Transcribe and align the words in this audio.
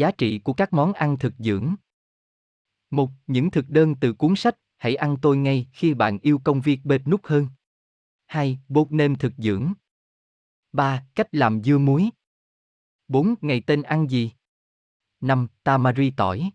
giá 0.00 0.10
trị 0.10 0.40
của 0.44 0.52
các 0.52 0.72
món 0.72 0.92
ăn 0.92 1.18
thực 1.18 1.32
dưỡng. 1.38 1.74
Một, 2.90 3.10
những 3.26 3.50
thực 3.50 3.68
đơn 3.68 3.94
từ 4.00 4.12
cuốn 4.12 4.36
sách, 4.36 4.58
hãy 4.76 4.94
ăn 4.96 5.16
tôi 5.22 5.36
ngay 5.36 5.68
khi 5.72 5.94
bạn 5.94 6.18
yêu 6.22 6.40
công 6.44 6.60
việc 6.60 6.80
bệt 6.84 7.00
nút 7.06 7.20
hơn. 7.24 7.46
2. 8.26 8.58
Bột 8.68 8.92
nêm 8.92 9.16
thực 9.16 9.32
dưỡng. 9.38 9.72
3. 10.72 11.06
Cách 11.14 11.28
làm 11.32 11.62
dưa 11.64 11.78
muối. 11.78 12.10
4. 13.08 13.34
Ngày 13.40 13.62
tên 13.66 13.82
ăn 13.82 14.10
gì? 14.10 14.32
5. 15.20 15.46
Tamari 15.62 16.12
tỏi. 16.16 16.50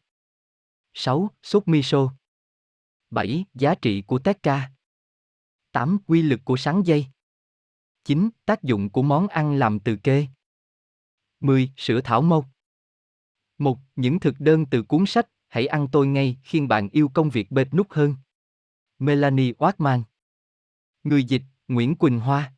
6. 0.94 1.30
Sốt 1.44 1.68
miso. 1.68 2.14
7. 3.10 3.46
Giá 3.54 3.76
trị 3.76 4.02
của 4.02 4.20
Tekka. 4.20 4.72
8. 5.72 5.98
Quy 6.08 6.22
lực 6.22 6.40
của 6.46 6.58
sáng 6.58 6.82
dây. 6.86 7.06
9. 8.04 8.30
Tác 8.46 8.64
dụng 8.64 8.90
của 8.90 9.02
món 9.02 9.28
ăn 9.28 9.56
làm 9.56 9.80
từ 9.80 9.96
kê. 9.96 10.28
10. 11.40 11.72
Sữa 11.78 12.02
thảo 12.04 12.22
mộc. 12.22 12.55
1. 13.58 13.80
Những 13.96 14.20
thực 14.20 14.36
đơn 14.40 14.66
từ 14.66 14.84
cuốn 14.84 15.06
sách 15.06 15.28
Hãy 15.56 15.68
ăn 15.68 15.88
tôi 15.92 16.08
ngay 16.08 16.38
khiến 16.44 16.68
bạn 16.68 16.90
yêu 16.90 17.10
công 17.14 17.30
việc 17.30 17.52
bệt 17.52 17.74
nút 17.74 17.88
hơn. 17.90 18.16
Melanie 19.00 19.54
oatman 19.58 20.04
Người 21.04 21.24
dịch, 21.24 21.42
Nguyễn 21.68 21.96
Quỳnh 21.96 22.20
Hoa 22.20 22.54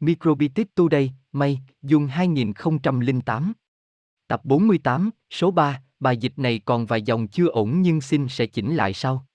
Microbitic 0.00 0.74
Today, 0.74 1.12
May, 1.32 1.60
Dung 1.82 2.06
2008 2.06 3.52
Tập 4.28 4.40
48, 4.44 5.10
số 5.30 5.50
3, 5.50 5.82
bài 6.00 6.16
dịch 6.16 6.38
này 6.38 6.60
còn 6.64 6.86
vài 6.86 7.02
dòng 7.02 7.28
chưa 7.28 7.46
ổn 7.46 7.82
nhưng 7.82 8.00
xin 8.00 8.28
sẽ 8.28 8.46
chỉnh 8.46 8.76
lại 8.76 8.92
sau. 8.92 9.27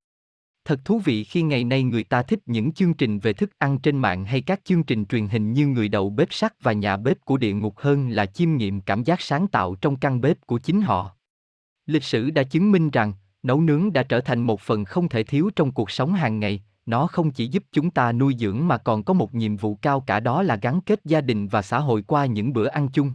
Thật 0.65 0.85
thú 0.85 0.99
vị 0.99 1.23
khi 1.23 1.41
ngày 1.41 1.63
nay 1.63 1.83
người 1.83 2.03
ta 2.03 2.23
thích 2.23 2.39
những 2.45 2.71
chương 2.71 2.93
trình 2.93 3.19
về 3.19 3.33
thức 3.33 3.49
ăn 3.57 3.79
trên 3.79 3.97
mạng 3.97 4.25
hay 4.25 4.41
các 4.41 4.61
chương 4.63 4.83
trình 4.83 5.05
truyền 5.05 5.27
hình 5.27 5.53
như 5.53 5.67
người 5.67 5.89
đầu 5.89 6.09
bếp 6.09 6.33
sắt 6.33 6.63
và 6.63 6.73
nhà 6.73 6.97
bếp 6.97 7.25
của 7.25 7.37
địa 7.37 7.53
ngục 7.53 7.77
hơn 7.77 8.09
là 8.09 8.25
chiêm 8.25 8.55
nghiệm 8.55 8.81
cảm 8.81 9.03
giác 9.03 9.21
sáng 9.21 9.47
tạo 9.47 9.75
trong 9.75 9.95
căn 9.95 10.21
bếp 10.21 10.41
của 10.41 10.57
chính 10.57 10.81
họ. 10.81 11.15
Lịch 11.85 12.03
sử 12.03 12.29
đã 12.29 12.43
chứng 12.43 12.71
minh 12.71 12.89
rằng, 12.89 13.13
nấu 13.43 13.61
nướng 13.61 13.93
đã 13.93 14.03
trở 14.03 14.21
thành 14.21 14.41
một 14.41 14.61
phần 14.61 14.85
không 14.85 15.09
thể 15.09 15.23
thiếu 15.23 15.49
trong 15.55 15.71
cuộc 15.71 15.91
sống 15.91 16.13
hàng 16.13 16.39
ngày, 16.39 16.63
nó 16.85 17.07
không 17.07 17.31
chỉ 17.31 17.47
giúp 17.47 17.63
chúng 17.71 17.91
ta 17.91 18.11
nuôi 18.11 18.35
dưỡng 18.39 18.67
mà 18.67 18.77
còn 18.77 19.03
có 19.03 19.13
một 19.13 19.35
nhiệm 19.35 19.57
vụ 19.57 19.75
cao 19.75 19.99
cả 19.99 20.19
đó 20.19 20.43
là 20.43 20.55
gắn 20.55 20.81
kết 20.81 20.99
gia 21.05 21.21
đình 21.21 21.47
và 21.47 21.61
xã 21.61 21.79
hội 21.79 22.01
qua 22.01 22.25
những 22.25 22.53
bữa 22.53 22.67
ăn 22.67 22.87
chung. 22.93 23.11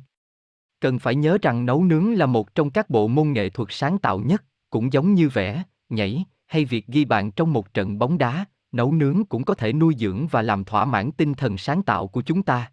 Cần 0.80 0.98
phải 0.98 1.14
nhớ 1.14 1.38
rằng 1.42 1.66
nấu 1.66 1.84
nướng 1.84 2.12
là 2.12 2.26
một 2.26 2.54
trong 2.54 2.70
các 2.70 2.90
bộ 2.90 3.08
môn 3.08 3.32
nghệ 3.32 3.48
thuật 3.48 3.68
sáng 3.70 3.98
tạo 3.98 4.18
nhất, 4.18 4.44
cũng 4.70 4.92
giống 4.92 5.14
như 5.14 5.28
vẽ, 5.28 5.62
nhảy, 5.88 6.24
hay 6.48 6.64
việc 6.64 6.86
ghi 6.86 7.04
bàn 7.04 7.30
trong 7.30 7.52
một 7.52 7.74
trận 7.74 7.98
bóng 7.98 8.18
đá, 8.18 8.44
nấu 8.72 8.92
nướng 8.92 9.24
cũng 9.24 9.44
có 9.44 9.54
thể 9.54 9.72
nuôi 9.72 9.94
dưỡng 9.98 10.26
và 10.26 10.42
làm 10.42 10.64
thỏa 10.64 10.84
mãn 10.84 11.12
tinh 11.12 11.34
thần 11.34 11.58
sáng 11.58 11.82
tạo 11.82 12.06
của 12.06 12.22
chúng 12.22 12.42
ta. 12.42 12.72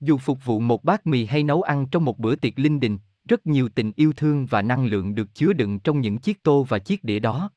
Dù 0.00 0.18
phục 0.18 0.44
vụ 0.44 0.60
một 0.60 0.84
bát 0.84 1.06
mì 1.06 1.24
hay 1.24 1.42
nấu 1.42 1.62
ăn 1.62 1.86
trong 1.86 2.04
một 2.04 2.18
bữa 2.18 2.36
tiệc 2.36 2.58
linh 2.58 2.80
đình, 2.80 2.98
rất 3.28 3.46
nhiều 3.46 3.68
tình 3.68 3.92
yêu 3.96 4.12
thương 4.16 4.46
và 4.46 4.62
năng 4.62 4.86
lượng 4.86 5.14
được 5.14 5.34
chứa 5.34 5.52
đựng 5.52 5.78
trong 5.78 6.00
những 6.00 6.18
chiếc 6.18 6.42
tô 6.42 6.66
và 6.68 6.78
chiếc 6.78 7.04
đĩa 7.04 7.18
đó. 7.18 7.50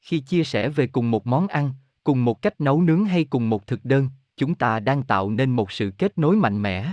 Khi 0.00 0.20
chia 0.20 0.44
sẻ 0.44 0.68
về 0.68 0.86
cùng 0.86 1.10
một 1.10 1.26
món 1.26 1.48
ăn, 1.48 1.72
cùng 2.04 2.24
một 2.24 2.42
cách 2.42 2.60
nấu 2.60 2.82
nướng 2.82 3.04
hay 3.04 3.24
cùng 3.24 3.50
một 3.50 3.66
thực 3.66 3.84
đơn, 3.84 4.08
chúng 4.36 4.54
ta 4.54 4.80
đang 4.80 5.02
tạo 5.02 5.30
nên 5.30 5.50
một 5.50 5.72
sự 5.72 5.92
kết 5.98 6.18
nối 6.18 6.36
mạnh 6.36 6.62
mẽ. 6.62 6.92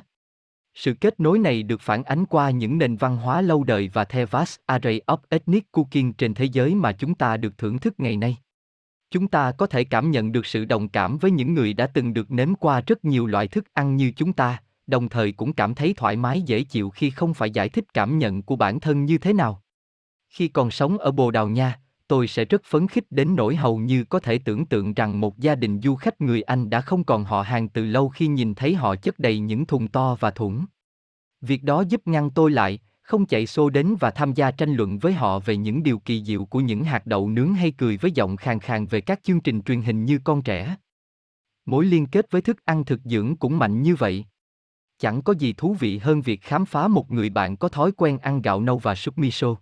Sự 0.80 0.94
kết 0.94 1.20
nối 1.20 1.40
này 1.40 1.64
được 1.64 1.82
phản 1.82 2.04
ánh 2.04 2.26
qua 2.26 2.50
những 2.50 2.78
nền 2.78 2.96
văn 2.96 3.18
hóa 3.18 3.42
lâu 3.42 3.64
đời 3.64 3.90
và 3.94 4.04
the 4.06 4.26
vast 4.26 4.60
array 4.66 5.02
of 5.08 5.18
ethnic 5.30 5.72
cooking 5.72 6.12
trên 6.18 6.34
thế 6.34 6.46
giới 6.46 6.76
mà 6.76 6.92
chúng 6.92 7.16
ta 7.16 7.38
được 7.38 7.58
thưởng 7.58 7.80
thức 7.80 7.94
ngày 7.98 8.18
nay. 8.18 8.38
Chúng 9.12 9.28
ta 9.28 9.52
có 9.52 9.68
thể 9.68 9.84
cảm 9.84 10.12
nhận 10.12 10.32
được 10.32 10.46
sự 10.46 10.66
đồng 10.66 10.90
cảm 10.90 11.18
với 11.18 11.32
những 11.32 11.54
người 11.54 11.74
đã 11.74 11.88
từng 11.88 12.14
được 12.14 12.32
nếm 12.32 12.56
qua 12.56 12.82
rất 12.88 13.06
nhiều 13.06 13.28
loại 13.28 13.48
thức 13.48 13.66
ăn 13.74 13.96
như 13.96 14.12
chúng 14.16 14.34
ta, 14.34 14.62
đồng 14.88 15.10
thời 15.10 15.32
cũng 15.32 15.54
cảm 15.54 15.76
thấy 15.76 15.94
thoải 15.98 16.16
mái 16.16 16.42
dễ 16.42 16.64
chịu 16.64 16.90
khi 16.90 17.10
không 17.10 17.34
phải 17.34 17.52
giải 17.52 17.70
thích 17.70 17.94
cảm 17.94 18.18
nhận 18.18 18.42
của 18.42 18.56
bản 18.56 18.80
thân 18.80 19.06
như 19.06 19.18
thế 19.18 19.34
nào. 19.34 19.62
Khi 20.30 20.48
còn 20.48 20.72
sống 20.72 20.98
ở 20.98 21.12
Bồ 21.12 21.32
Đào 21.32 21.50
Nha, 21.50 21.80
tôi 22.08 22.28
sẽ 22.28 22.46
rất 22.46 22.62
phấn 22.64 22.88
khích 22.88 23.06
đến 23.10 23.36
nỗi 23.36 23.56
hầu 23.56 23.78
như 23.78 24.04
có 24.04 24.20
thể 24.20 24.40
tưởng 24.46 24.66
tượng 24.66 24.94
rằng 24.94 25.20
một 25.20 25.40
gia 25.40 25.56
đình 25.56 25.82
du 25.82 25.96
khách 25.96 26.22
người 26.22 26.42
Anh 26.42 26.70
đã 26.70 26.82
không 26.82 27.04
còn 27.04 27.24
họ 27.24 27.42
hàng 27.42 27.70
từ 27.70 27.86
lâu 27.86 28.10
khi 28.10 28.28
nhìn 28.28 28.56
thấy 28.56 28.76
họ 28.76 28.96
chất 28.96 29.20
đầy 29.20 29.40
những 29.40 29.66
thùng 29.66 29.88
to 29.88 30.18
và 30.20 30.32
thủng. 30.32 30.66
Việc 31.42 31.64
đó 31.64 31.84
giúp 31.90 32.08
ngăn 32.08 32.30
tôi 32.30 32.52
lại, 32.52 32.80
không 33.02 33.26
chạy 33.26 33.46
xô 33.46 33.70
đến 33.70 33.96
và 34.00 34.12
tham 34.12 34.34
gia 34.34 34.52
tranh 34.52 34.74
luận 34.74 35.00
với 35.00 35.14
họ 35.14 35.40
về 35.40 35.58
những 35.58 35.84
điều 35.84 36.00
kỳ 36.00 36.24
diệu 36.24 36.46
của 36.46 36.60
những 36.60 36.84
hạt 36.84 37.06
đậu 37.06 37.30
nướng 37.30 37.54
hay 37.54 37.72
cười 37.72 37.98
với 37.98 38.12
giọng 38.12 38.38
khàn 38.38 38.60
khàn 38.60 38.86
về 38.86 39.02
các 39.02 39.20
chương 39.24 39.42
trình 39.42 39.62
truyền 39.62 39.82
hình 39.82 40.06
như 40.06 40.20
con 40.24 40.42
trẻ. 40.42 40.76
Mối 41.66 41.86
liên 41.86 42.06
kết 42.06 42.32
với 42.32 42.42
thức 42.42 42.66
ăn 42.66 42.86
thực 42.86 43.00
dưỡng 43.04 43.36
cũng 43.36 43.60
mạnh 43.60 43.82
như 43.82 43.96
vậy. 43.96 44.26
Chẳng 45.00 45.22
có 45.22 45.34
gì 45.34 45.54
thú 45.54 45.74
vị 45.74 45.98
hơn 45.98 46.22
việc 46.22 46.42
khám 46.42 46.66
phá 46.66 46.88
một 46.88 47.12
người 47.12 47.30
bạn 47.30 47.58
có 47.58 47.70
thói 47.70 47.92
quen 47.92 48.18
ăn 48.18 48.42
gạo 48.42 48.62
nâu 48.62 48.78
và 48.78 48.96
súp 48.96 49.18
miso. 49.18 49.56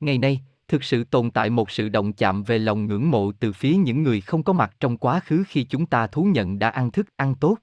Ngày 0.00 0.18
nay, 0.18 0.40
thực 0.68 0.84
sự 0.84 1.04
tồn 1.04 1.30
tại 1.30 1.50
một 1.50 1.70
sự 1.70 1.88
động 1.88 2.12
chạm 2.12 2.42
về 2.42 2.58
lòng 2.58 2.86
ngưỡng 2.86 3.10
mộ 3.10 3.32
từ 3.32 3.52
phía 3.52 3.76
những 3.76 4.02
người 4.02 4.20
không 4.20 4.42
có 4.42 4.52
mặt 4.52 4.76
trong 4.80 4.96
quá 4.96 5.20
khứ 5.20 5.44
khi 5.48 5.64
chúng 5.64 5.86
ta 5.86 6.06
thú 6.06 6.24
nhận 6.24 6.58
đã 6.58 6.68
ăn 6.68 6.90
thức 6.90 7.16
ăn 7.16 7.34
tốt. 7.34 7.58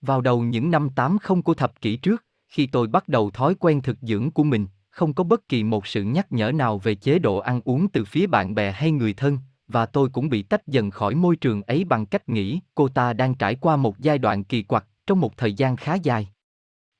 Vào 0.00 0.20
đầu 0.20 0.42
những 0.42 0.70
năm 0.70 0.88
80 0.96 1.42
của 1.42 1.54
thập 1.54 1.80
kỷ 1.80 1.96
trước, 1.96 2.24
khi 2.54 2.66
tôi 2.66 2.86
bắt 2.86 3.08
đầu 3.08 3.30
thói 3.30 3.54
quen 3.54 3.82
thực 3.82 3.96
dưỡng 4.02 4.30
của 4.30 4.44
mình, 4.44 4.66
không 4.90 5.14
có 5.14 5.24
bất 5.24 5.48
kỳ 5.48 5.62
một 5.64 5.86
sự 5.86 6.02
nhắc 6.04 6.32
nhở 6.32 6.52
nào 6.52 6.78
về 6.78 6.94
chế 6.94 7.18
độ 7.18 7.38
ăn 7.38 7.60
uống 7.64 7.88
từ 7.88 8.04
phía 8.04 8.26
bạn 8.26 8.54
bè 8.54 8.72
hay 8.72 8.90
người 8.90 9.12
thân, 9.12 9.38
và 9.68 9.86
tôi 9.86 10.08
cũng 10.12 10.28
bị 10.28 10.42
tách 10.42 10.66
dần 10.66 10.90
khỏi 10.90 11.14
môi 11.14 11.36
trường 11.36 11.62
ấy 11.62 11.84
bằng 11.84 12.06
cách 12.06 12.28
nghĩ 12.28 12.60
cô 12.74 12.88
ta 12.88 13.12
đang 13.12 13.34
trải 13.34 13.54
qua 13.54 13.76
một 13.76 13.98
giai 13.98 14.18
đoạn 14.18 14.44
kỳ 14.44 14.62
quặc 14.62 14.86
trong 15.06 15.20
một 15.20 15.36
thời 15.36 15.52
gian 15.52 15.76
khá 15.76 15.94
dài. 15.94 16.28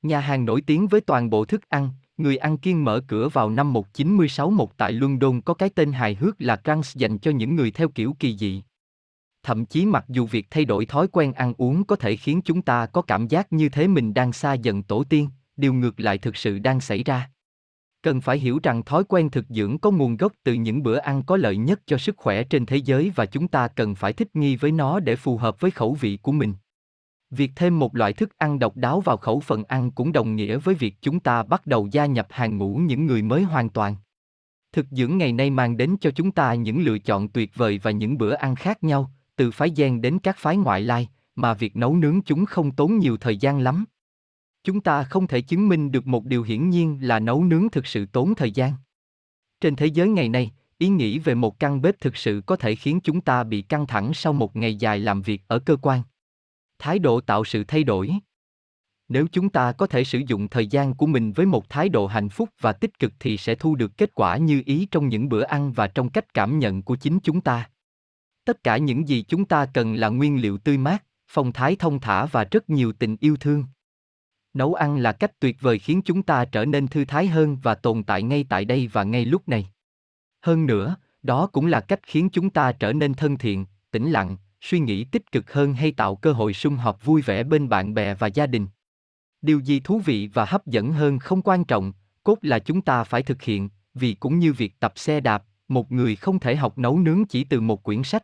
Nhà 0.01 0.19
hàng 0.19 0.45
nổi 0.45 0.61
tiếng 0.61 0.87
với 0.87 1.01
toàn 1.01 1.29
bộ 1.29 1.45
thức 1.45 1.69
ăn, 1.69 1.89
người 2.17 2.37
ăn 2.37 2.57
kiêng 2.57 2.83
mở 2.83 3.01
cửa 3.07 3.29
vào 3.29 3.49
năm 3.49 3.73
1961 3.73 4.57
một 4.57 4.77
tại 4.77 4.91
London 4.91 5.41
có 5.41 5.53
cái 5.53 5.69
tên 5.69 5.91
hài 5.91 6.15
hước 6.15 6.35
là 6.39 6.55
Trans 6.55 6.97
dành 6.97 7.17
cho 7.17 7.31
những 7.31 7.55
người 7.55 7.71
theo 7.71 7.89
kiểu 7.89 8.15
kỳ 8.19 8.37
dị. 8.37 8.63
Thậm 9.43 9.65
chí 9.65 9.85
mặc 9.85 10.05
dù 10.07 10.25
việc 10.25 10.47
thay 10.49 10.65
đổi 10.65 10.85
thói 10.85 11.07
quen 11.07 11.33
ăn 11.33 11.53
uống 11.57 11.83
có 11.83 11.95
thể 11.95 12.15
khiến 12.15 12.41
chúng 12.41 12.61
ta 12.61 12.85
có 12.85 13.01
cảm 13.01 13.27
giác 13.27 13.53
như 13.53 13.69
thế 13.69 13.87
mình 13.87 14.13
đang 14.13 14.33
xa 14.33 14.53
dần 14.53 14.83
tổ 14.83 15.03
tiên, 15.03 15.29
điều 15.57 15.73
ngược 15.73 15.99
lại 15.99 16.17
thực 16.17 16.35
sự 16.35 16.59
đang 16.59 16.81
xảy 16.81 17.03
ra. 17.03 17.29
Cần 18.01 18.21
phải 18.21 18.39
hiểu 18.39 18.59
rằng 18.63 18.83
thói 18.83 19.03
quen 19.03 19.29
thực 19.29 19.45
dưỡng 19.49 19.77
có 19.77 19.91
nguồn 19.91 20.17
gốc 20.17 20.33
từ 20.43 20.53
những 20.53 20.83
bữa 20.83 20.97
ăn 20.97 21.23
có 21.23 21.37
lợi 21.37 21.57
nhất 21.57 21.81
cho 21.85 21.97
sức 21.97 22.17
khỏe 22.17 22.43
trên 22.43 22.65
thế 22.65 22.77
giới 22.77 23.11
và 23.15 23.25
chúng 23.25 23.47
ta 23.47 23.67
cần 23.67 23.95
phải 23.95 24.13
thích 24.13 24.35
nghi 24.35 24.55
với 24.55 24.71
nó 24.71 24.99
để 24.99 25.15
phù 25.15 25.37
hợp 25.37 25.59
với 25.59 25.71
khẩu 25.71 25.93
vị 25.93 26.17
của 26.21 26.31
mình. 26.31 26.53
Việc 27.29 27.51
thêm 27.55 27.79
một 27.79 27.95
loại 27.95 28.13
thức 28.13 28.37
ăn 28.37 28.59
độc 28.59 28.77
đáo 28.77 29.01
vào 29.01 29.17
khẩu 29.17 29.39
phần 29.39 29.63
ăn 29.63 29.91
cũng 29.91 30.11
đồng 30.11 30.35
nghĩa 30.35 30.57
với 30.57 30.75
việc 30.75 30.95
chúng 31.01 31.19
ta 31.19 31.43
bắt 31.43 31.67
đầu 31.67 31.87
gia 31.91 32.05
nhập 32.05 32.27
hàng 32.29 32.57
ngũ 32.57 32.75
những 32.75 33.05
người 33.05 33.21
mới 33.21 33.43
hoàn 33.43 33.69
toàn. 33.69 33.95
Thực 34.71 34.85
dưỡng 34.91 35.17
ngày 35.17 35.31
nay 35.31 35.49
mang 35.49 35.77
đến 35.77 35.95
cho 36.01 36.11
chúng 36.11 36.31
ta 36.31 36.53
những 36.53 36.83
lựa 36.83 36.99
chọn 36.99 37.27
tuyệt 37.27 37.51
vời 37.55 37.79
và 37.83 37.91
những 37.91 38.17
bữa 38.17 38.33
ăn 38.33 38.55
khác 38.55 38.83
nhau, 38.83 39.11
từ 39.35 39.51
phái 39.51 39.71
gen 39.75 40.01
đến 40.01 40.19
các 40.19 40.37
phái 40.37 40.57
ngoại 40.57 40.81
lai, 40.81 41.09
mà 41.35 41.53
việc 41.53 41.75
nấu 41.75 41.95
nướng 41.95 42.21
chúng 42.21 42.45
không 42.45 42.71
tốn 42.71 42.99
nhiều 42.99 43.17
thời 43.17 43.37
gian 43.37 43.59
lắm. 43.59 43.85
Chúng 44.65 44.81
ta 44.81 45.03
không 45.03 45.27
thể 45.27 45.41
chứng 45.41 45.69
minh 45.69 45.91
được 45.91 46.07
một 46.07 46.25
điều 46.25 46.43
hiển 46.43 46.69
nhiên 46.69 46.97
là 47.01 47.19
nấu 47.19 47.43
nướng 47.43 47.69
thực 47.69 47.87
sự 47.87 48.05
tốn 48.05 48.35
thời 48.35 48.51
gian. 48.51 48.73
Trên 49.61 49.75
thế 49.75 49.85
giới 49.85 50.07
ngày 50.07 50.29
nay, 50.29 50.51
ý 50.77 50.87
nghĩ 50.87 51.19
về 51.19 51.35
một 51.35 51.59
căn 51.59 51.81
bếp 51.81 51.99
thực 51.99 52.17
sự 52.17 52.41
có 52.45 52.55
thể 52.55 52.75
khiến 52.75 52.99
chúng 53.03 53.21
ta 53.21 53.43
bị 53.43 53.61
căng 53.61 53.87
thẳng 53.87 54.13
sau 54.13 54.33
một 54.33 54.55
ngày 54.55 54.75
dài 54.75 54.99
làm 54.99 55.21
việc 55.21 55.41
ở 55.47 55.59
cơ 55.59 55.75
quan. 55.81 56.01
Thái 56.79 56.99
độ 56.99 57.21
tạo 57.21 57.43
sự 57.43 57.63
thay 57.63 57.83
đổi. 57.83 58.11
Nếu 59.07 59.27
chúng 59.31 59.49
ta 59.49 59.71
có 59.71 59.87
thể 59.87 60.03
sử 60.03 60.21
dụng 60.27 60.47
thời 60.47 60.67
gian 60.67 60.93
của 60.93 61.05
mình 61.05 61.33
với 61.33 61.45
một 61.45 61.69
thái 61.69 61.89
độ 61.89 62.07
hạnh 62.07 62.29
phúc 62.29 62.49
và 62.61 62.73
tích 62.73 62.99
cực 62.99 63.13
thì 63.19 63.37
sẽ 63.37 63.55
thu 63.55 63.75
được 63.75 63.97
kết 63.97 64.15
quả 64.15 64.37
như 64.37 64.61
ý 64.65 64.87
trong 64.91 65.09
những 65.09 65.29
bữa 65.29 65.43
ăn 65.43 65.73
và 65.73 65.87
trong 65.87 66.09
cách 66.09 66.33
cảm 66.33 66.59
nhận 66.59 66.81
của 66.83 66.95
chính 66.95 67.19
chúng 67.19 67.41
ta. 67.41 67.69
Tất 68.45 68.63
cả 68.63 68.77
những 68.77 69.07
gì 69.07 69.25
chúng 69.27 69.45
ta 69.45 69.65
cần 69.65 69.95
là 69.95 70.09
nguyên 70.09 70.41
liệu 70.41 70.57
tươi 70.57 70.77
mát 70.77 71.03
phong 71.27 71.53
thái 71.53 71.75
thông 71.75 71.99
thả 71.99 72.25
và 72.25 72.43
rất 72.43 72.69
nhiều 72.69 72.93
tình 72.93 73.17
yêu 73.19 73.37
thương 73.39 73.63
nấu 74.55 74.73
ăn 74.73 74.97
là 74.97 75.11
cách 75.11 75.39
tuyệt 75.39 75.57
vời 75.61 75.79
khiến 75.79 76.01
chúng 76.05 76.23
ta 76.23 76.45
trở 76.45 76.65
nên 76.65 76.87
thư 76.87 77.05
thái 77.05 77.27
hơn 77.27 77.57
và 77.63 77.75
tồn 77.75 78.03
tại 78.03 78.23
ngay 78.23 78.45
tại 78.49 78.65
đây 78.65 78.87
và 78.87 79.03
ngay 79.03 79.25
lúc 79.25 79.49
này. 79.49 79.69
Hơn 80.41 80.65
nữa, 80.65 80.95
đó 81.23 81.47
cũng 81.47 81.65
là 81.65 81.79
cách 81.79 81.99
khiến 82.03 82.29
chúng 82.29 82.49
ta 82.49 82.71
trở 82.71 82.93
nên 82.93 83.13
thân 83.13 83.37
thiện, 83.37 83.65
tĩnh 83.91 84.11
lặng, 84.11 84.37
suy 84.61 84.79
nghĩ 84.79 85.03
tích 85.03 85.31
cực 85.31 85.53
hơn 85.53 85.73
hay 85.73 85.91
tạo 85.91 86.15
cơ 86.15 86.31
hội 86.31 86.53
sum 86.53 86.77
họp 86.77 87.05
vui 87.05 87.21
vẻ 87.21 87.43
bên 87.43 87.69
bạn 87.69 87.93
bè 87.93 88.13
và 88.13 88.27
gia 88.27 88.47
đình. 88.47 88.67
Điều 89.41 89.59
gì 89.59 89.79
thú 89.79 89.99
vị 89.99 90.29
và 90.33 90.45
hấp 90.45 90.67
dẫn 90.67 90.91
hơn 90.91 91.19
không 91.19 91.41
quan 91.41 91.65
trọng, 91.65 91.93
cốt 92.23 92.37
là 92.41 92.59
chúng 92.59 92.81
ta 92.81 93.03
phải 93.03 93.23
thực 93.23 93.41
hiện, 93.41 93.69
vì 93.93 94.13
cũng 94.13 94.39
như 94.39 94.53
việc 94.53 94.79
tập 94.79 94.93
xe 94.95 95.19
đạp, 95.19 95.43
một 95.67 95.91
người 95.91 96.15
không 96.15 96.39
thể 96.39 96.55
học 96.55 96.77
nấu 96.77 96.99
nướng 96.99 97.25
chỉ 97.25 97.43
từ 97.43 97.61
một 97.61 97.83
quyển 97.83 98.03
sách. 98.03 98.23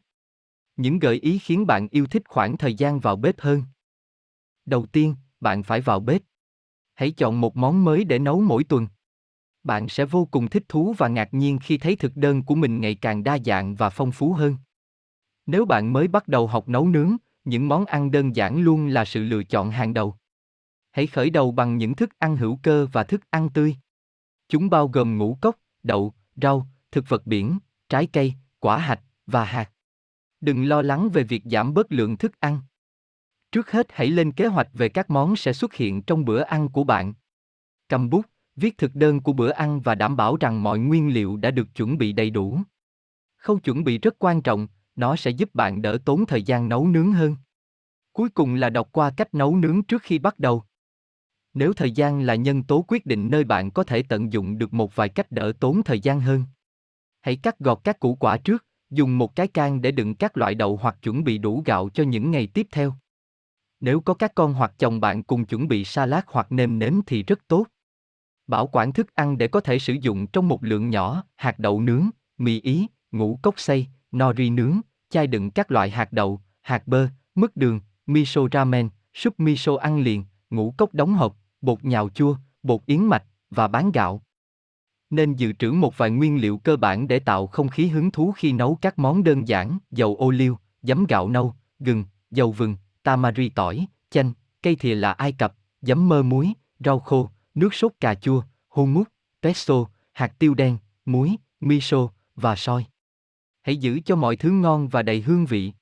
Những 0.75 0.99
gợi 0.99 1.15
ý 1.15 1.39
khiến 1.39 1.67
bạn 1.67 1.87
yêu 1.91 2.05
thích 2.05 2.23
khoảng 2.27 2.57
thời 2.57 2.73
gian 2.73 2.99
vào 2.99 3.15
bếp 3.15 3.39
hơn. 3.39 3.63
Đầu 4.65 4.85
tiên 4.85 5.15
bạn 5.41 5.63
phải 5.63 5.81
vào 5.81 5.99
bếp 5.99 6.21
hãy 6.93 7.11
chọn 7.11 7.41
một 7.41 7.57
món 7.57 7.83
mới 7.83 8.03
để 8.03 8.19
nấu 8.19 8.41
mỗi 8.41 8.63
tuần 8.63 8.87
bạn 9.63 9.89
sẽ 9.89 10.05
vô 10.05 10.27
cùng 10.31 10.49
thích 10.49 10.63
thú 10.69 10.95
và 10.97 11.07
ngạc 11.07 11.33
nhiên 11.33 11.59
khi 11.59 11.77
thấy 11.77 11.95
thực 11.95 12.15
đơn 12.15 12.43
của 12.43 12.55
mình 12.55 12.81
ngày 12.81 12.95
càng 12.95 13.23
đa 13.23 13.37
dạng 13.45 13.75
và 13.75 13.89
phong 13.89 14.11
phú 14.11 14.33
hơn 14.33 14.57
nếu 15.45 15.65
bạn 15.65 15.93
mới 15.93 16.07
bắt 16.07 16.27
đầu 16.27 16.47
học 16.47 16.69
nấu 16.69 16.87
nướng, 16.87 17.15
những 17.43 17.67
món 17.67 17.85
ăn 17.85 18.11
đơn 18.11 18.35
giản 18.35 18.61
luôn 18.61 18.87
là 18.87 19.05
sự 19.05 19.23
lựa 19.23 19.43
chọn 19.43 19.71
hàng 19.71 19.93
đầu. 19.93 20.15
Hãy 20.91 21.07
khởi 21.07 21.29
đầu 21.29 21.51
bằng 21.51 21.77
những 21.77 21.95
thức 21.95 22.19
ăn 22.19 22.37
hữu 22.37 22.59
cơ 22.63 22.87
và 22.91 23.03
thức 23.03 23.21
ăn 23.29 23.49
tươi. 23.49 23.75
Chúng 24.49 24.69
bao 24.69 24.87
gồm 24.87 25.17
ngũ 25.17 25.37
cốc, 25.41 25.55
đậu, 25.83 26.13
rau, 26.35 26.67
thực 26.91 27.09
vật 27.09 27.25
biển, 27.25 27.59
trái 27.89 28.07
cây, 28.13 28.33
quả 28.59 28.77
hạch 28.77 29.01
và 29.27 29.45
hạt. 29.45 29.71
Đừng 30.41 30.65
lo 30.65 30.81
lắng 30.81 31.09
về 31.09 31.23
việc 31.23 31.43
giảm 31.45 31.73
bớt 31.73 31.91
lượng 31.91 32.17
thức 32.17 32.39
ăn. 32.39 32.61
Trước 33.51 33.71
hết 33.71 33.87
hãy 33.89 34.07
lên 34.07 34.31
kế 34.31 34.47
hoạch 34.47 34.67
về 34.73 34.89
các 34.89 35.09
món 35.09 35.35
sẽ 35.35 35.53
xuất 35.53 35.73
hiện 35.73 36.01
trong 36.01 36.25
bữa 36.25 36.41
ăn 36.41 36.69
của 36.69 36.83
bạn. 36.83 37.13
Cầm 37.89 38.09
bút, 38.09 38.25
viết 38.55 38.77
thực 38.77 38.95
đơn 38.95 39.21
của 39.21 39.33
bữa 39.33 39.49
ăn 39.49 39.81
và 39.81 39.95
đảm 39.95 40.17
bảo 40.17 40.37
rằng 40.37 40.63
mọi 40.63 40.79
nguyên 40.79 41.13
liệu 41.13 41.37
đã 41.37 41.51
được 41.51 41.75
chuẩn 41.75 41.97
bị 41.97 42.13
đầy 42.13 42.29
đủ. 42.29 42.59
Khâu 43.37 43.59
chuẩn 43.59 43.83
bị 43.83 43.97
rất 43.97 44.15
quan 44.19 44.41
trọng, 44.41 44.67
nó 44.95 45.15
sẽ 45.15 45.31
giúp 45.31 45.55
bạn 45.55 45.81
đỡ 45.81 45.97
tốn 46.05 46.25
thời 46.25 46.43
gian 46.43 46.69
nấu 46.69 46.87
nướng 46.87 47.11
hơn. 47.11 47.35
Cuối 48.13 48.29
cùng 48.29 48.55
là 48.55 48.69
đọc 48.69 48.89
qua 48.91 49.11
cách 49.17 49.33
nấu 49.33 49.55
nướng 49.55 49.83
trước 49.83 50.01
khi 50.01 50.19
bắt 50.19 50.39
đầu. 50.39 50.63
Nếu 51.53 51.73
thời 51.73 51.91
gian 51.91 52.21
là 52.21 52.35
nhân 52.35 52.63
tố 52.63 52.85
quyết 52.87 53.05
định 53.05 53.29
nơi 53.31 53.43
bạn 53.43 53.71
có 53.71 53.83
thể 53.83 54.03
tận 54.03 54.33
dụng 54.33 54.57
được 54.57 54.73
một 54.73 54.95
vài 54.95 55.09
cách 55.09 55.31
đỡ 55.31 55.53
tốn 55.59 55.83
thời 55.83 55.99
gian 55.99 56.21
hơn. 56.21 56.43
Hãy 57.21 57.35
cắt 57.35 57.59
gọt 57.59 57.79
các 57.83 57.99
củ 57.99 58.15
quả 58.15 58.37
trước, 58.37 58.65
dùng 58.89 59.17
một 59.17 59.35
cái 59.35 59.47
can 59.47 59.81
để 59.81 59.91
đựng 59.91 60.15
các 60.15 60.37
loại 60.37 60.55
đậu 60.55 60.77
hoặc 60.77 60.97
chuẩn 61.01 61.23
bị 61.23 61.37
đủ 61.37 61.63
gạo 61.65 61.89
cho 61.89 62.03
những 62.03 62.31
ngày 62.31 62.47
tiếp 62.47 62.67
theo. 62.71 62.93
Nếu 63.81 64.01
có 64.01 64.13
các 64.13 64.35
con 64.35 64.53
hoặc 64.53 64.73
chồng 64.77 64.99
bạn 64.99 65.23
cùng 65.23 65.45
chuẩn 65.45 65.67
bị 65.67 65.85
salad 65.85 66.23
hoặc 66.27 66.51
nêm 66.51 66.79
nếm 66.79 66.93
thì 67.07 67.23
rất 67.23 67.39
tốt. 67.47 67.65
Bảo 68.47 68.67
quản 68.67 68.93
thức 68.93 69.15
ăn 69.15 69.37
để 69.37 69.47
có 69.47 69.61
thể 69.61 69.79
sử 69.79 69.93
dụng 69.93 70.27
trong 70.27 70.47
một 70.47 70.63
lượng 70.63 70.89
nhỏ, 70.89 71.23
hạt 71.35 71.59
đậu 71.59 71.81
nướng, 71.81 72.09
mì 72.37 72.61
ý, 72.61 72.87
ngũ 73.11 73.39
cốc 73.41 73.59
xay, 73.59 73.87
nori 74.15 74.49
nướng, 74.49 74.81
chai 75.09 75.27
đựng 75.27 75.51
các 75.51 75.71
loại 75.71 75.89
hạt 75.89 76.13
đậu, 76.13 76.41
hạt 76.61 76.87
bơ, 76.87 77.07
mứt 77.35 77.57
đường, 77.57 77.79
miso 78.05 78.41
ramen, 78.51 78.89
súp 79.13 79.39
miso 79.39 79.77
ăn 79.77 79.99
liền, 79.99 80.25
ngũ 80.49 80.73
cốc 80.77 80.93
đóng 80.93 81.13
hộp, 81.13 81.37
bột 81.61 81.85
nhào 81.85 82.09
chua, 82.09 82.35
bột 82.63 82.85
yến 82.85 83.05
mạch 83.05 83.23
và 83.49 83.67
bán 83.67 83.91
gạo. 83.91 84.21
Nên 85.09 85.33
dự 85.33 85.53
trữ 85.53 85.71
một 85.71 85.97
vài 85.97 86.11
nguyên 86.11 86.41
liệu 86.41 86.57
cơ 86.57 86.77
bản 86.77 87.07
để 87.07 87.19
tạo 87.19 87.47
không 87.47 87.69
khí 87.69 87.87
hứng 87.87 88.11
thú 88.11 88.31
khi 88.31 88.53
nấu 88.53 88.77
các 88.81 88.99
món 88.99 89.23
đơn 89.23 89.47
giản, 89.47 89.77
dầu 89.91 90.15
ô 90.15 90.31
liu, 90.31 90.57
giấm 90.81 91.05
gạo 91.05 91.29
nâu, 91.29 91.55
gừng, 91.79 92.05
dầu 92.31 92.51
vừng, 92.51 92.75
tamari 93.03 93.49
tỏi, 93.49 93.85
chanh, 94.09 94.33
cây 94.63 94.75
thìa 94.75 94.95
là 94.95 95.11
Ai 95.11 95.31
Cập, 95.31 95.55
giấm 95.81 96.09
mơ 96.09 96.23
muối, 96.23 96.53
rau 96.79 96.99
khô, 96.99 97.29
nước 97.55 97.73
sốt 97.73 97.91
cà 97.99 98.15
chua, 98.15 98.43
hummus, 98.69 99.07
pesto, 99.41 99.85
hạt 100.13 100.39
tiêu 100.39 100.53
đen, 100.53 100.77
muối, 101.05 101.35
miso 101.59 102.09
và 102.35 102.55
soi. 102.55 102.85
Hãy 103.61 103.77
giữ 103.77 103.99
cho 104.05 104.15
mọi 104.15 104.35
thứ 104.35 104.51
ngon 104.51 104.87
và 104.87 105.01
đầy 105.01 105.21
hương 105.21 105.45
vị. 105.45 105.73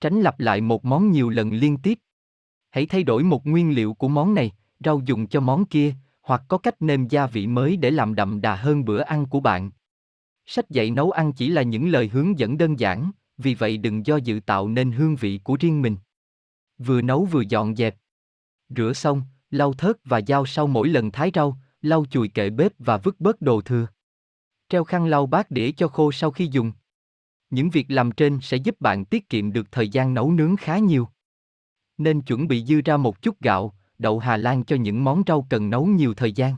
Tránh 0.00 0.20
lặp 0.20 0.40
lại 0.40 0.60
một 0.60 0.84
món 0.84 1.10
nhiều 1.10 1.28
lần 1.28 1.50
liên 1.52 1.76
tiếp. 1.76 1.98
Hãy 2.70 2.86
thay 2.86 3.02
đổi 3.02 3.22
một 3.22 3.46
nguyên 3.46 3.74
liệu 3.74 3.94
của 3.94 4.08
món 4.08 4.34
này, 4.34 4.52
rau 4.84 5.00
dùng 5.04 5.26
cho 5.26 5.40
món 5.40 5.64
kia, 5.64 5.94
hoặc 6.22 6.42
có 6.48 6.58
cách 6.58 6.82
nêm 6.82 7.08
gia 7.08 7.26
vị 7.26 7.46
mới 7.46 7.76
để 7.76 7.90
làm 7.90 8.14
đậm 8.14 8.40
đà 8.40 8.56
hơn 8.56 8.84
bữa 8.84 9.00
ăn 9.00 9.26
của 9.26 9.40
bạn. 9.40 9.70
Sách 10.46 10.70
dạy 10.70 10.90
nấu 10.90 11.10
ăn 11.10 11.32
chỉ 11.32 11.48
là 11.48 11.62
những 11.62 11.88
lời 11.88 12.08
hướng 12.08 12.38
dẫn 12.38 12.58
đơn 12.58 12.78
giản, 12.78 13.10
vì 13.38 13.54
vậy 13.54 13.78
đừng 13.78 14.06
do 14.06 14.16
dự 14.16 14.40
tạo 14.46 14.68
nên 14.68 14.92
hương 14.92 15.16
vị 15.16 15.40
của 15.44 15.56
riêng 15.60 15.82
mình. 15.82 15.96
Vừa 16.78 17.02
nấu 17.02 17.24
vừa 17.24 17.42
dọn 17.48 17.76
dẹp. 17.76 17.96
Rửa 18.68 18.92
xong, 18.92 19.22
lau 19.50 19.72
thớt 19.72 19.96
và 20.04 20.20
dao 20.26 20.46
sau 20.46 20.66
mỗi 20.66 20.88
lần 20.88 21.10
thái 21.10 21.30
rau, 21.34 21.56
lau 21.82 22.04
chùi 22.10 22.28
kệ 22.28 22.50
bếp 22.50 22.72
và 22.78 22.96
vứt 22.96 23.20
bớt 23.20 23.40
đồ 23.40 23.60
thừa. 23.60 23.86
Treo 24.68 24.84
khăn 24.84 25.06
lau 25.06 25.26
bát 25.26 25.50
đĩa 25.50 25.72
cho 25.72 25.88
khô 25.88 26.12
sau 26.12 26.30
khi 26.30 26.48
dùng. 26.52 26.72
Những 27.50 27.70
việc 27.70 27.86
làm 27.88 28.12
trên 28.12 28.38
sẽ 28.42 28.56
giúp 28.56 28.80
bạn 28.80 29.04
tiết 29.04 29.28
kiệm 29.28 29.52
được 29.52 29.72
thời 29.72 29.88
gian 29.88 30.14
nấu 30.14 30.32
nướng 30.32 30.56
khá 30.56 30.78
nhiều. 30.78 31.08
Nên 31.98 32.20
chuẩn 32.20 32.48
bị 32.48 32.64
dư 32.64 32.80
ra 32.84 32.96
một 32.96 33.22
chút 33.22 33.40
gạo, 33.40 33.74
đậu 33.98 34.18
Hà 34.18 34.36
Lan 34.36 34.64
cho 34.64 34.76
những 34.76 35.04
món 35.04 35.22
rau 35.26 35.46
cần 35.50 35.70
nấu 35.70 35.86
nhiều 35.86 36.14
thời 36.14 36.32
gian. 36.32 36.54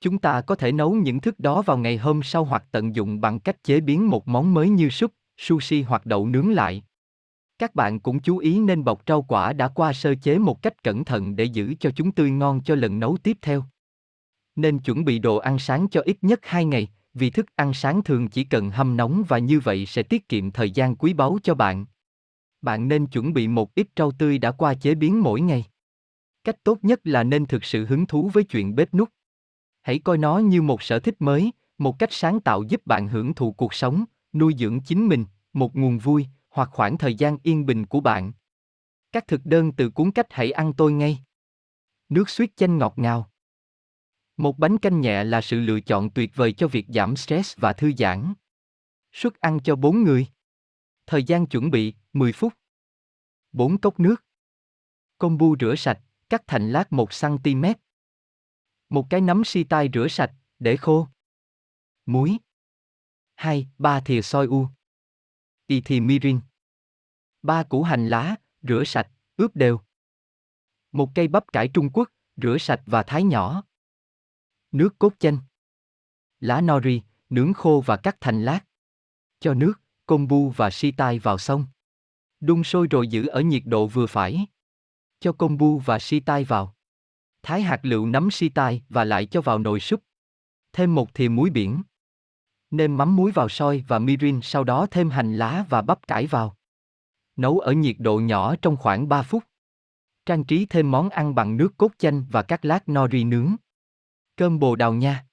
Chúng 0.00 0.18
ta 0.18 0.40
có 0.40 0.54
thể 0.54 0.72
nấu 0.72 0.94
những 0.94 1.20
thức 1.20 1.40
đó 1.40 1.62
vào 1.62 1.78
ngày 1.78 1.96
hôm 1.96 2.22
sau 2.22 2.44
hoặc 2.44 2.64
tận 2.70 2.94
dụng 2.94 3.20
bằng 3.20 3.40
cách 3.40 3.64
chế 3.64 3.80
biến 3.80 4.10
một 4.10 4.28
món 4.28 4.54
mới 4.54 4.68
như 4.68 4.88
súp, 4.88 5.12
sushi 5.38 5.82
hoặc 5.82 6.06
đậu 6.06 6.26
nướng 6.26 6.52
lại. 6.52 6.82
Các 7.64 7.74
bạn 7.74 8.00
cũng 8.00 8.20
chú 8.20 8.38
ý 8.38 8.60
nên 8.60 8.84
bọc 8.84 9.02
rau 9.06 9.22
quả 9.22 9.52
đã 9.52 9.68
qua 9.68 9.92
sơ 9.92 10.14
chế 10.14 10.38
một 10.38 10.62
cách 10.62 10.82
cẩn 10.82 11.04
thận 11.04 11.36
để 11.36 11.44
giữ 11.44 11.74
cho 11.80 11.90
chúng 11.90 12.12
tươi 12.12 12.30
ngon 12.30 12.60
cho 12.64 12.74
lần 12.74 13.00
nấu 13.00 13.16
tiếp 13.16 13.38
theo. 13.42 13.64
Nên 14.56 14.78
chuẩn 14.78 15.04
bị 15.04 15.18
đồ 15.18 15.36
ăn 15.36 15.58
sáng 15.58 15.88
cho 15.88 16.00
ít 16.04 16.16
nhất 16.22 16.40
2 16.42 16.64
ngày, 16.64 16.88
vì 17.14 17.30
thức 17.30 17.46
ăn 17.56 17.74
sáng 17.74 18.02
thường 18.02 18.28
chỉ 18.28 18.44
cần 18.44 18.70
hâm 18.70 18.96
nóng 18.96 19.24
và 19.28 19.38
như 19.38 19.60
vậy 19.60 19.86
sẽ 19.86 20.02
tiết 20.02 20.28
kiệm 20.28 20.50
thời 20.50 20.70
gian 20.70 20.96
quý 20.96 21.14
báu 21.14 21.38
cho 21.42 21.54
bạn. 21.54 21.86
Bạn 22.62 22.88
nên 22.88 23.06
chuẩn 23.06 23.32
bị 23.32 23.48
một 23.48 23.74
ít 23.74 23.88
rau 23.96 24.12
tươi 24.12 24.38
đã 24.38 24.50
qua 24.50 24.74
chế 24.74 24.94
biến 24.94 25.22
mỗi 25.22 25.40
ngày. 25.40 25.64
Cách 26.44 26.64
tốt 26.64 26.78
nhất 26.82 27.00
là 27.04 27.22
nên 27.22 27.46
thực 27.46 27.64
sự 27.64 27.86
hứng 27.86 28.06
thú 28.06 28.30
với 28.32 28.44
chuyện 28.44 28.74
bếp 28.74 28.94
nút. 28.94 29.08
Hãy 29.82 29.98
coi 29.98 30.18
nó 30.18 30.38
như 30.38 30.62
một 30.62 30.82
sở 30.82 30.98
thích 30.98 31.16
mới, 31.18 31.52
một 31.78 31.98
cách 31.98 32.12
sáng 32.12 32.40
tạo 32.40 32.62
giúp 32.62 32.86
bạn 32.86 33.08
hưởng 33.08 33.34
thụ 33.34 33.52
cuộc 33.52 33.74
sống, 33.74 34.04
nuôi 34.32 34.54
dưỡng 34.58 34.80
chính 34.80 35.08
mình, 35.08 35.24
một 35.52 35.76
nguồn 35.76 35.98
vui 35.98 36.26
hoặc 36.54 36.68
khoảng 36.72 36.98
thời 36.98 37.14
gian 37.14 37.38
yên 37.42 37.66
bình 37.66 37.86
của 37.86 38.00
bạn. 38.00 38.32
Các 39.12 39.26
thực 39.26 39.40
đơn 39.44 39.72
từ 39.72 39.90
cuốn 39.90 40.10
cách 40.10 40.26
hãy 40.30 40.52
ăn 40.52 40.72
tôi 40.76 40.92
ngay. 40.92 41.18
Nước 42.08 42.28
suýt 42.28 42.56
chanh 42.56 42.78
ngọt 42.78 42.94
ngào. 42.96 43.30
Một 44.36 44.58
bánh 44.58 44.78
canh 44.78 45.00
nhẹ 45.00 45.24
là 45.24 45.40
sự 45.40 45.60
lựa 45.60 45.80
chọn 45.80 46.10
tuyệt 46.10 46.30
vời 46.34 46.52
cho 46.52 46.68
việc 46.68 46.86
giảm 46.88 47.16
stress 47.16 47.58
và 47.58 47.72
thư 47.72 47.92
giãn. 47.98 48.34
Suất 49.12 49.40
ăn 49.40 49.58
cho 49.64 49.76
4 49.76 50.02
người. 50.02 50.26
Thời 51.06 51.24
gian 51.24 51.46
chuẩn 51.46 51.70
bị 51.70 51.94
10 52.12 52.32
phút. 52.32 52.52
4 53.52 53.78
cốc 53.78 54.00
nước. 54.00 54.24
Combo 55.18 55.46
rửa 55.60 55.74
sạch, 55.76 56.00
cắt 56.28 56.42
thành 56.46 56.70
lát 56.70 56.92
1 56.92 57.08
cm. 57.20 57.64
Một 58.88 59.06
cái 59.10 59.20
nấm 59.20 59.44
si 59.44 59.64
tai 59.64 59.88
rửa 59.94 60.08
sạch, 60.08 60.32
để 60.58 60.76
khô. 60.76 61.08
Muối. 62.06 62.38
2, 63.34 63.68
3 63.78 64.00
thìa 64.00 64.22
soi 64.22 64.46
u. 64.46 64.68
Ithimirin. 65.66 65.80
thì 65.84 66.00
mirin. 66.00 66.40
3 67.42 67.62
củ 67.62 67.82
hành 67.82 68.08
lá, 68.08 68.36
rửa 68.62 68.84
sạch, 68.84 69.10
ướp 69.36 69.56
đều. 69.56 69.80
Một 70.92 71.10
cây 71.14 71.28
bắp 71.28 71.52
cải 71.52 71.68
Trung 71.68 71.90
Quốc, 71.92 72.10
rửa 72.36 72.56
sạch 72.58 72.82
và 72.86 73.02
thái 73.02 73.22
nhỏ. 73.22 73.62
Nước 74.72 74.98
cốt 74.98 75.12
chanh. 75.18 75.38
Lá 76.40 76.60
nori, 76.60 77.02
nướng 77.30 77.52
khô 77.52 77.82
và 77.86 77.96
cắt 77.96 78.16
thành 78.20 78.42
lát. 78.42 78.60
Cho 79.40 79.54
nước, 79.54 79.72
kombu 80.06 80.50
và 80.50 80.70
shiitai 80.70 81.18
vào 81.18 81.38
xong. 81.38 81.66
Đun 82.40 82.64
sôi 82.64 82.86
rồi 82.90 83.08
giữ 83.08 83.26
ở 83.26 83.40
nhiệt 83.40 83.62
độ 83.66 83.86
vừa 83.86 84.06
phải. 84.06 84.46
Cho 85.20 85.32
kombu 85.32 85.78
và 85.78 85.98
shiitai 85.98 86.44
vào. 86.44 86.76
Thái 87.42 87.62
hạt 87.62 87.80
lựu 87.82 88.06
nấm 88.06 88.30
shiitai 88.30 88.82
và 88.88 89.04
lại 89.04 89.26
cho 89.26 89.40
vào 89.40 89.58
nồi 89.58 89.80
súp. 89.80 90.02
Thêm 90.72 90.94
một 90.94 91.14
thìa 91.14 91.28
muối 91.28 91.50
biển. 91.50 91.82
Nêm 92.74 92.96
mắm 92.96 93.16
muối 93.16 93.30
vào 93.30 93.48
soi 93.48 93.84
và 93.88 93.98
mirin 93.98 94.40
sau 94.42 94.64
đó 94.64 94.86
thêm 94.90 95.10
hành 95.10 95.36
lá 95.36 95.64
và 95.68 95.82
bắp 95.82 96.06
cải 96.06 96.26
vào. 96.26 96.56
Nấu 97.36 97.58
ở 97.58 97.72
nhiệt 97.72 97.96
độ 97.98 98.18
nhỏ 98.18 98.56
trong 98.62 98.76
khoảng 98.76 99.08
3 99.08 99.22
phút. 99.22 99.44
Trang 100.26 100.44
trí 100.44 100.66
thêm 100.66 100.90
món 100.90 101.08
ăn 101.08 101.34
bằng 101.34 101.56
nước 101.56 101.76
cốt 101.76 101.92
chanh 101.98 102.24
và 102.30 102.42
các 102.42 102.64
lát 102.64 102.88
nori 102.88 103.24
nướng. 103.24 103.56
Cơm 104.36 104.58
Bồ 104.58 104.76
Đào 104.76 104.94
Nha 104.94 105.24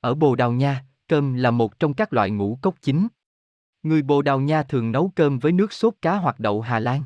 Ở 0.00 0.14
Bồ 0.14 0.34
Đào 0.34 0.52
Nha, 0.52 0.84
cơm 1.08 1.34
là 1.34 1.50
một 1.50 1.78
trong 1.78 1.94
các 1.94 2.12
loại 2.12 2.30
ngũ 2.30 2.58
cốc 2.62 2.74
chính. 2.82 3.08
Người 3.82 4.02
Bồ 4.02 4.22
Đào 4.22 4.40
Nha 4.40 4.62
thường 4.62 4.92
nấu 4.92 5.12
cơm 5.14 5.38
với 5.38 5.52
nước 5.52 5.72
sốt 5.72 5.94
cá 6.02 6.16
hoặc 6.16 6.40
đậu 6.40 6.60
Hà 6.60 6.78
Lan. 6.78 7.02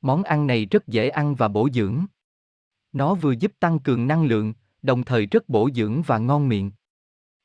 Món 0.00 0.22
ăn 0.22 0.46
này 0.46 0.66
rất 0.66 0.86
dễ 0.86 1.08
ăn 1.08 1.34
và 1.34 1.48
bổ 1.48 1.68
dưỡng. 1.72 2.04
Nó 2.92 3.14
vừa 3.14 3.32
giúp 3.32 3.52
tăng 3.60 3.78
cường 3.78 4.06
năng 4.06 4.24
lượng, 4.24 4.54
đồng 4.82 5.04
thời 5.04 5.26
rất 5.26 5.48
bổ 5.48 5.70
dưỡng 5.74 6.02
và 6.02 6.18
ngon 6.18 6.48
miệng. 6.48 6.70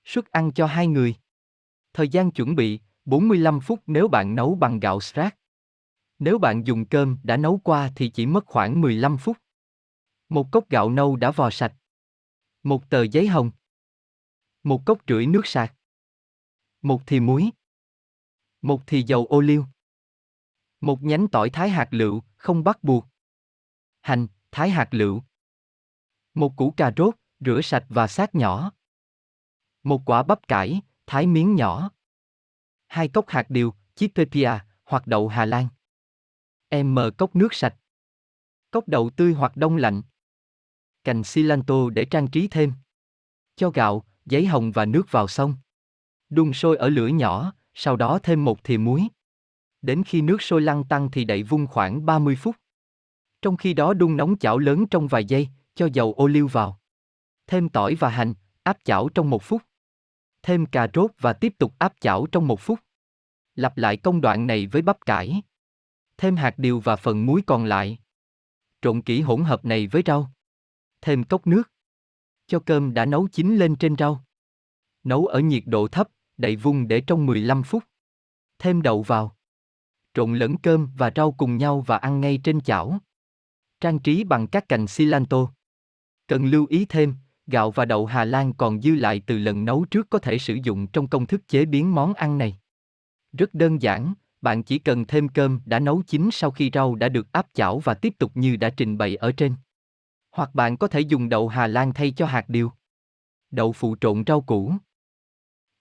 Suất 0.06 0.32
ăn 0.32 0.52
cho 0.56 0.66
hai 0.66 0.88
người. 0.88 1.16
Thời 1.94 2.08
gian 2.08 2.32
chuẩn 2.32 2.56
bị, 2.56 2.80
45 3.06 3.60
phút 3.60 3.84
nếu 3.88 4.08
bạn 4.08 4.36
nấu 4.36 4.56
bằng 4.56 4.80
gạo 4.80 5.02
strat. 5.02 5.38
Nếu 6.20 6.38
bạn 6.38 6.68
dùng 6.68 6.86
cơm 6.86 7.18
đã 7.24 7.38
nấu 7.38 7.60
qua 7.64 7.92
thì 7.96 8.10
chỉ 8.10 8.26
mất 8.26 8.46
khoảng 8.46 8.82
15 8.82 9.18
phút. 9.18 9.38
Một 10.30 10.52
cốc 10.52 10.70
gạo 10.70 10.90
nâu 10.90 11.16
đã 11.16 11.32
vò 11.32 11.50
sạch. 11.50 11.74
Một 12.64 12.90
tờ 12.90 13.04
giấy 13.04 13.28
hồng. 13.28 13.52
Một 14.64 14.82
cốc 14.86 14.98
rưỡi 15.08 15.28
nước 15.28 15.48
sạc. 15.48 15.76
Một 16.82 17.02
thì 17.08 17.20
muối. 17.20 17.50
Một 18.62 18.82
thì 18.88 19.04
dầu 19.04 19.26
ô 19.26 19.42
liu. 19.42 19.66
Một 20.82 21.04
nhánh 21.04 21.28
tỏi 21.28 21.50
thái 21.50 21.70
hạt 21.70 21.88
lựu, 21.92 22.22
không 22.36 22.64
bắt 22.64 22.84
buộc. 22.84 23.06
Hành, 24.02 24.28
thái 24.52 24.70
hạt 24.70 24.88
lựu. 24.92 25.24
Một 26.34 26.54
củ 26.56 26.74
cà 26.78 26.94
rốt, 26.98 27.16
rửa 27.40 27.62
sạch 27.62 27.86
và 27.90 28.08
sát 28.08 28.36
nhỏ. 28.36 28.72
Một 29.86 30.02
quả 30.06 30.24
bắp 30.24 30.48
cải, 30.48 30.82
thái 31.08 31.28
miếng 31.28 31.56
nhỏ. 31.56 31.90
Hai 32.88 33.08
cốc 33.08 33.26
hạt 33.28 33.46
điều, 33.50 33.74
chiếc 33.96 34.16
pepia, 34.16 34.52
hoặc 34.84 35.08
đậu 35.08 35.28
Hà 35.28 35.46
Lan. 35.46 35.68
M 36.84 37.00
cốc 37.18 37.36
nước 37.36 37.54
sạch. 37.54 37.76
Cốc 38.72 38.88
đậu 38.88 39.10
tươi 39.10 39.34
hoặc 39.34 39.58
đông 39.58 39.78
lạnh 39.78 40.02
cành 41.06 41.22
cilantro 41.34 41.90
để 41.90 42.06
trang 42.06 42.28
trí 42.28 42.48
thêm. 42.48 42.74
Cho 43.56 43.70
gạo, 43.70 44.04
giấy 44.26 44.46
hồng 44.46 44.72
và 44.72 44.86
nước 44.86 45.12
vào 45.12 45.28
xong. 45.28 45.56
Đun 46.30 46.54
sôi 46.54 46.78
ở 46.78 46.90
lửa 46.90 47.08
nhỏ, 47.08 47.54
sau 47.74 47.96
đó 47.96 48.20
thêm 48.24 48.46
một 48.46 48.64
thìa 48.64 48.78
muối. 48.78 49.08
Đến 49.82 50.04
khi 50.04 50.22
nước 50.22 50.42
sôi 50.42 50.62
lăn 50.62 50.84
tăng 50.84 51.12
thì 51.12 51.26
đậy 51.26 51.44
vung 51.44 51.68
khoảng 51.68 52.06
30 52.06 52.36
phút. 52.36 52.56
Trong 53.42 53.58
khi 53.58 53.74
đó 53.74 53.94
đun 53.94 54.18
nóng 54.18 54.38
chảo 54.38 54.58
lớn 54.58 54.86
trong 54.88 55.08
vài 55.08 55.26
giây, 55.26 55.48
cho 55.76 55.90
dầu 55.94 56.14
ô 56.14 56.28
liu 56.28 56.48
vào. 56.48 56.80
Thêm 57.48 57.70
tỏi 57.70 57.96
và 57.96 58.10
hành, 58.10 58.34
áp 58.64 58.78
chảo 58.84 59.10
trong 59.10 59.30
một 59.30 59.44
phút. 59.44 59.62
Thêm 60.46 60.66
cà 60.66 60.88
rốt 60.94 61.12
và 61.20 61.34
tiếp 61.34 61.54
tục 61.58 61.74
áp 61.80 61.94
chảo 62.00 62.28
trong 62.32 62.48
một 62.48 62.60
phút. 62.60 62.80
Lặp 63.56 63.78
lại 63.78 63.98
công 63.98 64.22
đoạn 64.22 64.48
này 64.48 64.68
với 64.68 64.82
bắp 64.82 65.06
cải. 65.06 65.42
Thêm 66.18 66.36
hạt 66.36 66.54
điều 66.58 66.80
và 66.80 66.96
phần 66.96 67.26
muối 67.26 67.42
còn 67.48 67.66
lại. 67.66 68.00
Trộn 68.82 69.02
kỹ 69.02 69.22
hỗn 69.22 69.44
hợp 69.44 69.66
này 69.66 69.88
với 69.88 70.04
rau. 70.06 70.32
Thêm 71.02 71.24
cốc 71.24 71.48
nước. 71.48 71.72
Cho 72.48 72.60
cơm 72.60 72.94
đã 72.94 73.06
nấu 73.06 73.28
chín 73.28 73.56
lên 73.56 73.76
trên 73.76 73.96
rau. 73.96 74.24
Nấu 75.04 75.26
ở 75.26 75.40
nhiệt 75.40 75.64
độ 75.66 75.88
thấp, 75.88 76.10
đậy 76.38 76.56
vung 76.56 76.88
để 76.88 77.02
trong 77.08 77.26
15 77.26 77.64
phút. 77.64 77.84
Thêm 78.60 78.82
đậu 78.82 79.02
vào. 79.02 79.36
Trộn 80.14 80.36
lẫn 80.36 80.58
cơm 80.58 80.90
và 80.98 81.12
rau 81.16 81.32
cùng 81.32 81.58
nhau 81.58 81.82
và 81.82 81.98
ăn 81.98 82.22
ngay 82.22 82.40
trên 82.44 82.62
chảo. 82.62 83.00
Trang 83.80 84.00
trí 84.00 84.24
bằng 84.24 84.48
các 84.48 84.70
cành 84.70 84.86
cilantro. 84.98 85.54
Cần 86.28 86.46
lưu 86.46 86.66
ý 86.70 86.86
thêm, 86.86 87.16
gạo 87.48 87.72
và 87.72 87.86
đậu 87.86 88.06
Hà 88.06 88.26
Lan 88.26 88.54
còn 88.54 88.82
dư 88.82 88.96
lại 88.96 89.22
từ 89.26 89.38
lần 89.38 89.66
nấu 89.66 89.86
trước 89.92 90.10
có 90.10 90.20
thể 90.20 90.38
sử 90.38 90.58
dụng 90.64 90.88
trong 90.88 91.08
công 91.08 91.26
thức 91.26 91.48
chế 91.48 91.66
biến 91.66 91.96
món 91.96 92.14
ăn 92.14 92.38
này. 92.38 92.60
Rất 93.32 93.54
đơn 93.54 93.82
giản, 93.82 94.14
bạn 94.42 94.64
chỉ 94.64 94.80
cần 94.80 95.06
thêm 95.06 95.28
cơm 95.28 95.60
đã 95.66 95.80
nấu 95.80 96.02
chín 96.08 96.30
sau 96.32 96.52
khi 96.52 96.72
rau 96.74 96.96
đã 96.96 97.10
được 97.10 97.32
áp 97.32 97.48
chảo 97.54 97.80
và 97.80 97.94
tiếp 97.94 98.14
tục 98.20 98.32
như 98.36 98.56
đã 98.56 98.70
trình 98.70 98.98
bày 98.98 99.16
ở 99.16 99.32
trên. 99.32 99.56
Hoặc 100.32 100.56
bạn 100.56 100.78
có 100.78 100.88
thể 100.88 101.00
dùng 101.00 101.30
đậu 101.30 101.48
Hà 101.48 101.68
Lan 101.68 101.94
thay 101.94 102.12
cho 102.12 102.26
hạt 102.26 102.50
điều. 102.50 102.72
Đậu 103.52 103.72
phụ 103.72 103.96
trộn 104.02 104.24
rau 104.28 104.42
củ. 104.42 104.74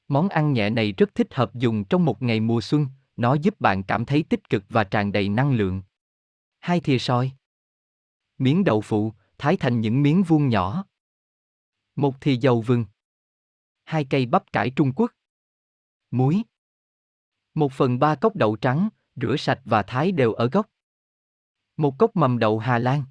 Món 0.08 0.28
ăn 0.28 0.52
nhẹ 0.52 0.70
này 0.70 0.92
rất 0.92 1.14
thích 1.14 1.34
hợp 1.34 1.54
dùng 1.54 1.84
trong 1.84 2.04
một 2.04 2.22
ngày 2.22 2.40
mùa 2.40 2.60
xuân, 2.60 2.86
nó 3.16 3.34
giúp 3.34 3.60
bạn 3.60 3.82
cảm 3.82 4.04
thấy 4.04 4.22
tích 4.22 4.48
cực 4.48 4.64
và 4.68 4.84
tràn 4.84 5.12
đầy 5.12 5.28
năng 5.28 5.52
lượng. 5.52 5.82
Hai 6.60 6.80
thìa 6.80 6.98
soi. 6.98 7.32
Miếng 8.38 8.64
đậu 8.64 8.80
phụ, 8.80 9.12
thái 9.38 9.56
thành 9.56 9.80
những 9.80 10.02
miếng 10.02 10.22
vuông 10.22 10.48
nhỏ. 10.48 10.84
Một 11.96 12.14
thì 12.20 12.36
dầu 12.36 12.60
vừng. 12.60 12.84
Hai 13.84 14.04
cây 14.10 14.26
bắp 14.26 14.52
cải 14.52 14.70
Trung 14.70 14.92
Quốc. 14.96 15.12
Muối. 16.10 16.42
Một 17.54 17.72
phần 17.72 17.98
ba 17.98 18.14
cốc 18.14 18.36
đậu 18.36 18.56
trắng, 18.56 18.88
rửa 19.16 19.36
sạch 19.38 19.60
và 19.64 19.82
thái 19.82 20.12
đều 20.12 20.32
ở 20.32 20.48
gốc. 20.52 20.66
Một 21.76 21.98
cốc 21.98 22.16
mầm 22.16 22.38
đậu 22.38 22.58
Hà 22.58 22.78
Lan. 22.78 23.04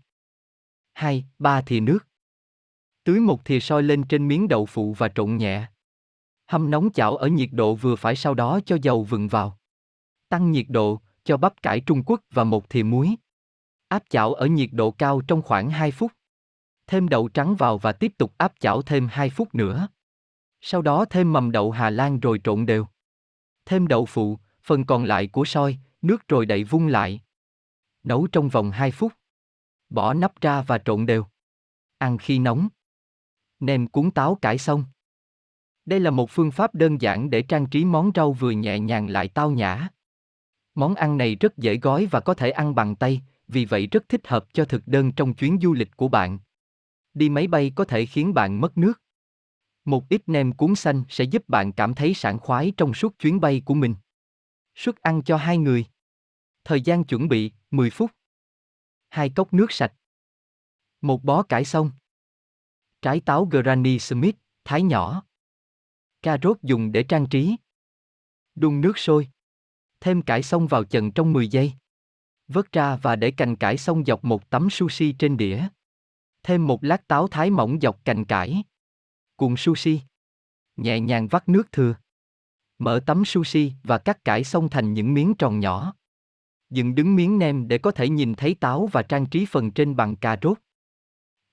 Hai, 0.93 1.25
ba 1.39 1.61
thìa 1.61 1.79
nước. 1.79 1.99
Tưới 3.03 3.19
một 3.19 3.45
thìa 3.45 3.59
soi 3.59 3.83
lên 3.83 4.03
trên 4.09 4.27
miếng 4.27 4.47
đậu 4.47 4.65
phụ 4.65 4.93
và 4.93 5.09
trộn 5.15 5.37
nhẹ. 5.37 5.67
Hâm 6.45 6.71
nóng 6.71 6.89
chảo 6.93 7.15
ở 7.15 7.27
nhiệt 7.27 7.49
độ 7.51 7.75
vừa 7.75 7.95
phải 7.95 8.15
sau 8.15 8.33
đó 8.33 8.59
cho 8.65 8.77
dầu 8.81 9.03
vừng 9.03 9.27
vào. 9.27 9.59
Tăng 10.29 10.51
nhiệt 10.51 10.65
độ, 10.69 11.01
cho 11.23 11.37
bắp 11.37 11.61
cải 11.61 11.79
Trung 11.79 12.03
Quốc 12.05 12.21
và 12.31 12.43
một 12.43 12.69
thìa 12.69 12.83
muối. 12.83 13.15
Áp 13.87 14.03
chảo 14.09 14.33
ở 14.33 14.45
nhiệt 14.45 14.69
độ 14.71 14.91
cao 14.91 15.21
trong 15.27 15.41
khoảng 15.41 15.69
2 15.69 15.91
phút. 15.91 16.11
Thêm 16.87 17.09
đậu 17.09 17.27
trắng 17.27 17.55
vào 17.55 17.77
và 17.77 17.91
tiếp 17.91 18.13
tục 18.17 18.33
áp 18.37 18.53
chảo 18.59 18.81
thêm 18.81 19.07
2 19.11 19.29
phút 19.29 19.55
nữa. 19.55 19.87
Sau 20.61 20.81
đó 20.81 21.05
thêm 21.05 21.33
mầm 21.33 21.51
đậu 21.51 21.71
Hà 21.71 21.89
Lan 21.89 22.19
rồi 22.19 22.41
trộn 22.43 22.65
đều. 22.65 22.87
Thêm 23.65 23.87
đậu 23.87 24.05
phụ, 24.05 24.39
phần 24.63 24.85
còn 24.85 25.03
lại 25.03 25.27
của 25.27 25.45
soi, 25.45 25.77
nước 26.01 26.27
rồi 26.27 26.45
đậy 26.45 26.63
vung 26.63 26.87
lại. 26.87 27.21
Nấu 28.03 28.27
trong 28.31 28.49
vòng 28.49 28.71
2 28.71 28.91
phút. 28.91 29.13
Bỏ 29.89 30.13
nắp 30.13 30.41
ra 30.41 30.61
và 30.61 30.77
trộn 30.77 31.05
đều. 31.05 31.25
Ăn 31.97 32.17
khi 32.17 32.39
nóng. 32.39 32.67
Nem 33.59 33.87
cuốn 33.87 34.11
táo 34.11 34.35
cải 34.35 34.57
xong. 34.57 34.85
Đây 35.85 35.99
là 35.99 36.11
một 36.11 36.29
phương 36.29 36.51
pháp 36.51 36.75
đơn 36.75 37.01
giản 37.01 37.29
để 37.29 37.41
trang 37.41 37.65
trí 37.65 37.85
món 37.85 38.11
rau 38.15 38.33
vừa 38.33 38.51
nhẹ 38.51 38.79
nhàng 38.79 39.09
lại 39.09 39.27
tao 39.27 39.51
nhã. 39.51 39.87
Món 40.75 40.95
ăn 40.95 41.17
này 41.17 41.35
rất 41.35 41.57
dễ 41.57 41.77
gói 41.77 42.07
và 42.11 42.19
có 42.19 42.33
thể 42.33 42.51
ăn 42.51 42.75
bằng 42.75 42.95
tay, 42.95 43.21
vì 43.47 43.65
vậy 43.65 43.87
rất 43.87 44.09
thích 44.09 44.27
hợp 44.27 44.45
cho 44.53 44.65
thực 44.65 44.87
đơn 44.87 45.11
trong 45.11 45.33
chuyến 45.33 45.59
du 45.61 45.73
lịch 45.73 45.97
của 45.97 46.07
bạn. 46.07 46.39
Đi 47.13 47.29
máy 47.29 47.47
bay 47.47 47.71
có 47.75 47.85
thể 47.85 48.05
khiến 48.05 48.33
bạn 48.33 48.61
mất 48.61 48.77
nước. 48.77 49.01
Một 49.85 50.09
ít 50.09 50.21
nem 50.27 50.51
cuốn 50.51 50.75
xanh 50.75 51.03
sẽ 51.09 51.23
giúp 51.23 51.49
bạn 51.49 51.71
cảm 51.71 51.93
thấy 51.93 52.13
sảng 52.13 52.39
khoái 52.39 52.73
trong 52.77 52.93
suốt 52.93 53.19
chuyến 53.19 53.39
bay 53.39 53.61
của 53.65 53.73
mình. 53.73 53.95
Suất 54.75 54.95
ăn 55.01 55.21
cho 55.25 55.37
hai 55.37 55.57
người. 55.57 55.85
Thời 56.63 56.81
gian 56.81 57.03
chuẩn 57.03 57.27
bị 57.27 57.51
10 57.71 57.89
phút. 57.89 58.11
Hai 59.09 59.29
cốc 59.29 59.53
nước 59.53 59.71
sạch. 59.71 59.93
Một 61.01 61.23
bó 61.23 61.43
cải 61.43 61.65
xong. 61.65 61.91
Trái 63.01 63.19
táo 63.19 63.45
Granny 63.45 63.99
Smith, 63.99 64.35
thái 64.63 64.81
nhỏ. 64.81 65.23
Cà 66.21 66.37
rốt 66.43 66.57
dùng 66.61 66.91
để 66.91 67.03
trang 67.03 67.29
trí. 67.29 67.55
Đun 68.55 68.81
nước 68.81 68.97
sôi. 68.97 69.27
Thêm 69.99 70.21
cải 70.21 70.43
xong 70.43 70.67
vào 70.67 70.83
chần 70.83 71.11
trong 71.11 71.33
10 71.33 71.47
giây. 71.47 71.73
Vớt 72.47 72.71
ra 72.71 72.95
và 72.95 73.15
để 73.15 73.31
cành 73.31 73.55
cải 73.55 73.77
xong 73.77 74.05
dọc 74.05 74.23
một 74.23 74.49
tấm 74.49 74.69
sushi 74.69 75.11
trên 75.19 75.37
đĩa. 75.37 75.67
Thêm 76.43 76.67
một 76.67 76.83
lát 76.83 77.07
táo 77.07 77.27
thái 77.27 77.49
mỏng 77.49 77.79
dọc 77.81 78.05
cành 78.05 78.25
cải. 78.25 78.63
Cuộn 79.35 79.55
sushi. 79.57 80.01
Nhẹ 80.75 80.99
nhàng 80.99 81.27
vắt 81.27 81.49
nước 81.49 81.71
thừa. 81.71 81.95
Mở 82.79 82.99
tấm 83.05 83.25
sushi 83.25 83.73
và 83.83 83.97
cắt 83.97 84.25
cải 84.25 84.43
xong 84.43 84.69
thành 84.69 84.93
những 84.93 85.13
miếng 85.13 85.33
tròn 85.33 85.59
nhỏ. 85.59 85.93
Dựng 86.69 86.95
đứng 86.95 87.15
miếng 87.15 87.39
nem 87.39 87.67
để 87.67 87.77
có 87.77 87.91
thể 87.91 88.09
nhìn 88.09 88.35
thấy 88.35 88.55
táo 88.55 88.89
và 88.91 89.03
trang 89.03 89.25
trí 89.25 89.45
phần 89.45 89.71
trên 89.71 89.95
bằng 89.95 90.15
cà 90.15 90.37
rốt. 90.41 90.57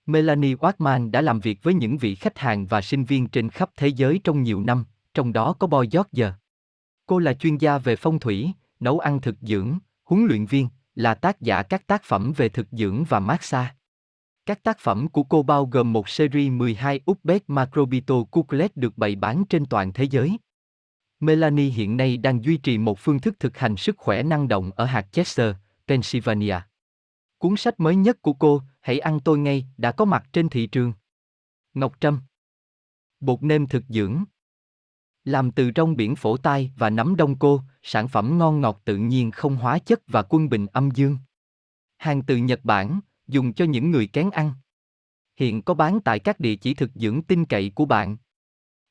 Melanie 0.07 0.55
Watman 0.55 1.11
đã 1.11 1.21
làm 1.21 1.41
việc 1.41 1.63
với 1.63 1.75
những 1.75 1.99
vị 1.99 2.15
khách 2.15 2.39
hàng 2.39 2.67
và 2.67 2.81
sinh 2.81 3.05
viên 3.05 3.29
trên 3.29 3.51
khắp 3.51 3.71
thế 3.77 3.89
giới 3.89 4.21
trong 4.25 4.43
nhiều 4.43 4.61
năm, 4.61 4.85
trong 5.15 5.33
đó 5.33 5.53
có 5.53 5.67
Boy 5.67 5.89
George. 5.93 6.33
Cô 7.07 7.19
là 7.19 7.35
chuyên 7.35 7.57
gia 7.57 7.79
về 7.79 7.97
phong 7.97 8.19
thủy, 8.19 8.53
nấu 8.81 8.99
ăn 8.99 9.21
thực 9.21 9.37
dưỡng, 9.41 9.79
huấn 10.05 10.25
luyện 10.27 10.47
viên, 10.47 10.69
là 10.95 11.15
tác 11.15 11.41
giả 11.41 11.63
các 11.63 11.87
tác 11.87 12.03
phẩm 12.05 12.33
về 12.37 12.49
thực 12.49 12.67
dưỡng 12.73 13.05
và 13.09 13.21
massage. 13.21 13.75
Các 14.47 14.63
tác 14.63 14.79
phẩm 14.79 15.09
của 15.09 15.23
cô 15.23 15.43
bao 15.43 15.67
gồm 15.67 15.93
một 15.93 16.09
series 16.09 16.53
12 16.53 17.01
Uzbek 17.07 17.41
Macrobito 17.47 18.15
Cooklet 18.31 18.77
được 18.77 18.99
bày 18.99 19.17
bán 19.17 19.45
trên 19.49 19.67
toàn 19.67 19.93
thế 19.93 20.05
giới. 20.05 20.39
Melanie 21.21 21.71
hiện 21.71 21.97
nay 21.97 22.17
đang 22.17 22.45
duy 22.45 22.57
trì 22.57 22.79
một 22.79 22.99
phương 22.99 23.21
thức 23.21 23.35
thực 23.41 23.59
hành 23.59 23.77
sức 23.77 23.99
khỏe 23.99 24.23
năng 24.23 24.49
động 24.49 24.71
ở 24.77 24.85
hạt 24.85 25.13
Chester, 25.13 25.55
Pennsylvania. 25.89 26.57
Cuốn 27.39 27.57
sách 27.57 27.81
mới 27.81 27.97
nhất 27.97 28.23
của 28.23 28.33
cô, 28.33 28.63
Hãy 28.81 28.99
ăn 28.99 29.21
tôi 29.21 29.39
ngay, 29.39 29.67
đã 29.77 29.93
có 29.93 30.05
mặt 30.05 30.25
trên 30.33 30.49
thị 30.49 30.67
trường. 30.67 30.93
Ngọc 31.75 32.01
Trâm 32.01 32.21
Bột 33.21 33.43
nêm 33.43 33.67
thực 33.67 33.85
dưỡng 33.89 34.25
Làm 35.25 35.51
từ 35.51 35.71
rong 35.77 35.97
biển 35.97 36.17
phổ 36.17 36.37
tai 36.37 36.73
và 36.77 36.91
nấm 36.91 37.17
đông 37.17 37.39
cô, 37.39 37.63
sản 37.83 38.09
phẩm 38.09 38.39
ngon 38.39 38.61
ngọt 38.61 38.81
tự 38.85 38.97
nhiên 38.97 39.31
không 39.31 39.57
hóa 39.57 39.79
chất 39.79 40.01
và 40.07 40.23
quân 40.23 40.49
bình 40.49 40.67
âm 40.67 40.91
dương. 40.91 41.19
Hàng 41.97 42.23
từ 42.23 42.37
Nhật 42.37 42.61
Bản, 42.65 43.01
dùng 43.31 43.53
cho 43.53 43.65
những 43.65 43.91
người 43.91 44.07
kén 44.07 44.31
ăn. 44.31 44.53
Hiện 45.37 45.63
có 45.63 45.75
bán 45.75 46.01
tại 46.01 46.19
các 46.19 46.41
địa 46.41 46.57
chỉ 46.57 46.75
thực 46.75 46.91
dưỡng 46.95 47.23
tin 47.23 47.45
cậy 47.45 47.73
của 47.75 47.85
bạn. 47.85 48.17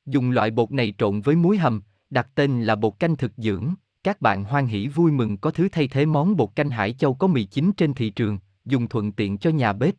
Dùng 0.06 0.30
loại 0.30 0.50
bột 0.50 0.72
này 0.72 0.94
trộn 0.98 1.20
với 1.20 1.36
muối 1.36 1.58
hầm, 1.58 1.82
đặt 2.10 2.28
tên 2.34 2.62
là 2.62 2.74
bột 2.74 2.98
canh 2.98 3.16
thực 3.16 3.32
dưỡng. 3.36 3.74
Các 4.02 4.20
bạn 4.20 4.44
hoan 4.44 4.66
hỷ 4.66 4.88
vui 4.88 5.12
mừng 5.12 5.36
có 5.36 5.50
thứ 5.50 5.68
thay 5.72 5.88
thế 5.88 6.06
món 6.06 6.36
bột 6.36 6.50
canh 6.54 6.70
Hải 6.70 6.92
Châu 6.92 7.14
có 7.14 7.26
mì 7.26 7.44
chính 7.44 7.72
trên 7.72 7.94
thị 7.94 8.10
trường, 8.10 8.38
dùng 8.64 8.88
thuận 8.88 9.12
tiện 9.12 9.38
cho 9.38 9.50
nhà 9.50 9.72
bếp. 9.72 9.94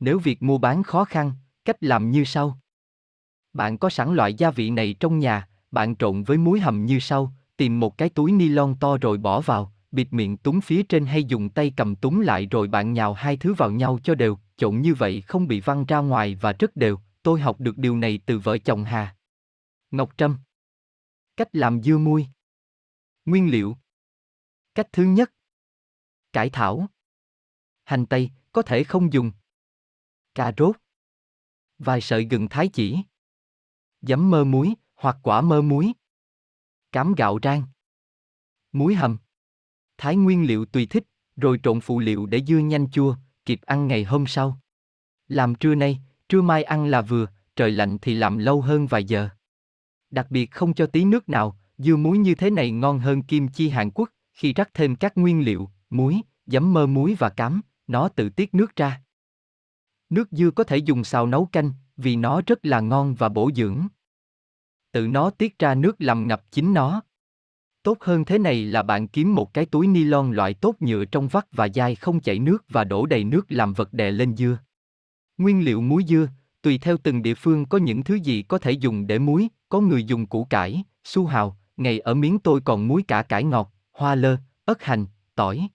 Nếu 0.00 0.18
việc 0.18 0.42
mua 0.42 0.58
bán 0.58 0.82
khó 0.82 1.04
khăn, 1.04 1.32
cách 1.64 1.76
làm 1.80 2.10
như 2.10 2.24
sau. 2.24 2.58
Bạn 3.52 3.78
có 3.78 3.90
sẵn 3.90 4.14
loại 4.14 4.34
gia 4.34 4.50
vị 4.50 4.70
này 4.70 4.94
trong 5.00 5.18
nhà, 5.18 5.48
bạn 5.70 5.96
trộn 5.96 6.22
với 6.22 6.38
muối 6.38 6.60
hầm 6.60 6.86
như 6.86 6.98
sau, 6.98 7.32
tìm 7.56 7.80
một 7.80 7.98
cái 7.98 8.08
túi 8.08 8.32
ni 8.32 8.48
lông 8.48 8.78
to 8.78 8.98
rồi 8.98 9.18
bỏ 9.18 9.40
vào, 9.40 9.71
bịt 9.92 10.12
miệng 10.12 10.36
túng 10.36 10.60
phía 10.60 10.82
trên 10.82 11.06
hay 11.06 11.24
dùng 11.24 11.50
tay 11.50 11.72
cầm 11.76 11.96
túng 11.96 12.20
lại 12.20 12.46
rồi 12.46 12.68
bạn 12.68 12.92
nhào 12.92 13.14
hai 13.14 13.36
thứ 13.36 13.54
vào 13.54 13.70
nhau 13.70 13.98
cho 14.04 14.14
đều, 14.14 14.38
trộn 14.56 14.80
như 14.80 14.94
vậy 14.94 15.20
không 15.20 15.48
bị 15.48 15.60
văng 15.60 15.84
ra 15.84 15.98
ngoài 15.98 16.34
và 16.34 16.52
rất 16.52 16.76
đều, 16.76 16.98
tôi 17.22 17.40
học 17.40 17.60
được 17.60 17.78
điều 17.78 17.96
này 17.96 18.20
từ 18.26 18.38
vợ 18.38 18.58
chồng 18.58 18.84
Hà. 18.84 19.16
Ngọc 19.90 20.10
Trâm. 20.16 20.38
Cách 21.36 21.48
làm 21.52 21.82
dưa 21.82 21.98
muôi. 21.98 22.26
Nguyên 23.24 23.50
liệu. 23.50 23.76
Cách 24.74 24.88
thứ 24.92 25.04
nhất. 25.04 25.32
Cải 26.32 26.50
thảo. 26.50 26.86
Hành 27.84 28.06
tây, 28.06 28.30
có 28.52 28.62
thể 28.62 28.84
không 28.84 29.12
dùng. 29.12 29.32
Cà 30.34 30.52
rốt. 30.56 30.76
Vài 31.78 32.00
sợi 32.00 32.24
gừng 32.24 32.48
thái 32.48 32.68
chỉ. 32.72 32.98
Giấm 34.00 34.30
mơ 34.30 34.44
muối, 34.44 34.74
hoặc 34.94 35.16
quả 35.22 35.40
mơ 35.40 35.62
muối. 35.62 35.92
Cám 36.92 37.14
gạo 37.16 37.38
rang. 37.42 37.62
Muối 38.72 38.94
hầm. 38.94 39.18
Thái 40.02 40.16
nguyên 40.16 40.46
liệu 40.46 40.64
tùy 40.64 40.86
thích, 40.86 41.04
rồi 41.36 41.60
trộn 41.62 41.80
phụ 41.80 41.98
liệu 42.00 42.26
để 42.26 42.42
dưa 42.46 42.58
nhanh 42.58 42.90
chua, 42.90 43.16
kịp 43.44 43.60
ăn 43.62 43.86
ngày 43.86 44.04
hôm 44.04 44.26
sau. 44.26 44.58
Làm 45.28 45.54
trưa 45.54 45.74
nay, 45.74 46.00
trưa 46.28 46.42
mai 46.42 46.62
ăn 46.62 46.86
là 46.86 47.02
vừa, 47.02 47.26
trời 47.56 47.70
lạnh 47.70 47.98
thì 48.02 48.14
làm 48.14 48.38
lâu 48.38 48.60
hơn 48.60 48.86
vài 48.86 49.04
giờ. 49.04 49.28
Đặc 50.10 50.26
biệt 50.30 50.50
không 50.50 50.74
cho 50.74 50.86
tí 50.86 51.04
nước 51.04 51.28
nào, 51.28 51.58
dưa 51.78 51.96
muối 51.96 52.18
như 52.18 52.34
thế 52.34 52.50
này 52.50 52.70
ngon 52.70 52.98
hơn 52.98 53.22
kim 53.22 53.48
chi 53.48 53.68
Hàn 53.68 53.90
Quốc, 53.90 54.10
khi 54.32 54.52
rắc 54.52 54.74
thêm 54.74 54.96
các 54.96 55.18
nguyên 55.18 55.44
liệu, 55.44 55.70
muối, 55.90 56.20
giấm 56.46 56.72
mơ 56.72 56.86
muối 56.86 57.16
và 57.18 57.28
cám, 57.28 57.60
nó 57.86 58.08
tự 58.08 58.28
tiết 58.28 58.54
nước 58.54 58.76
ra. 58.76 59.02
Nước 60.10 60.28
dưa 60.30 60.50
có 60.50 60.64
thể 60.64 60.76
dùng 60.76 61.04
xào 61.04 61.26
nấu 61.26 61.46
canh, 61.46 61.72
vì 61.96 62.16
nó 62.16 62.42
rất 62.46 62.66
là 62.66 62.80
ngon 62.80 63.14
và 63.14 63.28
bổ 63.28 63.50
dưỡng. 63.54 63.86
Tự 64.92 65.06
nó 65.06 65.30
tiết 65.30 65.58
ra 65.58 65.74
nước 65.74 65.96
làm 65.98 66.28
ngập 66.28 66.42
chính 66.50 66.74
nó. 66.74 67.02
Tốt 67.82 67.98
hơn 68.00 68.24
thế 68.24 68.38
này 68.38 68.64
là 68.64 68.82
bạn 68.82 69.08
kiếm 69.08 69.34
một 69.34 69.54
cái 69.54 69.66
túi 69.66 69.86
ni 69.86 70.04
lon 70.04 70.32
loại 70.32 70.54
tốt 70.54 70.76
nhựa 70.80 71.04
trong 71.04 71.28
vắt 71.28 71.46
và 71.52 71.68
dai 71.68 71.94
không 71.94 72.20
chảy 72.20 72.38
nước 72.38 72.64
và 72.68 72.84
đổ 72.84 73.06
đầy 73.06 73.24
nước 73.24 73.46
làm 73.48 73.72
vật 73.72 73.92
đè 73.92 74.10
lên 74.10 74.36
dưa. 74.36 74.58
Nguyên 75.38 75.64
liệu 75.64 75.80
muối 75.80 76.04
dưa, 76.08 76.28
Tùy 76.62 76.78
theo 76.78 76.96
từng 76.96 77.22
địa 77.22 77.34
phương 77.34 77.66
có 77.66 77.78
những 77.78 78.04
thứ 78.04 78.14
gì 78.14 78.42
có 78.42 78.58
thể 78.58 78.70
dùng 78.70 79.06
để 79.06 79.18
muối, 79.18 79.48
có 79.68 79.80
người 79.80 80.04
dùng 80.04 80.26
củ 80.26 80.44
cải, 80.44 80.84
su 81.04 81.26
hào, 81.26 81.56
ngày 81.76 81.98
ở 81.98 82.14
miếng 82.14 82.38
tôi 82.38 82.60
còn 82.60 82.88
muối 82.88 83.02
cả 83.08 83.22
cải 83.22 83.44
ngọt, 83.44 83.72
hoa 83.92 84.14
lơ, 84.14 84.36
ớt 84.64 84.82
hành, 84.82 85.06
tỏi. 85.34 85.68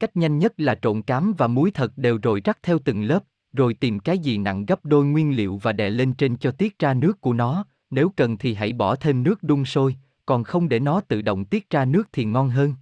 Cách 0.00 0.16
nhanh 0.16 0.38
nhất 0.38 0.60
là 0.60 0.74
trộn 0.82 1.02
cám 1.02 1.34
và 1.38 1.46
muối 1.46 1.70
thật 1.70 1.98
đều 1.98 2.18
rồi 2.22 2.40
rắc 2.44 2.58
theo 2.62 2.78
từng 2.78 3.02
lớp, 3.02 3.24
rồi 3.52 3.74
tìm 3.74 3.98
cái 3.98 4.18
gì 4.18 4.38
nặng 4.38 4.66
gấp 4.66 4.84
đôi 4.84 5.04
nguyên 5.04 5.36
liệu 5.36 5.56
và 5.62 5.72
đè 5.72 5.90
lên 5.90 6.12
trên 6.12 6.36
cho 6.36 6.50
tiết 6.50 6.78
ra 6.78 6.94
nước 6.94 7.20
của 7.20 7.32
nó, 7.32 7.64
nếu 7.90 8.12
cần 8.16 8.36
thì 8.36 8.54
hãy 8.54 8.72
bỏ 8.72 8.96
thêm 8.96 9.22
nước 9.22 9.42
đun 9.42 9.64
sôi, 9.64 9.96
còn 10.26 10.44
không 10.44 10.68
để 10.68 10.80
nó 10.80 11.00
tự 11.00 11.22
động 11.22 11.44
tiết 11.44 11.70
ra 11.70 11.84
nước 11.84 12.04
thì 12.12 12.24
ngon 12.24 12.50
hơn. 12.50 12.74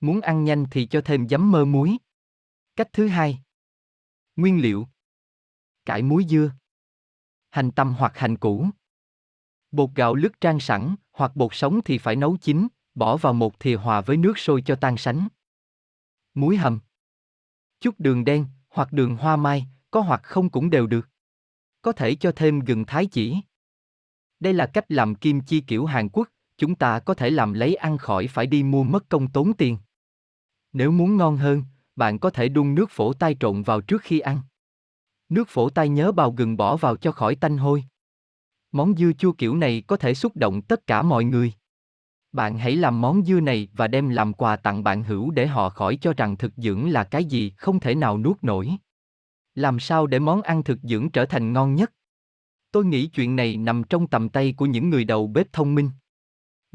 Muốn 0.00 0.20
ăn 0.20 0.44
nhanh 0.44 0.66
thì 0.70 0.86
cho 0.86 1.00
thêm 1.04 1.28
giấm 1.28 1.50
mơ 1.50 1.64
muối. 1.64 1.96
Cách 2.76 2.88
thứ 2.92 3.08
hai. 3.08 3.38
Nguyên 4.36 4.62
liệu. 4.62 4.88
Cải 5.84 6.02
muối 6.02 6.24
dưa. 6.28 6.52
Hành 7.50 7.70
tăm 7.70 7.94
hoặc 7.98 8.18
hành 8.18 8.36
củ. 8.36 8.66
Bột 9.70 9.90
gạo 9.94 10.14
lứt 10.14 10.40
trang 10.40 10.60
sẵn, 10.60 10.94
hoặc 11.12 11.36
bột 11.36 11.54
sống 11.54 11.80
thì 11.84 11.98
phải 11.98 12.16
nấu 12.16 12.36
chín, 12.36 12.66
bỏ 12.94 13.16
vào 13.16 13.32
một 13.32 13.60
thìa 13.60 13.76
hòa 13.76 14.00
với 14.00 14.16
nước 14.16 14.38
sôi 14.38 14.62
cho 14.66 14.76
tan 14.76 14.96
sánh. 14.96 15.28
Muối 16.34 16.56
hầm. 16.56 16.80
Chút 17.80 17.94
đường 17.98 18.24
đen, 18.24 18.46
hoặc 18.68 18.92
đường 18.92 19.16
hoa 19.16 19.36
mai, 19.36 19.66
có 19.90 20.00
hoặc 20.00 20.20
không 20.22 20.50
cũng 20.50 20.70
đều 20.70 20.86
được. 20.86 21.08
Có 21.82 21.92
thể 21.92 22.14
cho 22.14 22.32
thêm 22.36 22.60
gừng 22.60 22.84
thái 22.84 23.06
chỉ. 23.06 23.36
Đây 24.40 24.52
là 24.52 24.66
cách 24.66 24.84
làm 24.88 25.14
kim 25.14 25.40
chi 25.40 25.60
kiểu 25.60 25.86
Hàn 25.86 26.08
Quốc, 26.08 26.28
chúng 26.58 26.74
ta 26.74 26.98
có 26.98 27.14
thể 27.14 27.30
làm 27.30 27.52
lấy 27.52 27.74
ăn 27.74 27.98
khỏi 27.98 28.26
phải 28.26 28.46
đi 28.46 28.62
mua 28.62 28.82
mất 28.82 29.08
công 29.08 29.28
tốn 29.28 29.52
tiền. 29.54 29.78
Nếu 30.72 30.90
muốn 30.90 31.16
ngon 31.16 31.36
hơn, 31.36 31.62
bạn 31.96 32.18
có 32.18 32.30
thể 32.30 32.48
đun 32.48 32.74
nước 32.74 32.90
phổ 32.90 33.12
tai 33.12 33.36
trộn 33.40 33.62
vào 33.62 33.80
trước 33.80 34.02
khi 34.02 34.20
ăn. 34.20 34.40
Nước 35.28 35.48
phổ 35.48 35.70
tai 35.70 35.88
nhớ 35.88 36.12
bào 36.12 36.32
gừng 36.32 36.56
bỏ 36.56 36.76
vào 36.76 36.96
cho 36.96 37.12
khỏi 37.12 37.34
tanh 37.34 37.58
hôi. 37.58 37.84
Món 38.72 38.96
dưa 38.96 39.12
chua 39.18 39.32
kiểu 39.32 39.56
này 39.56 39.82
có 39.86 39.96
thể 39.96 40.14
xúc 40.14 40.36
động 40.36 40.62
tất 40.62 40.86
cả 40.86 41.02
mọi 41.02 41.24
người. 41.24 41.52
Bạn 42.32 42.58
hãy 42.58 42.76
làm 42.76 43.00
món 43.00 43.24
dưa 43.24 43.40
này 43.40 43.68
và 43.72 43.88
đem 43.88 44.08
làm 44.08 44.32
quà 44.32 44.56
tặng 44.56 44.84
bạn 44.84 45.02
hữu 45.02 45.30
để 45.30 45.46
họ 45.46 45.68
khỏi 45.68 45.96
cho 45.96 46.12
rằng 46.12 46.36
thực 46.36 46.52
dưỡng 46.56 46.90
là 46.90 47.04
cái 47.04 47.24
gì 47.24 47.50
không 47.50 47.80
thể 47.80 47.94
nào 47.94 48.18
nuốt 48.18 48.44
nổi. 48.44 48.70
Làm 49.54 49.80
sao 49.80 50.06
để 50.06 50.18
món 50.18 50.42
ăn 50.42 50.62
thực 50.64 50.78
dưỡng 50.82 51.10
trở 51.10 51.26
thành 51.26 51.52
ngon 51.52 51.74
nhất? 51.74 51.92
Tôi 52.70 52.84
nghĩ 52.84 53.06
chuyện 53.06 53.36
này 53.36 53.56
nằm 53.56 53.84
trong 53.84 54.06
tầm 54.06 54.28
tay 54.28 54.54
của 54.56 54.66
những 54.66 54.90
người 54.90 55.04
đầu 55.04 55.26
bếp 55.26 55.52
thông 55.52 55.74
minh. 55.74 55.90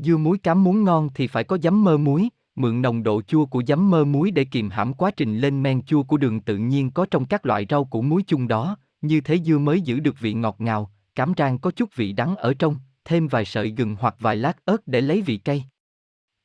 Dưa 0.03 0.18
muối 0.18 0.38
cám 0.38 0.63
muốn 0.63 0.84
ngon 0.84 1.10
thì 1.15 1.27
phải 1.27 1.44
có 1.44 1.58
giấm 1.63 1.84
mơ 1.84 1.98
muối, 1.98 2.29
mượn 2.56 2.82
nồng 2.82 3.03
độ 3.03 3.22
chua 3.22 3.46
của 3.46 3.63
giấm 3.68 3.89
mơ 3.89 4.06
muối 4.06 4.32
để 4.32 4.46
kiềm 4.46 4.70
hãm 4.70 4.94
quá 4.94 5.12
trình 5.12 5.38
lên 5.38 5.63
men 5.63 5.82
chua 5.82 6.03
của 6.03 6.18
đường 6.18 6.41
tự 6.41 6.58
nhiên 6.58 6.91
có 6.91 7.06
trong 7.12 7.25
các 7.25 7.46
loại 7.46 7.65
rau 7.70 7.86
củ 7.86 8.01
muối 8.01 8.24
chung 8.27 8.48
đó, 8.48 8.77
như 9.01 9.22
thế 9.22 9.39
dưa 9.39 9.58
mới 9.58 9.82
giữ 9.82 10.00
được 10.00 10.20
vị 10.20 10.34
ngọt 10.34 10.56
ngào, 10.60 10.91
cám 11.15 11.34
rang 11.38 11.60
có 11.60 11.72
chút 11.72 11.96
vị 11.96 12.13
đắng 12.13 12.36
ở 12.36 12.53
trong, 12.60 12.75
thêm 13.06 13.27
vài 13.27 13.46
sợi 13.46 13.70
gừng 13.70 13.96
hoặc 14.00 14.15
vài 14.20 14.36
lát 14.36 14.65
ớt 14.65 14.88
để 14.88 15.01
lấy 15.01 15.22
vị 15.22 15.38
cay. 15.38 15.65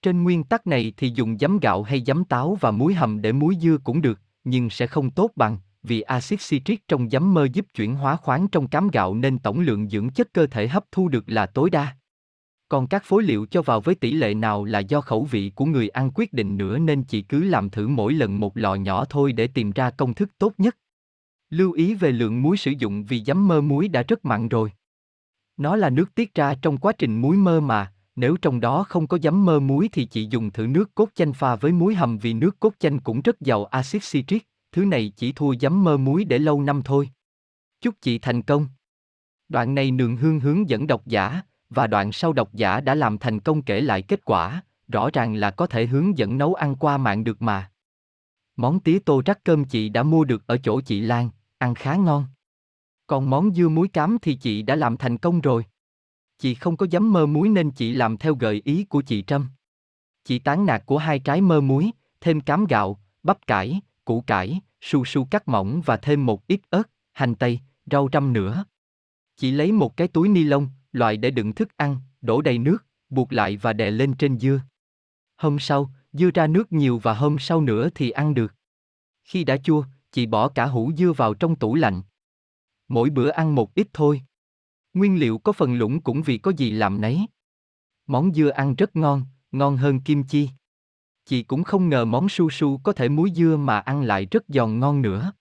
Trên 0.03 0.23
nguyên 0.23 0.45
tắc 0.45 0.67
này 0.67 0.93
thì 0.97 1.13
dùng 1.15 1.39
giấm 1.39 1.59
gạo 1.59 1.83
hay 1.83 2.03
giấm 2.07 2.25
táo 2.25 2.59
và 2.61 2.71
muối 2.71 2.95
hầm 2.95 3.23
để 3.23 3.33
muối 3.33 3.57
dưa 3.61 3.79
cũng 3.85 4.03
được, 4.03 4.21
nhưng 4.45 4.71
sẽ 4.71 4.87
không 4.87 5.11
tốt 5.11 5.31
bằng, 5.37 5.59
vì 5.83 6.01
axit 6.01 6.41
citric 6.49 6.89
trong 6.89 7.11
giấm 7.11 7.35
mơ 7.35 7.49
giúp 7.53 7.67
chuyển 7.75 7.95
hóa 7.95 8.17
khoáng 8.17 8.49
trong 8.49 8.69
cám 8.69 8.89
gạo 8.89 9.15
nên 9.15 9.39
tổng 9.39 9.61
lượng 9.61 9.89
dưỡng 9.89 10.11
chất 10.11 10.33
cơ 10.33 10.47
thể 10.47 10.69
hấp 10.69 10.85
thu 10.93 11.09
được 11.09 11.25
là 11.27 11.47
tối 11.47 11.71
đa. 11.71 11.97
Còn 12.69 12.87
các 12.87 13.05
phối 13.05 13.23
liệu 13.23 13.47
cho 13.47 13.63
vào 13.63 13.81
với 13.81 13.95
tỷ 13.95 14.13
lệ 14.13 14.35
nào 14.35 14.65
là 14.65 14.79
do 14.79 15.01
khẩu 15.01 15.25
vị 15.25 15.53
của 15.55 15.65
người 15.65 15.89
ăn 15.89 16.11
quyết 16.15 16.33
định 16.33 16.57
nữa 16.57 16.79
nên 16.79 17.03
chị 17.03 17.23
cứ 17.23 17.45
làm 17.45 17.71
thử 17.71 17.89
mỗi 17.89 18.13
lần 18.13 18.41
một 18.41 18.57
lọ 18.57 18.75
nhỏ 18.75 19.05
thôi 19.05 19.33
để 19.33 19.47
tìm 19.47 19.71
ra 19.71 19.91
công 19.91 20.15
thức 20.15 20.31
tốt 20.39 20.53
nhất. 20.59 20.77
Lưu 21.51 21.73
ý 21.73 21.95
về 21.95 22.13
lượng 22.13 22.43
muối 22.43 22.57
sử 22.57 22.71
dụng 22.79 23.05
vì 23.05 23.25
giấm 23.25 23.49
mơ 23.49 23.61
muối 23.61 23.89
đã 23.89 24.03
rất 24.03 24.25
mặn 24.25 24.49
rồi. 24.49 24.73
Nó 25.57 25.77
là 25.77 25.91
nước 25.91 26.15
tiết 26.15 26.35
ra 26.35 26.55
trong 26.63 26.79
quá 26.79 26.93
trình 26.99 27.21
muối 27.21 27.37
mơ 27.37 27.61
mà, 27.61 27.93
nếu 28.17 28.37
trong 28.43 28.61
đó 28.61 28.85
không 28.89 29.07
có 29.07 29.19
giấm 29.23 29.45
mơ 29.45 29.61
muối 29.61 29.89
thì 29.93 30.05
chị 30.05 30.29
dùng 30.31 30.51
thử 30.51 30.67
nước 30.67 30.95
cốt 30.95 31.09
chanh 31.15 31.33
pha 31.33 31.57
với 31.57 31.73
muối 31.73 31.95
hầm 31.95 32.19
vì 32.19 32.33
nước 32.33 32.61
cốt 32.61 32.73
chanh 32.79 32.99
cũng 32.99 33.21
rất 33.21 33.41
giàu 33.41 33.65
axit 33.65 34.03
citric, 34.13 34.49
thứ 34.73 34.85
này 34.85 35.13
chỉ 35.17 35.33
thua 35.33 35.55
giấm 35.61 35.85
mơ 35.85 35.97
muối 35.97 36.25
để 36.25 36.39
lâu 36.39 36.63
năm 36.63 36.83
thôi. 36.85 37.09
Chúc 37.81 37.95
chị 38.01 38.19
thành 38.19 38.43
công. 38.43 38.67
Đoạn 39.49 39.75
này 39.75 39.91
nường 39.91 40.17
hương 40.17 40.41
hướng 40.41 40.69
dẫn 40.69 40.87
độc 40.87 41.07
giả, 41.07 41.43
và 41.75 41.87
đoạn 41.87 42.13
sau 42.13 42.33
độc 42.33 42.55
giả 42.55 42.81
đã 42.81 42.95
làm 42.95 43.19
thành 43.19 43.41
công 43.41 43.63
kể 43.63 43.81
lại 43.81 44.03
kết 44.03 44.25
quả, 44.25 44.63
rõ 44.89 45.11
ràng 45.13 45.35
là 45.35 45.51
có 45.51 45.67
thể 45.67 45.87
hướng 45.87 46.19
dẫn 46.19 46.39
nấu 46.39 46.55
ăn 46.55 46.77
qua 46.77 46.97
mạng 46.97 47.25
được 47.25 47.43
mà. 47.43 47.71
Món 48.57 48.81
tía 48.81 48.99
tô 48.99 49.23
rắc 49.25 49.45
cơm 49.45 49.65
chị 49.65 49.89
đã 49.89 50.03
mua 50.03 50.25
được 50.25 50.47
ở 50.47 50.59
chỗ 50.63 50.81
chị 50.81 51.01
Lan, 51.01 51.31
ăn 51.59 51.75
khá 51.75 51.97
ngon. 51.97 52.27
Còn 53.07 53.31
món 53.31 53.55
dưa 53.55 53.69
muối 53.69 53.89
cám 53.89 54.19
thì 54.23 54.35
chị 54.35 54.63
đã 54.63 54.77
làm 54.77 54.97
thành 54.97 55.19
công 55.19 55.41
rồi. 55.41 55.65
Chị 56.39 56.55
không 56.55 56.77
có 56.77 56.87
dám 56.91 57.13
mơ 57.13 57.27
muối 57.27 57.49
nên 57.49 57.71
chị 57.71 57.93
làm 57.93 58.17
theo 58.17 58.35
gợi 58.35 58.63
ý 58.65 58.85
của 58.85 59.03
chị 59.03 59.23
Trâm. 59.23 59.49
Chị 60.25 60.39
tán 60.39 60.67
nạc 60.67 60.87
của 60.87 60.99
hai 60.99 61.19
trái 61.19 61.41
mơ 61.41 61.61
muối, 61.61 61.91
thêm 62.21 62.41
cám 62.41 62.65
gạo, 62.65 63.01
bắp 63.23 63.47
cải, 63.47 63.81
củ 64.05 64.21
cải, 64.21 64.61
su 64.81 65.05
su 65.05 65.25
cắt 65.31 65.49
mỏng 65.49 65.81
và 65.85 65.97
thêm 65.97 66.27
một 66.27 66.47
ít 66.47 66.61
ớt, 66.71 66.91
hành 67.13 67.35
tây, 67.35 67.61
rau 67.91 68.09
răm 68.13 68.33
nữa. 68.33 68.65
Chị 69.37 69.51
lấy 69.51 69.73
một 69.73 69.97
cái 69.97 70.09
túi 70.09 70.29
ni 70.29 70.45
lông, 70.45 70.69
loại 70.95 71.17
để 71.17 71.31
đựng 71.31 71.55
thức 71.55 71.77
ăn, 71.77 71.97
đổ 72.21 72.43
đầy 72.43 72.59
nước, 72.59 72.79
buộc 73.09 73.33
lại 73.33 73.57
và 73.57 73.73
đè 73.73 73.91
lên 73.91 74.15
trên 74.15 74.39
dưa. 74.39 74.61
Hôm 75.37 75.59
sau, 75.59 75.91
dưa 76.13 76.31
ra 76.35 76.47
nước 76.47 76.73
nhiều 76.73 76.99
và 76.99 77.15
hôm 77.15 77.39
sau 77.39 77.61
nữa 77.61 77.89
thì 77.95 78.11
ăn 78.11 78.35
được. 78.35 78.55
Khi 79.25 79.45
đã 79.45 79.57
chua, 79.57 79.85
chị 80.13 80.27
bỏ 80.27 80.49
cả 80.49 80.67
hũ 80.67 80.93
dưa 80.99 81.13
vào 81.13 81.35
trong 81.35 81.57
tủ 81.57 81.75
lạnh. 81.75 82.03
Mỗi 82.89 83.11
bữa 83.11 83.29
ăn 83.29 83.55
một 83.55 83.75
ít 83.75 83.89
thôi. 83.93 84.23
Nguyên 84.95 85.19
liệu 85.19 85.39
có 85.39 85.53
phần 85.53 85.75
lũng 85.75 86.01
cũng 86.01 86.23
vì 86.23 86.39
có 86.39 86.51
gì 86.51 86.71
làm 86.71 87.01
nấy. 87.01 87.27
Món 88.07 88.35
dưa 88.35 88.49
ăn 88.49 88.75
rất 88.75 88.97
ngon, 88.97 89.25
ngon 89.53 89.77
hơn 89.77 90.01
kim 90.01 90.23
chi. 90.23 90.49
Chị 91.25 91.43
cũng 91.43 91.65
không 91.65 91.89
ngờ 91.89 92.05
món 92.05 92.29
su 92.29 92.51
su 92.51 92.79
có 92.79 92.93
thể 92.93 93.09
muối 93.09 93.31
dưa 93.35 93.57
mà 93.57 93.79
ăn 93.79 94.03
lại 94.03 94.27
rất 94.31 94.45
giòn 94.49 94.81
ngon 94.81 95.03
nữa. 95.03 95.33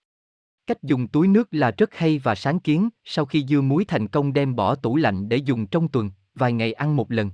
Cách 0.67 0.83
dùng 0.83 1.07
túi 1.07 1.27
nước 1.27 1.47
là 1.51 1.71
rất 1.71 1.93
hay 1.93 2.19
và 2.19 2.35
sáng 2.35 2.59
kiến, 2.59 2.89
sau 3.03 3.25
khi 3.25 3.45
dưa 3.47 3.61
muối 3.61 3.85
thành 3.85 4.07
công 4.07 4.33
đem 4.33 4.55
bỏ 4.55 4.75
tủ 4.75 4.95
lạnh 4.95 5.29
để 5.29 5.37
dùng 5.37 5.67
trong 5.67 5.87
tuần, 5.87 6.11
vài 6.35 6.53
ngày 6.53 6.73
ăn 6.73 6.95
một 6.95 7.11
lần. 7.11 7.31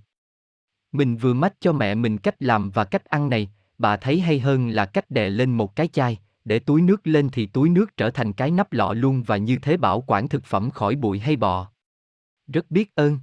Mình 0.91 1.17
vừa 1.17 1.33
mách 1.33 1.53
cho 1.59 1.73
mẹ 1.73 1.95
mình 1.95 2.17
cách 2.17 2.35
làm 2.39 2.71
và 2.71 2.83
cách 2.83 3.05
ăn 3.05 3.29
này, 3.29 3.51
bà 3.77 3.97
thấy 3.97 4.19
hay 4.19 4.39
hơn 4.39 4.69
là 4.69 4.85
cách 4.85 5.11
đè 5.11 5.29
lên 5.29 5.51
một 5.57 5.75
cái 5.75 5.87
chai, 5.87 6.19
để 6.45 6.59
túi 6.59 6.81
nước 6.81 7.07
lên 7.07 7.29
thì 7.29 7.45
túi 7.45 7.69
nước 7.69 7.97
trở 7.97 8.11
thành 8.11 8.33
cái 8.33 8.51
nắp 8.51 8.73
lọ 8.73 8.93
luôn 8.93 9.23
và 9.23 9.37
như 9.37 9.57
thế 9.61 9.77
bảo 9.77 10.03
quản 10.07 10.27
thực 10.27 10.45
phẩm 10.45 10.69
khỏi 10.69 10.95
bụi 10.95 11.19
hay 11.19 11.35
bọ. 11.35 11.71
Rất 12.47 12.71
biết 12.71 12.95
ơn. 12.95 13.19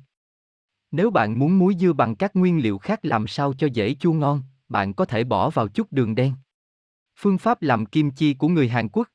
Nếu 0.90 1.10
bạn 1.10 1.38
muốn 1.38 1.58
muối 1.58 1.74
dưa 1.80 1.92
bằng 1.92 2.16
các 2.16 2.36
nguyên 2.36 2.62
liệu 2.62 2.78
khác 2.78 3.04
làm 3.04 3.26
sao 3.26 3.52
cho 3.52 3.66
dễ 3.72 3.94
chua 3.94 4.12
ngon, 4.12 4.42
bạn 4.68 4.94
có 4.94 5.04
thể 5.04 5.24
bỏ 5.24 5.50
vào 5.50 5.68
chút 5.68 5.92
đường 5.92 6.14
đen. 6.14 6.32
Phương 7.16 7.38
pháp 7.38 7.62
làm 7.62 7.86
kim 7.86 8.10
chi 8.10 8.34
của 8.34 8.48
người 8.48 8.68
Hàn 8.68 8.88
Quốc 8.88 9.08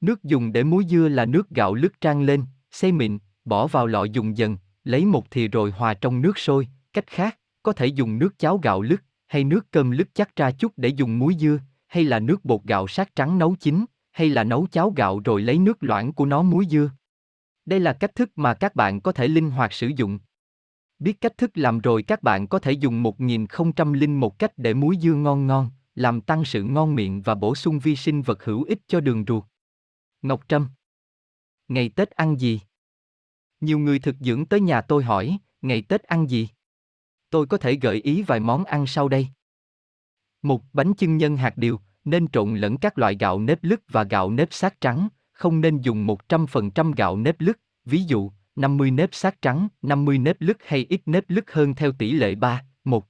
Nước 0.00 0.24
dùng 0.24 0.52
để 0.52 0.64
muối 0.64 0.84
dưa 0.88 1.08
là 1.08 1.24
nước 1.24 1.50
gạo 1.50 1.74
lứt 1.74 2.00
trang 2.00 2.22
lên, 2.22 2.44
xay 2.70 2.92
mịn, 2.92 3.18
bỏ 3.44 3.66
vào 3.66 3.86
lọ 3.86 4.04
dùng 4.04 4.36
dần, 4.36 4.56
lấy 4.84 5.04
một 5.04 5.30
thìa 5.30 5.48
rồi 5.48 5.70
hòa 5.70 5.94
trong 5.94 6.22
nước 6.22 6.38
sôi. 6.38 6.68
Cách 6.92 7.06
khác, 7.06 7.38
có 7.62 7.72
thể 7.72 7.86
dùng 7.86 8.18
nước 8.18 8.38
cháo 8.38 8.58
gạo 8.58 8.82
lứt, 8.82 9.02
hay 9.26 9.44
nước 9.44 9.66
cơm 9.70 9.90
lứt 9.90 10.08
chắc 10.14 10.36
ra 10.36 10.50
chút 10.50 10.72
để 10.76 10.88
dùng 10.88 11.18
muối 11.18 11.34
dưa, 11.40 11.58
hay 11.86 12.04
là 12.04 12.18
nước 12.18 12.44
bột 12.44 12.62
gạo 12.64 12.86
sát 12.86 13.16
trắng 13.16 13.38
nấu 13.38 13.54
chín, 13.60 13.84
hay 14.12 14.28
là 14.28 14.44
nấu 14.44 14.66
cháo 14.66 14.92
gạo 14.96 15.20
rồi 15.24 15.42
lấy 15.42 15.58
nước 15.58 15.76
loãng 15.80 16.12
của 16.12 16.26
nó 16.26 16.42
muối 16.42 16.66
dưa. 16.70 16.90
Đây 17.66 17.80
là 17.80 17.92
cách 17.92 18.14
thức 18.14 18.30
mà 18.36 18.54
các 18.54 18.74
bạn 18.74 19.00
có 19.00 19.12
thể 19.12 19.28
linh 19.28 19.50
hoạt 19.50 19.72
sử 19.72 19.90
dụng. 19.96 20.18
Biết 20.98 21.20
cách 21.20 21.38
thức 21.38 21.50
làm 21.54 21.80
rồi 21.80 22.02
các 22.02 22.22
bạn 22.22 22.46
có 22.46 22.58
thể 22.58 22.72
dùng 22.72 23.02
1001 23.02 24.38
cách 24.38 24.52
để 24.56 24.74
muối 24.74 24.96
dưa 25.02 25.14
ngon 25.14 25.46
ngon, 25.46 25.70
làm 25.94 26.20
tăng 26.20 26.44
sự 26.44 26.62
ngon 26.62 26.94
miệng 26.94 27.22
và 27.22 27.34
bổ 27.34 27.54
sung 27.54 27.78
vi 27.78 27.96
sinh 27.96 28.22
vật 28.22 28.44
hữu 28.44 28.62
ích 28.62 28.78
cho 28.88 29.00
đường 29.00 29.24
ruột. 29.28 29.44
Ngọc 30.22 30.48
Trâm 30.48 30.68
Ngày 31.68 31.88
Tết 31.88 32.10
ăn 32.10 32.40
gì? 32.40 32.60
Nhiều 33.60 33.78
người 33.78 33.98
thực 33.98 34.16
dưỡng 34.20 34.46
tới 34.46 34.60
nhà 34.60 34.80
tôi 34.80 35.04
hỏi, 35.04 35.38
ngày 35.62 35.82
Tết 35.82 36.02
ăn 36.02 36.30
gì? 36.30 36.48
Tôi 37.30 37.46
có 37.46 37.56
thể 37.56 37.74
gợi 37.74 37.96
ý 37.96 38.22
vài 38.22 38.40
món 38.40 38.64
ăn 38.64 38.86
sau 38.86 39.08
đây. 39.08 39.28
Một 40.42 40.62
bánh 40.72 40.94
chưng 40.94 41.16
nhân 41.16 41.36
hạt 41.36 41.56
điều, 41.56 41.80
nên 42.04 42.28
trộn 42.28 42.54
lẫn 42.54 42.78
các 42.78 42.98
loại 42.98 43.16
gạo 43.20 43.40
nếp 43.40 43.64
lứt 43.64 43.82
và 43.88 44.04
gạo 44.04 44.30
nếp 44.30 44.52
sát 44.52 44.80
trắng, 44.80 45.08
không 45.32 45.60
nên 45.60 45.80
dùng 45.80 46.06
100% 46.06 46.92
gạo 46.96 47.16
nếp 47.16 47.40
lứt, 47.40 47.60
ví 47.84 48.02
dụ, 48.02 48.32
50 48.56 48.90
nếp 48.90 49.08
sát 49.12 49.42
trắng, 49.42 49.68
50 49.82 50.18
nếp 50.18 50.36
lứt 50.40 50.56
hay 50.64 50.86
ít 50.88 51.00
nếp 51.06 51.24
lứt 51.28 51.52
hơn 51.52 51.74
theo 51.74 51.92
tỷ 51.92 52.12
lệ 52.12 52.34
3, 52.34 52.64
1. 52.84 53.06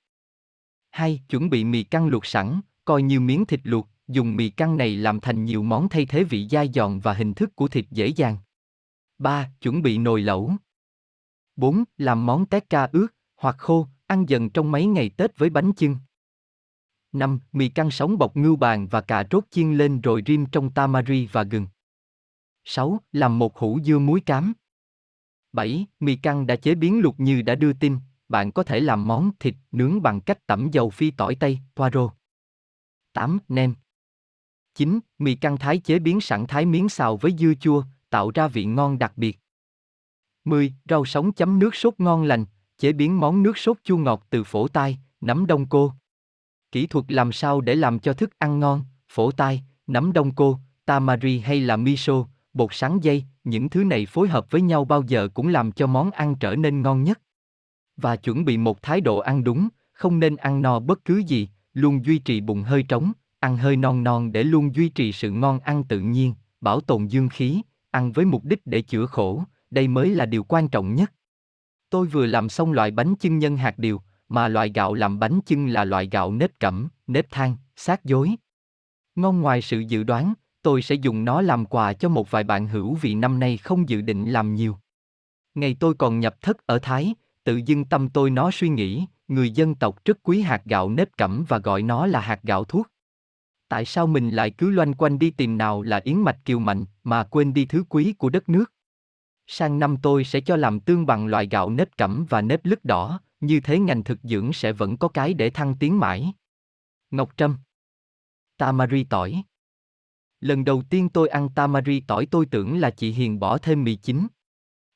2. 0.90 1.22
Chuẩn 1.28 1.50
bị 1.50 1.64
mì 1.64 1.82
căng 1.82 2.08
luộc 2.08 2.26
sẵn, 2.26 2.60
coi 2.84 3.02
như 3.02 3.20
miếng 3.20 3.46
thịt 3.46 3.60
luộc, 3.64 3.88
dùng 4.08 4.36
mì 4.36 4.48
căng 4.50 4.76
này 4.76 4.96
làm 4.96 5.20
thành 5.20 5.44
nhiều 5.44 5.62
món 5.62 5.88
thay 5.88 6.06
thế 6.06 6.24
vị 6.24 6.48
dai 6.50 6.70
giòn 6.74 6.98
và 6.98 7.12
hình 7.12 7.34
thức 7.34 7.56
của 7.56 7.68
thịt 7.68 7.86
dễ 7.90 8.06
dàng. 8.06 8.36
3. 9.18 9.50
Chuẩn 9.60 9.82
bị 9.82 9.98
nồi 9.98 10.22
lẩu. 10.22 10.52
4. 11.56 11.84
Làm 11.96 12.26
món 12.26 12.46
tét 12.46 12.70
ca 12.70 12.88
ướt, 12.92 13.06
hoặc 13.36 13.56
khô, 13.58 13.86
ăn 14.06 14.28
dần 14.28 14.50
trong 14.50 14.70
mấy 14.70 14.86
ngày 14.86 15.10
Tết 15.16 15.38
với 15.38 15.50
bánh 15.50 15.72
chưng. 15.72 15.96
5. 17.12 17.40
Mì 17.52 17.68
căng 17.68 17.90
sống 17.90 18.18
bọc 18.18 18.36
ngưu 18.36 18.56
bàn 18.56 18.88
và 18.88 19.00
cà 19.00 19.24
rốt 19.30 19.44
chiên 19.50 19.74
lên 19.74 20.00
rồi 20.00 20.22
rim 20.26 20.46
trong 20.46 20.70
tamari 20.70 21.28
và 21.32 21.42
gừng. 21.42 21.66
6. 22.64 23.00
Làm 23.12 23.38
một 23.38 23.58
hũ 23.58 23.78
dưa 23.84 23.98
muối 23.98 24.20
cám. 24.20 24.52
7. 25.52 25.86
Mì 26.00 26.16
căng 26.16 26.46
đã 26.46 26.56
chế 26.56 26.74
biến 26.74 27.00
luộc 27.00 27.20
như 27.20 27.42
đã 27.42 27.54
đưa 27.54 27.72
tin, 27.72 27.98
bạn 28.28 28.52
có 28.52 28.62
thể 28.62 28.80
làm 28.80 29.06
món 29.06 29.30
thịt 29.40 29.54
nướng 29.72 30.02
bằng 30.02 30.20
cách 30.20 30.46
tẩm 30.46 30.68
dầu 30.72 30.90
phi 30.90 31.10
tỏi 31.10 31.36
tây, 31.40 31.58
poiro. 31.76 32.10
8. 33.12 33.38
Nem. 33.48 33.74
9. 34.78 34.98
Mì 35.18 35.34
căng 35.34 35.56
thái 35.56 35.78
chế 35.78 35.98
biến 35.98 36.20
sẵn 36.20 36.46
thái 36.46 36.66
miếng 36.66 36.88
xào 36.88 37.16
với 37.16 37.34
dưa 37.38 37.52
chua, 37.60 37.82
tạo 38.10 38.30
ra 38.34 38.48
vị 38.48 38.64
ngon 38.64 38.98
đặc 38.98 39.12
biệt. 39.16 39.38
10. 40.44 40.74
Rau 40.88 41.04
sống 41.04 41.32
chấm 41.32 41.58
nước 41.58 41.74
sốt 41.74 41.94
ngon 41.98 42.22
lành, 42.24 42.44
chế 42.78 42.92
biến 42.92 43.20
món 43.20 43.42
nước 43.42 43.58
sốt 43.58 43.76
chua 43.84 43.96
ngọt 43.96 44.26
từ 44.30 44.44
phổ 44.44 44.68
tai, 44.68 44.98
nấm 45.20 45.46
đông 45.46 45.66
cô. 45.66 45.92
Kỹ 46.72 46.86
thuật 46.86 47.04
làm 47.08 47.32
sao 47.32 47.60
để 47.60 47.74
làm 47.74 47.98
cho 47.98 48.12
thức 48.12 48.38
ăn 48.38 48.60
ngon, 48.60 48.84
phổ 49.08 49.30
tai, 49.30 49.62
nấm 49.86 50.12
đông 50.12 50.34
cô, 50.34 50.58
tamari 50.84 51.38
hay 51.38 51.60
là 51.60 51.76
miso, 51.76 52.26
bột 52.52 52.70
sắn 52.72 53.00
dây, 53.00 53.24
những 53.44 53.68
thứ 53.68 53.84
này 53.84 54.06
phối 54.06 54.28
hợp 54.28 54.50
với 54.50 54.60
nhau 54.60 54.84
bao 54.84 55.02
giờ 55.02 55.28
cũng 55.34 55.48
làm 55.48 55.72
cho 55.72 55.86
món 55.86 56.10
ăn 56.10 56.34
trở 56.34 56.56
nên 56.56 56.82
ngon 56.82 57.04
nhất. 57.04 57.20
Và 57.96 58.16
chuẩn 58.16 58.44
bị 58.44 58.56
một 58.56 58.82
thái 58.82 59.00
độ 59.00 59.18
ăn 59.18 59.44
đúng, 59.44 59.68
không 59.92 60.20
nên 60.20 60.36
ăn 60.36 60.62
no 60.62 60.80
bất 60.80 61.04
cứ 61.04 61.16
gì, 61.16 61.48
luôn 61.72 62.04
duy 62.04 62.18
trì 62.18 62.40
bụng 62.40 62.62
hơi 62.62 62.82
trống, 62.82 63.12
ăn 63.40 63.56
hơi 63.56 63.76
non 63.76 64.04
non 64.04 64.32
để 64.32 64.42
luôn 64.42 64.74
duy 64.74 64.88
trì 64.88 65.12
sự 65.12 65.30
ngon 65.30 65.60
ăn 65.60 65.84
tự 65.84 66.00
nhiên, 66.00 66.34
bảo 66.60 66.80
tồn 66.80 67.06
dương 67.06 67.28
khí, 67.28 67.62
ăn 67.90 68.12
với 68.12 68.24
mục 68.24 68.44
đích 68.44 68.66
để 68.66 68.82
chữa 68.82 69.06
khổ, 69.06 69.42
đây 69.70 69.88
mới 69.88 70.10
là 70.10 70.26
điều 70.26 70.44
quan 70.44 70.68
trọng 70.68 70.94
nhất. 70.94 71.12
Tôi 71.90 72.06
vừa 72.06 72.26
làm 72.26 72.48
xong 72.48 72.72
loại 72.72 72.90
bánh 72.90 73.14
chưng 73.16 73.38
nhân 73.38 73.56
hạt 73.56 73.78
điều, 73.78 74.02
mà 74.28 74.48
loại 74.48 74.72
gạo 74.74 74.94
làm 74.94 75.18
bánh 75.18 75.40
chưng 75.46 75.68
là 75.68 75.84
loại 75.84 76.08
gạo 76.12 76.32
nếp 76.32 76.50
cẩm, 76.58 76.88
nếp 77.06 77.30
than, 77.30 77.56
sát 77.76 78.04
dối. 78.04 78.34
Ngon 79.14 79.40
ngoài 79.40 79.62
sự 79.62 79.78
dự 79.78 80.02
đoán, 80.02 80.34
tôi 80.62 80.82
sẽ 80.82 80.94
dùng 80.94 81.24
nó 81.24 81.42
làm 81.42 81.66
quà 81.66 81.92
cho 81.92 82.08
một 82.08 82.30
vài 82.30 82.44
bạn 82.44 82.68
hữu 82.68 82.94
vì 82.94 83.14
năm 83.14 83.38
nay 83.38 83.56
không 83.56 83.88
dự 83.88 84.00
định 84.00 84.30
làm 84.30 84.54
nhiều. 84.54 84.76
Ngày 85.54 85.76
tôi 85.80 85.94
còn 85.94 86.20
nhập 86.20 86.36
thất 86.40 86.66
ở 86.66 86.78
Thái, 86.78 87.14
tự 87.44 87.60
dưng 87.66 87.84
tâm 87.84 88.08
tôi 88.08 88.30
nó 88.30 88.50
suy 88.50 88.68
nghĩ, 88.68 89.06
người 89.28 89.50
dân 89.50 89.74
tộc 89.74 90.04
rất 90.04 90.18
quý 90.22 90.40
hạt 90.40 90.62
gạo 90.64 90.90
nếp 90.90 91.08
cẩm 91.16 91.44
và 91.48 91.58
gọi 91.58 91.82
nó 91.82 92.06
là 92.06 92.20
hạt 92.20 92.40
gạo 92.42 92.64
thuốc. 92.64 92.86
Tại 93.68 93.84
sao 93.84 94.06
mình 94.06 94.30
lại 94.30 94.50
cứ 94.50 94.70
loanh 94.70 94.94
quanh 94.94 95.18
đi 95.18 95.30
tìm 95.30 95.58
nào 95.58 95.82
là 95.82 96.00
yến 96.04 96.16
mạch 96.16 96.44
kiều 96.44 96.58
mạnh 96.58 96.84
mà 97.04 97.24
quên 97.24 97.54
đi 97.54 97.64
thứ 97.64 97.84
quý 97.88 98.12
của 98.12 98.30
đất 98.30 98.48
nước? 98.48 98.72
Sang 99.46 99.78
năm 99.78 99.96
tôi 100.02 100.24
sẽ 100.24 100.40
cho 100.40 100.56
làm 100.56 100.80
tương 100.80 101.06
bằng 101.06 101.26
loại 101.26 101.48
gạo 101.50 101.70
nếp 101.70 101.96
cẩm 101.96 102.26
và 102.28 102.42
nếp 102.42 102.64
lứt 102.64 102.84
đỏ, 102.84 103.20
như 103.40 103.60
thế 103.60 103.78
ngành 103.78 104.04
thực 104.04 104.18
dưỡng 104.22 104.52
sẽ 104.52 104.72
vẫn 104.72 104.96
có 104.96 105.08
cái 105.08 105.34
để 105.34 105.50
thăng 105.50 105.74
tiến 105.80 105.98
mãi. 105.98 106.32
Ngọc 107.10 107.30
Trâm 107.36 107.56
Tamari 108.56 109.04
tỏi 109.04 109.42
Lần 110.40 110.64
đầu 110.64 110.82
tiên 110.90 111.08
tôi 111.08 111.28
ăn 111.28 111.48
tamari 111.48 112.00
tỏi 112.00 112.26
tôi 112.26 112.46
tưởng 112.46 112.78
là 112.78 112.90
chị 112.90 113.10
Hiền 113.10 113.40
bỏ 113.40 113.58
thêm 113.58 113.84
mì 113.84 113.96
chính. 113.96 114.26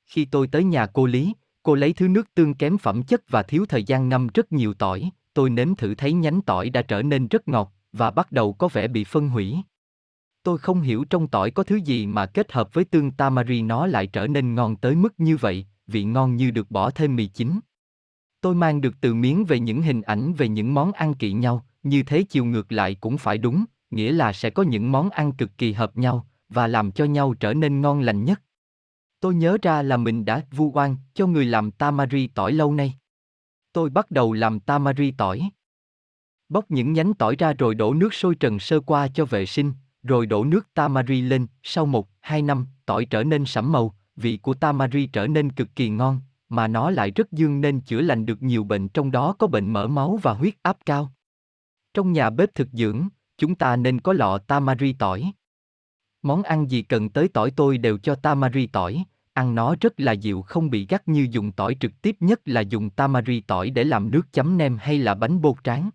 Khi 0.06 0.24
tôi 0.24 0.46
tới 0.46 0.64
nhà 0.64 0.86
cô 0.86 1.06
Lý, 1.06 1.32
cô 1.62 1.74
lấy 1.74 1.92
thứ 1.92 2.08
nước 2.08 2.34
tương 2.34 2.54
kém 2.54 2.78
phẩm 2.78 3.02
chất 3.02 3.22
và 3.28 3.42
thiếu 3.42 3.66
thời 3.66 3.84
gian 3.84 4.08
ngâm 4.08 4.26
rất 4.34 4.52
nhiều 4.52 4.74
tỏi, 4.74 5.10
tôi 5.34 5.50
nếm 5.50 5.74
thử 5.74 5.94
thấy 5.94 6.12
nhánh 6.12 6.42
tỏi 6.42 6.70
đã 6.70 6.82
trở 6.82 7.02
nên 7.02 7.28
rất 7.28 7.48
ngọt 7.48 7.72
và 7.92 8.10
bắt 8.10 8.32
đầu 8.32 8.52
có 8.52 8.68
vẻ 8.68 8.88
bị 8.88 9.04
phân 9.04 9.28
hủy. 9.28 9.56
Tôi 10.42 10.58
không 10.58 10.80
hiểu 10.80 11.04
trong 11.04 11.28
tỏi 11.28 11.50
có 11.50 11.62
thứ 11.62 11.76
gì 11.76 12.06
mà 12.06 12.26
kết 12.26 12.52
hợp 12.52 12.74
với 12.74 12.84
tương 12.84 13.10
tamari 13.10 13.62
nó 13.62 13.86
lại 13.86 14.06
trở 14.06 14.26
nên 14.26 14.54
ngon 14.54 14.76
tới 14.76 14.94
mức 14.94 15.20
như 15.20 15.36
vậy, 15.36 15.66
vị 15.86 16.04
ngon 16.04 16.36
như 16.36 16.50
được 16.50 16.70
bỏ 16.70 16.90
thêm 16.90 17.16
mì 17.16 17.26
chính. 17.26 17.60
Tôi 18.40 18.54
mang 18.54 18.80
được 18.80 18.94
từ 19.00 19.14
miếng 19.14 19.44
về 19.44 19.60
những 19.60 19.82
hình 19.82 20.02
ảnh 20.02 20.34
về 20.34 20.48
những 20.48 20.74
món 20.74 20.92
ăn 20.92 21.14
kỵ 21.14 21.32
nhau, 21.32 21.66
như 21.82 22.02
thế 22.02 22.22
chiều 22.22 22.44
ngược 22.44 22.72
lại 22.72 22.94
cũng 22.94 23.18
phải 23.18 23.38
đúng, 23.38 23.64
nghĩa 23.90 24.12
là 24.12 24.32
sẽ 24.32 24.50
có 24.50 24.62
những 24.62 24.92
món 24.92 25.10
ăn 25.10 25.32
cực 25.32 25.58
kỳ 25.58 25.72
hợp 25.72 25.96
nhau, 25.96 26.26
và 26.48 26.66
làm 26.66 26.92
cho 26.92 27.04
nhau 27.04 27.34
trở 27.34 27.54
nên 27.54 27.80
ngon 27.80 28.00
lành 28.00 28.24
nhất. 28.24 28.42
Tôi 29.20 29.34
nhớ 29.34 29.58
ra 29.62 29.82
là 29.82 29.96
mình 29.96 30.24
đã 30.24 30.42
vu 30.50 30.72
oan 30.74 30.96
cho 31.14 31.26
người 31.26 31.44
làm 31.44 31.70
tamari 31.70 32.26
tỏi 32.26 32.52
lâu 32.52 32.74
nay. 32.74 32.94
Tôi 33.72 33.90
bắt 33.90 34.10
đầu 34.10 34.32
làm 34.32 34.60
tamari 34.60 35.10
tỏi. 35.10 35.50
Bóc 36.52 36.64
những 36.68 36.92
nhánh 36.92 37.14
tỏi 37.14 37.36
ra 37.38 37.52
rồi 37.52 37.74
đổ 37.74 37.94
nước 37.94 38.14
sôi 38.14 38.34
trần 38.34 38.58
sơ 38.58 38.80
qua 38.80 39.08
cho 39.08 39.24
vệ 39.24 39.46
sinh, 39.46 39.72
rồi 40.02 40.26
đổ 40.26 40.44
nước 40.44 40.74
tamari 40.74 41.20
lên, 41.20 41.46
sau 41.62 41.86
một, 41.86 42.08
hai 42.20 42.42
năm, 42.42 42.66
tỏi 42.86 43.04
trở 43.04 43.24
nên 43.24 43.44
sẫm 43.44 43.72
màu, 43.72 43.94
vị 44.16 44.36
của 44.36 44.54
tamari 44.54 45.06
trở 45.06 45.26
nên 45.26 45.52
cực 45.52 45.68
kỳ 45.76 45.88
ngon, 45.88 46.20
mà 46.48 46.68
nó 46.68 46.90
lại 46.90 47.10
rất 47.10 47.32
dương 47.32 47.60
nên 47.60 47.80
chữa 47.80 48.00
lành 48.00 48.26
được 48.26 48.42
nhiều 48.42 48.64
bệnh 48.64 48.88
trong 48.88 49.10
đó 49.10 49.34
có 49.38 49.46
bệnh 49.46 49.72
mỡ 49.72 49.86
máu 49.86 50.18
và 50.22 50.32
huyết 50.32 50.54
áp 50.62 50.76
cao. 50.86 51.12
Trong 51.94 52.12
nhà 52.12 52.30
bếp 52.30 52.54
thực 52.54 52.68
dưỡng, 52.72 53.08
chúng 53.38 53.54
ta 53.54 53.76
nên 53.76 54.00
có 54.00 54.12
lọ 54.12 54.38
tamari 54.38 54.92
tỏi. 54.92 55.32
Món 56.22 56.42
ăn 56.42 56.70
gì 56.70 56.82
cần 56.82 57.08
tới 57.08 57.28
tỏi 57.28 57.50
tôi 57.50 57.78
đều 57.78 57.98
cho 57.98 58.14
tamari 58.14 58.66
tỏi, 58.66 59.04
ăn 59.32 59.54
nó 59.54 59.76
rất 59.80 60.00
là 60.00 60.12
dịu 60.12 60.42
không 60.42 60.70
bị 60.70 60.86
gắt 60.86 61.08
như 61.08 61.28
dùng 61.30 61.52
tỏi 61.52 61.76
trực 61.80 62.02
tiếp 62.02 62.16
nhất 62.20 62.40
là 62.44 62.60
dùng 62.60 62.90
tamari 62.90 63.40
tỏi 63.40 63.70
để 63.70 63.84
làm 63.84 64.10
nước 64.10 64.32
chấm 64.32 64.58
nem 64.58 64.76
hay 64.80 64.98
là 64.98 65.14
bánh 65.14 65.40
bột 65.40 65.64
tráng. 65.64 65.90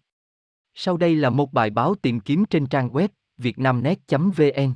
Sau 0.79 0.97
đây 0.97 1.15
là 1.15 1.29
một 1.29 1.53
bài 1.53 1.69
báo 1.69 1.95
tìm 1.95 2.19
kiếm 2.19 2.45
trên 2.45 2.65
trang 2.65 2.89
web 2.89 3.07
vietnamnet.vn. 3.37 4.73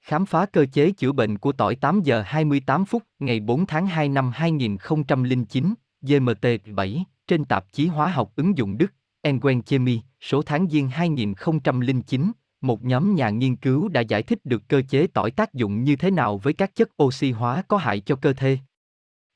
Khám 0.00 0.26
phá 0.26 0.46
cơ 0.46 0.66
chế 0.72 0.90
chữa 0.90 1.12
bệnh 1.12 1.38
của 1.38 1.52
tỏi 1.52 1.74
8 1.74 2.00
giờ 2.02 2.22
28 2.26 2.84
phút 2.84 3.02
ngày 3.18 3.40
4 3.40 3.66
tháng 3.66 3.86
2 3.86 4.08
năm 4.08 4.30
2009, 4.34 5.74
GMT 6.02 6.46
7, 6.74 7.04
trên 7.26 7.44
tạp 7.44 7.72
chí 7.72 7.86
hóa 7.86 8.08
học 8.08 8.32
ứng 8.36 8.58
dụng 8.58 8.78
Đức, 8.78 8.92
Engwen 9.22 9.62
Chemie, 9.62 10.00
số 10.20 10.42
tháng 10.42 10.68
Giêng 10.68 10.88
2009, 10.88 12.32
một 12.60 12.84
nhóm 12.84 13.14
nhà 13.14 13.30
nghiên 13.30 13.56
cứu 13.56 13.88
đã 13.88 14.00
giải 14.00 14.22
thích 14.22 14.38
được 14.44 14.62
cơ 14.68 14.82
chế 14.88 15.06
tỏi 15.06 15.30
tác 15.30 15.54
dụng 15.54 15.84
như 15.84 15.96
thế 15.96 16.10
nào 16.10 16.38
với 16.38 16.52
các 16.52 16.74
chất 16.74 17.02
oxy 17.02 17.30
hóa 17.30 17.62
có 17.68 17.76
hại 17.76 18.00
cho 18.00 18.16
cơ 18.16 18.32
thể. 18.32 18.58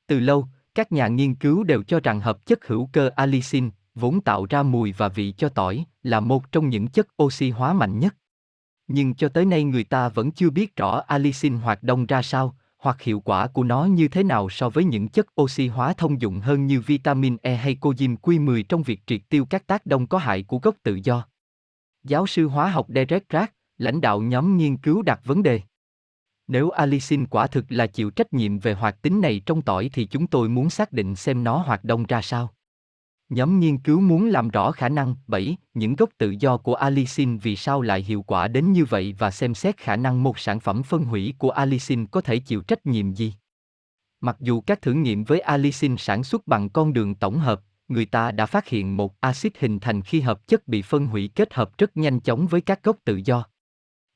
Từ 0.07 0.19
lâu, 0.19 0.47
các 0.75 0.91
nhà 0.91 1.07
nghiên 1.07 1.35
cứu 1.35 1.63
đều 1.63 1.83
cho 1.83 1.99
rằng 1.99 2.19
hợp 2.19 2.45
chất 2.45 2.67
hữu 2.67 2.89
cơ 2.93 3.09
allicin, 3.15 3.69
vốn 3.99 4.21
tạo 4.21 4.45
ra 4.49 4.63
mùi 4.63 4.91
và 4.91 5.07
vị 5.07 5.33
cho 5.37 5.49
tỏi, 5.49 5.85
là 6.03 6.19
một 6.19 6.51
trong 6.51 6.69
những 6.69 6.87
chất 6.87 7.07
oxy 7.23 7.49
hóa 7.49 7.73
mạnh 7.73 7.99
nhất. 7.99 8.15
Nhưng 8.87 9.15
cho 9.15 9.29
tới 9.29 9.45
nay 9.45 9.63
người 9.63 9.83
ta 9.83 10.09
vẫn 10.09 10.31
chưa 10.31 10.49
biết 10.49 10.75
rõ 10.75 11.03
allicin 11.07 11.57
hoạt 11.57 11.83
động 11.83 12.05
ra 12.05 12.21
sao, 12.21 12.55
hoặc 12.77 13.01
hiệu 13.01 13.19
quả 13.19 13.47
của 13.47 13.63
nó 13.63 13.85
như 13.85 14.07
thế 14.07 14.23
nào 14.23 14.49
so 14.49 14.69
với 14.69 14.83
những 14.83 15.07
chất 15.07 15.41
oxy 15.41 15.67
hóa 15.67 15.93
thông 15.93 16.21
dụng 16.21 16.39
hơn 16.39 16.65
như 16.65 16.81
vitamin 16.81 17.37
E 17.41 17.55
hay 17.55 17.77
coenzyme 17.81 18.15
Q10 18.17 18.63
trong 18.69 18.83
việc 18.83 18.99
triệt 19.07 19.21
tiêu 19.29 19.45
các 19.45 19.67
tác 19.67 19.85
động 19.85 20.07
có 20.07 20.17
hại 20.17 20.43
của 20.43 20.59
gốc 20.59 20.75
tự 20.83 20.99
do. 21.03 21.27
Giáo 22.03 22.27
sư 22.27 22.47
hóa 22.47 22.69
học 22.69 22.87
Derek 22.89 23.23
Rack, 23.29 23.53
lãnh 23.77 24.01
đạo 24.01 24.21
nhóm 24.21 24.57
nghiên 24.57 24.77
cứu 24.77 25.01
đặt 25.01 25.21
vấn 25.25 25.43
đề. 25.43 25.61
Nếu 26.47 26.69
allicin 26.69 27.25
quả 27.25 27.47
thực 27.47 27.65
là 27.69 27.87
chịu 27.87 28.09
trách 28.09 28.33
nhiệm 28.33 28.59
về 28.59 28.73
hoạt 28.73 29.01
tính 29.01 29.21
này 29.21 29.41
trong 29.45 29.61
tỏi 29.61 29.89
thì 29.93 30.05
chúng 30.05 30.27
tôi 30.27 30.49
muốn 30.49 30.69
xác 30.69 30.91
định 30.91 31.15
xem 31.15 31.43
nó 31.43 31.57
hoạt 31.57 31.83
động 31.83 32.05
ra 32.05 32.21
sao. 32.21 32.49
Nhóm 33.29 33.59
nghiên 33.59 33.77
cứu 33.77 33.99
muốn 33.99 34.27
làm 34.27 34.49
rõ 34.49 34.71
khả 34.71 34.89
năng 34.89 35.15
7, 35.27 35.57
những 35.73 35.95
gốc 35.95 36.09
tự 36.17 36.35
do 36.39 36.57
của 36.57 36.75
allicin 36.75 37.37
vì 37.37 37.55
sao 37.55 37.81
lại 37.81 38.01
hiệu 38.01 38.21
quả 38.21 38.47
đến 38.47 38.71
như 38.71 38.85
vậy 38.85 39.15
và 39.17 39.31
xem 39.31 39.55
xét 39.55 39.77
khả 39.77 39.95
năng 39.95 40.23
một 40.23 40.39
sản 40.39 40.59
phẩm 40.59 40.83
phân 40.83 41.03
hủy 41.03 41.33
của 41.37 41.49
allicin 41.49 42.05
có 42.05 42.21
thể 42.21 42.39
chịu 42.39 42.61
trách 42.61 42.85
nhiệm 42.85 43.13
gì. 43.13 43.33
Mặc 44.21 44.37
dù 44.39 44.61
các 44.61 44.81
thử 44.81 44.93
nghiệm 44.93 45.23
với 45.23 45.39
allicin 45.39 45.97
sản 45.97 46.23
xuất 46.23 46.47
bằng 46.47 46.69
con 46.69 46.93
đường 46.93 47.15
tổng 47.15 47.39
hợp, 47.39 47.61
người 47.87 48.05
ta 48.05 48.31
đã 48.31 48.45
phát 48.45 48.67
hiện 48.67 48.97
một 48.97 49.15
axit 49.19 49.57
hình 49.59 49.79
thành 49.79 50.01
khi 50.01 50.21
hợp 50.21 50.47
chất 50.47 50.67
bị 50.67 50.81
phân 50.81 51.07
hủy 51.07 51.29
kết 51.35 51.53
hợp 51.53 51.77
rất 51.77 51.97
nhanh 51.97 52.19
chóng 52.19 52.47
với 52.47 52.61
các 52.61 52.83
gốc 52.83 52.97
tự 53.05 53.21
do. 53.25 53.43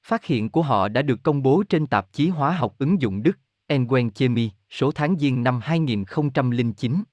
Phát 0.07 0.25
hiện 0.25 0.49
của 0.49 0.61
họ 0.61 0.87
đã 0.87 1.01
được 1.01 1.23
công 1.23 1.41
bố 1.41 1.63
trên 1.69 1.87
tạp 1.87 2.13
chí 2.13 2.29
hóa 2.29 2.51
học 2.51 2.75
ứng 2.77 3.01
dụng 3.01 3.23
Đức, 3.23 3.39
Engwen 3.67 4.09
Chemie, 4.09 4.49
số 4.69 4.91
tháng 4.91 5.15
Giêng 5.19 5.43
năm 5.43 5.59
2009. 5.63 7.03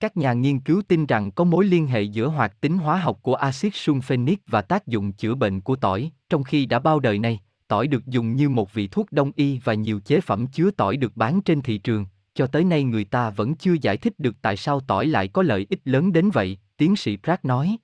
Các 0.00 0.16
nhà 0.16 0.32
nghiên 0.32 0.60
cứu 0.60 0.82
tin 0.88 1.06
rằng 1.06 1.30
có 1.30 1.44
mối 1.44 1.64
liên 1.64 1.86
hệ 1.86 2.02
giữa 2.02 2.26
hoạt 2.26 2.60
tính 2.60 2.78
hóa 2.78 2.96
học 2.96 3.18
của 3.22 3.34
axit 3.34 3.72
sulfenic 3.72 4.36
và 4.46 4.62
tác 4.62 4.86
dụng 4.86 5.12
chữa 5.12 5.34
bệnh 5.34 5.60
của 5.60 5.76
tỏi, 5.76 6.10
trong 6.28 6.44
khi 6.44 6.66
đã 6.66 6.78
bao 6.78 7.00
đời 7.00 7.18
này, 7.18 7.40
tỏi 7.68 7.86
được 7.86 8.06
dùng 8.06 8.36
như 8.36 8.48
một 8.48 8.74
vị 8.74 8.88
thuốc 8.88 9.12
đông 9.12 9.32
y 9.36 9.58
và 9.64 9.74
nhiều 9.74 10.00
chế 10.04 10.20
phẩm 10.20 10.46
chứa 10.46 10.70
tỏi 10.70 10.96
được 10.96 11.16
bán 11.16 11.40
trên 11.40 11.60
thị 11.60 11.78
trường, 11.78 12.06
cho 12.34 12.46
tới 12.46 12.64
nay 12.64 12.84
người 12.84 13.04
ta 13.04 13.30
vẫn 13.30 13.54
chưa 13.54 13.74
giải 13.82 13.96
thích 13.96 14.18
được 14.18 14.36
tại 14.42 14.56
sao 14.56 14.80
tỏi 14.80 15.06
lại 15.06 15.28
có 15.28 15.42
lợi 15.42 15.66
ích 15.70 15.80
lớn 15.84 16.12
đến 16.12 16.30
vậy, 16.30 16.58
tiến 16.76 16.96
sĩ 16.96 17.16
Pratt 17.16 17.44
nói. 17.44 17.76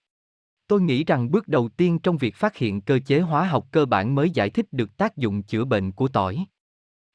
Tôi 0.67 0.81
nghĩ 0.81 1.05
rằng 1.05 1.31
bước 1.31 1.49
đầu 1.49 1.69
tiên 1.69 1.99
trong 1.99 2.17
việc 2.17 2.37
phát 2.37 2.57
hiện 2.57 2.81
cơ 2.81 2.99
chế 3.07 3.21
hóa 3.21 3.45
học 3.45 3.67
cơ 3.71 3.87
bản 3.87 4.15
mới 4.15 4.31
giải 4.31 4.51
thích 4.51 4.67
được 4.73 4.97
tác 4.97 5.17
dụng 5.17 5.43
chữa 5.43 5.65
bệnh 5.65 5.93
của 5.93 6.09
tỏi. 6.09 6.45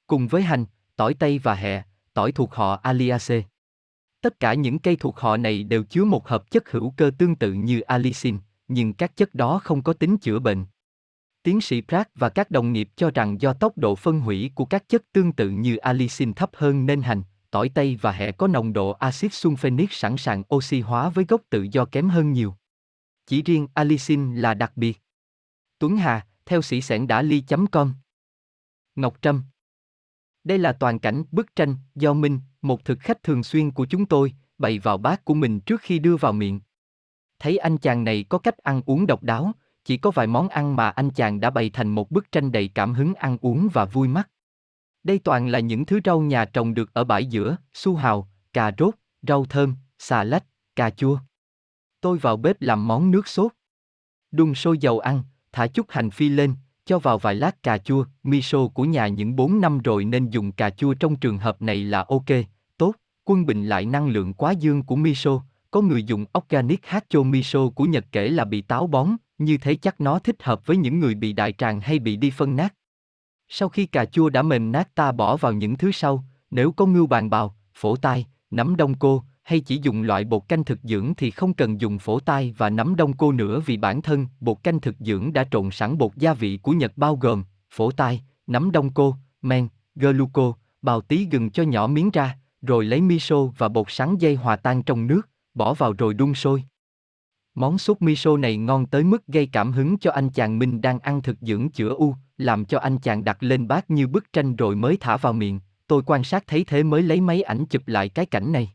Cùng 0.08 0.28
với 0.28 0.42
hành, 0.42 0.66
tỏi 0.96 1.14
tây 1.14 1.40
và 1.40 1.54
hẹ, 1.56 1.84
tỏi 2.14 2.32
thuộc 2.32 2.54
họ 2.54 2.76
Aliaceae. 2.76 3.42
Tất 4.22 4.40
cả 4.40 4.54
những 4.54 4.80
cây 4.80 4.96
thuộc 4.96 5.20
họ 5.20 5.38
này 5.38 5.64
đều 5.64 5.84
chứa 5.84 6.06
một 6.06 6.28
hợp 6.28 6.52
chất 6.52 6.72
hữu 6.72 6.94
cơ 6.98 7.12
tương 7.18 7.36
tự 7.36 7.54
như 7.54 7.80
allicin, 7.82 8.38
nhưng 8.68 8.94
các 8.94 9.16
chất 9.16 9.36
đó 9.36 9.60
không 9.64 9.84
có 9.84 9.94
tính 9.94 10.18
chữa 10.18 10.40
bệnh. 10.40 10.66
Tiến 11.44 11.62
sĩ 11.62 11.82
Pratt 11.82 12.10
và 12.16 12.30
các 12.30 12.52
đồng 12.52 12.74
nghiệp 12.74 12.90
cho 12.96 13.12
rằng 13.12 13.42
do 13.42 13.54
tốc 13.54 13.78
độ 13.78 13.96
phân 13.96 14.20
hủy 14.20 14.52
của 14.56 14.66
các 14.66 14.90
chất 14.90 15.04
tương 15.14 15.32
tự 15.32 15.50
như 15.50 15.78
allicin 15.78 16.34
thấp 16.34 16.50
hơn 16.54 16.86
nên 16.86 17.02
hành, 17.02 17.24
tỏi 17.52 17.70
tây 17.70 17.98
và 18.02 18.12
hẹ 18.12 18.32
có 18.32 18.48
nồng 18.48 18.74
độ 18.74 18.92
axit 18.92 19.32
sulfenic 19.32 19.88
sẵn 19.90 20.18
sàng 20.18 20.44
oxy 20.56 20.80
hóa 20.80 21.10
với 21.10 21.26
gốc 21.28 21.42
tự 21.50 21.68
do 21.72 21.86
kém 21.86 22.10
hơn 22.10 22.34
nhiều. 22.34 22.56
Chỉ 23.26 23.42
riêng 23.42 23.68
allicin 23.74 24.36
là 24.36 24.54
đặc 24.54 24.72
biệt. 24.76 25.02
Tuấn 25.80 25.98
Hà, 25.98 26.28
theo 26.46 26.62
sĩ 26.62 26.82
sẻn 26.82 27.08
đã 27.08 27.22
ly.com 27.22 27.94
Ngọc 28.96 29.18
Trâm 29.22 29.44
Đây 30.44 30.58
là 30.58 30.74
toàn 30.74 31.00
cảnh 31.00 31.24
bức 31.32 31.56
tranh 31.56 31.76
do 31.96 32.14
Minh, 32.14 32.40
một 32.62 32.86
thực 32.86 33.00
khách 33.00 33.24
thường 33.24 33.43
xuyên 33.43 33.72
của 33.72 33.86
chúng 33.86 34.06
tôi, 34.06 34.34
bày 34.58 34.80
vào 34.80 34.98
bát 34.98 35.26
của 35.26 35.34
mình 35.34 35.60
trước 35.60 35.82
khi 35.82 36.00
đưa 36.00 36.15
vào 36.15 36.34
miệng. 36.34 36.60
Thấy 37.39 37.58
anh 37.58 37.78
chàng 37.78 38.04
này 38.04 38.26
có 38.30 38.38
cách 38.38 38.58
ăn 38.58 38.82
uống 38.86 39.08
độc 39.08 39.24
đáo, 39.24 39.52
chỉ 39.86 39.98
có 39.98 40.12
vài 40.12 40.28
món 40.28 40.50
ăn 40.50 40.76
mà 40.76 40.89
anh 40.89 41.10
chàng 41.10 41.39
đã 41.39 41.50
bày 41.50 41.69
thành 41.69 41.88
một 41.88 42.12
bức 42.12 42.32
tranh 42.32 42.52
đầy 42.52 42.67
cảm 42.67 42.93
hứng 42.93 43.13
ăn 43.13 43.38
uống 43.41 43.69
và 43.74 43.86
vui 43.86 44.08
mắt. 44.08 44.30
Đây 45.04 45.19
toàn 45.19 45.48
là 45.48 45.60
những 45.60 45.86
thứ 45.86 46.00
rau 46.06 46.22
nhà 46.22 46.45
trồng 46.45 46.74
được 46.74 46.93
ở 46.93 47.04
bãi 47.04 47.26
giữa, 47.26 47.58
su 47.74 47.95
hào, 47.95 48.30
cà 48.54 48.72
rốt, 48.78 48.95
rau 49.28 49.45
thơm, 49.45 49.76
xà 50.00 50.24
lách, 50.24 50.43
cà 50.76 50.89
chua. 50.89 51.19
Tôi 52.02 52.17
vào 52.17 52.38
bếp 52.38 52.62
làm 52.62 52.88
món 52.88 53.12
nước 53.12 53.28
sốt. 53.28 53.52
Đun 54.32 54.56
sôi 54.56 54.78
dầu 54.78 55.00
ăn, 55.00 55.24
thả 55.52 55.67
chút 55.67 55.86
hành 55.89 56.12
phi 56.12 56.30
lên, 56.30 56.56
cho 56.89 56.99
vào 56.99 57.17
vài 57.17 57.36
lát 57.36 57.63
cà 57.63 57.78
chua, 57.78 58.06
miso 58.23 58.67
của 58.67 58.84
nhà 58.84 59.08
những 59.08 59.36
4 59.36 59.62
năm 59.62 59.80
rồi 59.80 60.06
nên 60.06 60.30
dùng 60.30 60.52
cà 60.52 60.69
chua 60.69 60.93
trong 60.93 61.15
trường 61.15 61.38
hợp 61.38 61.62
này 61.62 61.84
là 61.84 62.06
ok, 62.08 62.25
tốt, 62.78 62.93
quân 63.25 63.45
bình 63.45 63.65
lại 63.65 63.86
năng 63.86 64.08
lượng 64.08 64.34
quá 64.34 64.52
dương 64.52 64.84
của 64.84 64.95
miso, 64.95 65.41
có 65.71 65.82
người 65.82 66.04
dùng 66.04 66.25
organic 66.38 66.86
hacho 66.86 67.23
miso 67.23 67.69
của 67.69 67.84
Nhật 67.84 68.06
kể 68.12 68.30
là 68.30 68.45
bị 68.45 68.62
táo 68.62 68.88
bón, 68.88 69.10
như 69.38 69.58
thế 69.58 69.75
chắc 69.75 70.02
nó 70.02 70.19
thích 70.19 70.43
hợp 70.43 70.65
với 70.65 70.78
những 70.78 70.99
người 70.99 71.15
bị 71.15 71.34
đại 71.34 71.52
tràng 71.52 71.82
hay 71.82 71.99
bị 71.99 72.15
đi 72.15 72.30
phân 72.30 72.56
nát. 72.56 72.73
Sau 73.49 73.69
khi 73.69 73.86
cà 73.86 74.06
chua 74.06 74.30
đã 74.30 74.41
mềm 74.41 74.71
nát 74.71 74.95
ta 74.95 75.12
bỏ 75.12 75.38
vào 75.38 75.54
những 75.54 75.78
thứ 75.78 75.91
sau, 75.91 76.23
nếu 76.52 76.71
có 76.71 76.86
ngưu 76.86 77.08
bàn 77.08 77.30
bào, 77.30 77.56
phổ 77.73 77.95
tai, 77.95 78.25
nấm 78.52 78.75
đông 78.75 78.93
cô, 78.99 79.23
hay 79.50 79.60
chỉ 79.60 79.80
dùng 79.84 80.02
loại 80.02 80.24
bột 80.24 80.48
canh 80.48 80.64
thực 80.64 80.80
dưỡng 80.84 81.14
thì 81.18 81.32
không 81.32 81.54
cần 81.54 81.82
dùng 81.82 82.00
phổ 82.00 82.20
tai 82.20 82.54
và 82.58 82.70
nấm 82.70 82.96
đông 82.96 83.14
cô 83.14 83.32
nữa 83.32 83.62
vì 83.66 83.78
bản 83.78 84.02
thân 84.02 84.28
bột 84.40 84.64
canh 84.64 84.80
thực 84.80 84.96
dưỡng 85.00 85.34
đã 85.34 85.44
trộn 85.52 85.72
sẵn 85.72 85.98
bột 85.98 86.16
gia 86.16 86.34
vị 86.34 86.60
của 86.62 86.72
Nhật 86.72 86.92
bao 86.96 87.16
gồm 87.16 87.44
phổ 87.72 87.92
tai, 87.92 88.24
nấm 88.48 88.72
đông 88.72 88.94
cô, 88.94 89.16
men, 89.42 89.68
gluco, 89.96 90.54
bào 90.82 91.02
tí 91.02 91.26
gừng 91.32 91.52
cho 91.52 91.64
nhỏ 91.64 91.88
miếng 91.88 92.10
ra, 92.14 92.38
rồi 92.62 92.86
lấy 92.86 93.02
miso 93.02 93.46
và 93.46 93.70
bột 93.70 93.86
sắn 93.90 94.18
dây 94.18 94.36
hòa 94.36 94.56
tan 94.56 94.84
trong 94.84 95.08
nước, 95.08 95.22
bỏ 95.54 95.74
vào 95.74 95.94
rồi 95.94 96.14
đun 96.14 96.34
sôi. 96.34 96.64
Món 97.56 97.78
súp 97.78 98.02
miso 98.02 98.38
này 98.38 98.58
ngon 98.58 98.86
tới 98.86 99.04
mức 99.04 99.28
gây 99.28 99.50
cảm 99.52 99.72
hứng 99.72 99.98
cho 99.98 100.12
anh 100.12 100.30
chàng 100.30 100.60
Minh 100.60 100.82
đang 100.82 101.00
ăn 101.00 101.22
thực 101.22 101.38
dưỡng 101.42 101.70
chữa 101.70 101.90
u, 101.90 102.16
làm 102.38 102.66
cho 102.66 102.80
anh 102.80 102.98
chàng 102.98 103.24
đặt 103.24 103.44
lên 103.44 103.68
bát 103.68 103.92
như 103.92 104.08
bức 104.08 104.34
tranh 104.34 104.56
rồi 104.56 104.76
mới 104.76 104.98
thả 104.98 105.18
vào 105.18 105.34
miệng. 105.34 105.60
Tôi 105.88 106.02
quan 106.06 106.24
sát 106.24 106.44
thấy 106.48 106.64
thế 106.64 106.84
mới 106.84 107.02
lấy 107.02 107.22
máy 107.22 107.42
ảnh 107.42 107.66
chụp 107.66 107.88
lại 107.88 108.10
cái 108.10 108.26
cảnh 108.26 108.52
này. 108.52 108.74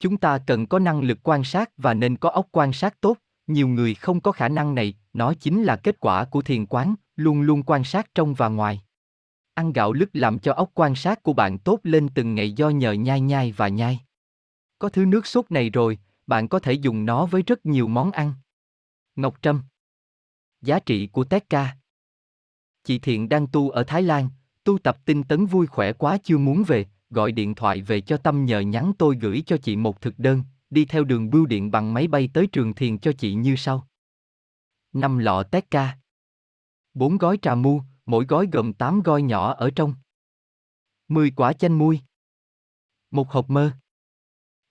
Chúng 0.00 0.16
ta 0.16 0.38
cần 0.38 0.66
có 0.66 0.78
năng 0.78 1.00
lực 1.00 1.18
quan 1.22 1.44
sát 1.44 1.70
và 1.76 1.94
nên 1.94 2.16
có 2.16 2.30
óc 2.30 2.48
quan 2.52 2.72
sát 2.72 3.00
tốt, 3.00 3.18
nhiều 3.46 3.68
người 3.68 3.94
không 3.94 4.20
có 4.20 4.32
khả 4.32 4.48
năng 4.48 4.74
này, 4.74 4.94
nó 5.12 5.34
chính 5.34 5.62
là 5.62 5.76
kết 5.76 6.00
quả 6.00 6.24
của 6.24 6.42
thiền 6.42 6.66
quán, 6.66 6.94
luôn 7.16 7.40
luôn 7.40 7.62
quan 7.62 7.84
sát 7.84 8.14
trong 8.14 8.34
và 8.34 8.48
ngoài. 8.48 8.82
Ăn 9.54 9.72
gạo 9.72 9.92
lứt 9.92 10.10
làm 10.12 10.38
cho 10.38 10.52
óc 10.52 10.70
quan 10.74 10.94
sát 10.94 11.22
của 11.22 11.32
bạn 11.32 11.58
tốt 11.58 11.80
lên 11.82 12.08
từng 12.14 12.34
ngày 12.34 12.52
do 12.52 12.68
nhờ 12.68 12.92
nhai 12.92 13.20
nhai 13.20 13.52
và 13.52 13.68
nhai. 13.68 14.00
Có 14.78 14.88
thứ 14.88 15.04
nước 15.04 15.26
sốt 15.26 15.50
này 15.50 15.70
rồi, 15.70 15.98
bạn 16.26 16.48
có 16.48 16.58
thể 16.58 16.72
dùng 16.72 17.06
nó 17.06 17.26
với 17.26 17.42
rất 17.42 17.66
nhiều 17.66 17.88
món 17.88 18.10
ăn. 18.10 18.34
Ngọc 19.16 19.42
Trâm 19.42 19.62
Giá 20.60 20.78
trị 20.78 21.06
của 21.06 21.24
Tekka 21.24 21.76
Chị 22.84 22.98
Thiện 22.98 23.28
đang 23.28 23.46
tu 23.46 23.70
ở 23.70 23.84
Thái 23.84 24.02
Lan, 24.02 24.28
tu 24.64 24.78
tập 24.78 24.98
tinh 25.04 25.22
tấn 25.22 25.46
vui 25.46 25.66
khỏe 25.66 25.92
quá 25.92 26.18
chưa 26.24 26.38
muốn 26.38 26.62
về, 26.66 26.86
gọi 27.10 27.32
điện 27.32 27.54
thoại 27.54 27.82
về 27.82 28.00
cho 28.00 28.16
Tâm 28.16 28.44
nhờ 28.44 28.60
nhắn 28.60 28.92
tôi 28.98 29.16
gửi 29.20 29.42
cho 29.46 29.56
chị 29.56 29.76
một 29.76 30.00
thực 30.00 30.18
đơn, 30.18 30.42
đi 30.70 30.84
theo 30.84 31.04
đường 31.04 31.30
bưu 31.30 31.46
điện 31.46 31.70
bằng 31.70 31.94
máy 31.94 32.08
bay 32.08 32.30
tới 32.34 32.46
trường 32.46 32.74
thiền 32.74 32.98
cho 32.98 33.12
chị 33.12 33.34
như 33.34 33.56
sau. 33.56 33.88
5 34.92 35.18
lọ 35.18 35.42
Tekka 35.42 35.98
4 36.94 37.18
gói 37.18 37.38
trà 37.42 37.54
mu, 37.54 37.82
mỗi 38.06 38.24
gói 38.24 38.48
gồm 38.52 38.72
8 38.72 39.02
gói 39.02 39.22
nhỏ 39.22 39.54
ở 39.54 39.70
trong 39.70 39.94
10 41.08 41.30
quả 41.30 41.52
chanh 41.52 41.78
muôi 41.78 42.00
Một 43.10 43.30
hộp 43.30 43.50
mơ 43.50 43.70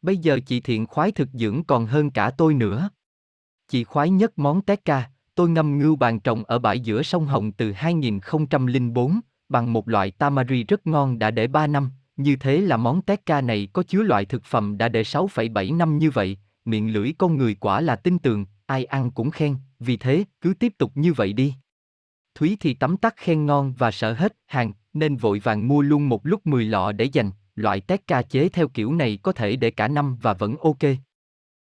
Bây 0.02 0.18
giờ 0.18 0.40
chị 0.46 0.62
Thiện 0.62 0.86
khoái 0.86 1.12
thực 1.12 1.30
dưỡng 1.34 1.64
còn 1.64 1.86
hơn 1.86 2.12
cả 2.12 2.32
tôi 2.38 2.54
nữa. 2.54 2.90
Chị 3.68 3.84
khoái 3.84 4.10
nhất 4.10 4.40
món 4.40 4.62
Tekka, 4.62 5.10
tôi 5.36 5.50
ngâm 5.50 5.78
ngưu 5.78 5.96
bàn 5.96 6.20
trồng 6.20 6.44
ở 6.44 6.60
bãi 6.60 6.80
giữa 6.80 7.04
sông 7.04 7.26
Hồng 7.26 7.52
từ 7.52 7.72
2004, 7.72 9.20
bằng 9.50 9.74
một 9.74 9.90
loại 9.90 10.12
tamari 10.12 10.64
rất 10.64 10.88
ngon 10.88 11.20
đã 11.20 11.32
để 11.32 11.48
3 11.48 11.68
năm, 11.68 11.92
như 12.18 12.36
thế 12.36 12.62
là 12.62 12.78
món 12.78 13.02
Tekka 13.02 13.42
này 13.42 13.68
có 13.74 13.84
chứa 13.84 14.04
loại 14.04 14.26
thực 14.26 14.44
phẩm 14.44 14.78
đã 14.78 14.90
để 14.90 15.02
6,7 15.02 15.78
năm 15.78 15.98
như 15.98 16.10
vậy, 16.10 16.38
miệng 16.66 16.94
lưỡi 16.94 17.14
con 17.18 17.38
người 17.38 17.56
quả 17.56 17.82
là 17.82 17.96
tin 17.96 18.20
tường, 18.20 18.46
ai 18.66 18.86
ăn 18.86 19.12
cũng 19.12 19.32
khen, 19.32 19.56
vì 19.80 19.98
thế, 19.98 20.24
cứ 20.42 20.54
tiếp 20.54 20.74
tục 20.78 20.92
như 20.96 21.14
vậy 21.14 21.34
đi. 21.34 21.54
Thúy 22.36 22.58
thì 22.60 22.74
tắm 22.74 22.98
tắt 22.98 23.14
khen 23.18 23.46
ngon 23.46 23.74
và 23.78 23.92
sợ 23.92 24.14
hết 24.14 24.38
hàng, 24.46 24.74
nên 24.94 25.16
vội 25.16 25.40
vàng 25.40 25.68
mua 25.68 25.82
luôn 25.82 26.10
một 26.10 26.26
lúc 26.26 26.48
10 26.48 26.66
lọ 26.66 26.92
để 26.92 27.06
dành, 27.06 27.32
loại 27.56 27.82
tét 27.82 28.08
ca 28.08 28.22
chế 28.22 28.50
theo 28.50 28.68
kiểu 28.68 28.94
này 28.94 29.20
có 29.24 29.32
thể 29.32 29.56
để 29.56 29.72
cả 29.72 29.88
năm 29.88 30.18
và 30.22 30.34
vẫn 30.34 30.58
ok. 30.58 30.78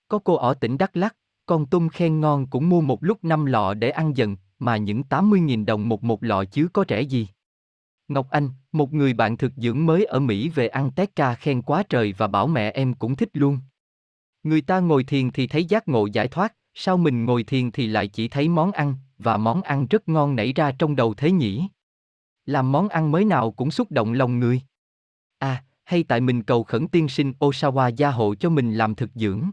Có 0.08 0.18
cô 0.18 0.34
ở 0.34 0.54
tỉnh 0.54 0.78
Đắk 0.78 0.96
Lắk, 0.96 1.16
con 1.46 1.66
tôm 1.66 1.88
khen 1.88 2.20
ngon 2.20 2.46
cũng 2.46 2.68
mua 2.68 2.80
một 2.80 3.04
lúc 3.04 3.24
5 3.24 3.46
lọ 3.46 3.74
để 3.74 3.90
ăn 3.90 4.16
dần, 4.16 4.36
mà 4.58 4.76
những 4.76 5.02
80.000 5.10 5.64
đồng 5.64 5.88
một 5.88 6.04
một 6.04 6.22
lọ 6.22 6.44
chứ 6.44 6.68
có 6.72 6.84
rẻ 6.88 7.02
gì. 7.02 7.28
Ngọc 8.08 8.30
Anh, 8.30 8.50
một 8.72 8.92
người 8.92 9.12
bạn 9.12 9.36
thực 9.36 9.52
dưỡng 9.56 9.86
mới 9.86 10.04
ở 10.04 10.20
Mỹ 10.20 10.48
về 10.48 10.68
ăn 10.68 10.90
tét 10.90 11.16
ca 11.16 11.34
khen 11.34 11.62
quá 11.62 11.82
trời 11.88 12.14
và 12.18 12.26
bảo 12.26 12.46
mẹ 12.46 12.70
em 12.70 12.94
cũng 12.94 13.16
thích 13.16 13.28
luôn. 13.32 13.58
Người 14.42 14.60
ta 14.60 14.80
ngồi 14.80 15.04
thiền 15.04 15.30
thì 15.30 15.46
thấy 15.46 15.64
giác 15.64 15.88
ngộ 15.88 16.06
giải 16.06 16.28
thoát, 16.28 16.54
sao 16.74 16.96
mình 16.96 17.24
ngồi 17.24 17.44
thiền 17.44 17.70
thì 17.70 17.86
lại 17.86 18.08
chỉ 18.08 18.28
thấy 18.28 18.48
món 18.48 18.72
ăn, 18.72 18.94
và 19.18 19.36
món 19.36 19.62
ăn 19.62 19.86
rất 19.86 20.08
ngon 20.08 20.36
nảy 20.36 20.52
ra 20.52 20.72
trong 20.78 20.96
đầu 20.96 21.14
thế 21.14 21.32
nhỉ? 21.32 21.68
Làm 22.46 22.72
món 22.72 22.88
ăn 22.88 23.12
mới 23.12 23.24
nào 23.24 23.50
cũng 23.50 23.70
xúc 23.70 23.90
động 23.90 24.12
lòng 24.12 24.38
người. 24.38 24.60
À, 25.38 25.64
hay 25.84 26.02
tại 26.02 26.20
mình 26.20 26.42
cầu 26.42 26.64
khẩn 26.64 26.88
tiên 26.88 27.08
sinh 27.08 27.32
Osawa 27.40 27.90
gia 27.96 28.10
hộ 28.10 28.34
cho 28.34 28.50
mình 28.50 28.74
làm 28.74 28.94
thực 28.94 29.10
dưỡng. 29.14 29.50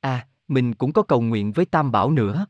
À, 0.00 0.28
mình 0.48 0.74
cũng 0.74 0.92
có 0.92 1.02
cầu 1.02 1.20
nguyện 1.20 1.52
với 1.52 1.66
Tam 1.66 1.92
Bảo 1.92 2.10
nữa. 2.10 2.46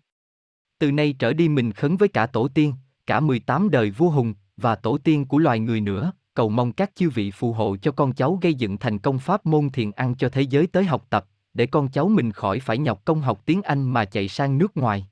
Từ 0.78 0.92
nay 0.92 1.14
trở 1.18 1.32
đi 1.32 1.48
mình 1.48 1.72
khấn 1.72 1.96
với 1.96 2.08
cả 2.08 2.26
tổ 2.26 2.48
tiên, 2.48 2.74
cả 3.06 3.20
18 3.20 3.70
đời 3.70 3.90
vua 3.90 4.10
hùng, 4.10 4.34
và 4.57 4.75
tổ 4.75 4.99
tiên 4.99 5.25
của 5.25 5.38
loài 5.38 5.59
người 5.61 5.81
nữa, 5.81 6.12
cầu 6.35 6.49
mong 6.49 6.73
các 6.73 6.90
chư 6.95 7.11
vị 7.11 7.31
phù 7.31 7.53
hộ 7.53 7.77
cho 7.77 7.92
con 7.92 8.12
cháu 8.12 8.38
gây 8.42 8.55
dựng 8.55 8.79
thành 8.79 8.99
công 8.99 9.19
pháp 9.19 9.47
môn 9.47 9.71
thiền 9.71 9.90
ăn 9.90 10.14
cho 10.14 10.29
thế 10.29 10.42
giới 10.42 10.66
tới 10.66 10.85
học 10.85 11.07
tập, 11.11 11.27
để 11.55 11.66
con 11.66 11.88
cháu 11.88 12.09
mình 12.09 12.33
khỏi 12.33 12.61
phải 12.61 12.79
nhọc 12.79 13.05
công 13.05 13.21
học 13.21 13.42
tiếng 13.47 13.62
Anh 13.62 13.83
mà 13.83 14.05
chạy 14.05 14.29
sang 14.29 14.59
nước 14.59 14.77
ngoài. 14.77 15.07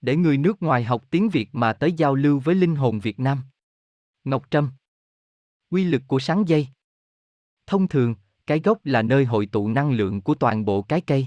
Để 0.00 0.16
người 0.16 0.38
nước 0.38 0.62
ngoài 0.62 0.84
học 0.84 1.04
tiếng 1.10 1.28
Việt 1.28 1.48
mà 1.52 1.72
tới 1.72 1.92
giao 1.92 2.14
lưu 2.14 2.38
với 2.38 2.54
linh 2.54 2.76
hồn 2.76 3.00
Việt 3.00 3.20
Nam. 3.20 3.38
Ngọc 4.24 4.46
Trâm 4.50 4.70
Quy 5.70 5.84
lực 5.84 6.02
của 6.06 6.18
sáng 6.18 6.48
dây 6.48 6.68
Thông 7.66 7.88
thường, 7.88 8.14
cái 8.46 8.60
gốc 8.60 8.78
là 8.84 9.02
nơi 9.02 9.24
hội 9.24 9.46
tụ 9.46 9.68
năng 9.68 9.92
lượng 9.92 10.20
của 10.20 10.34
toàn 10.34 10.64
bộ 10.64 10.82
cái 10.82 11.00
cây. 11.00 11.26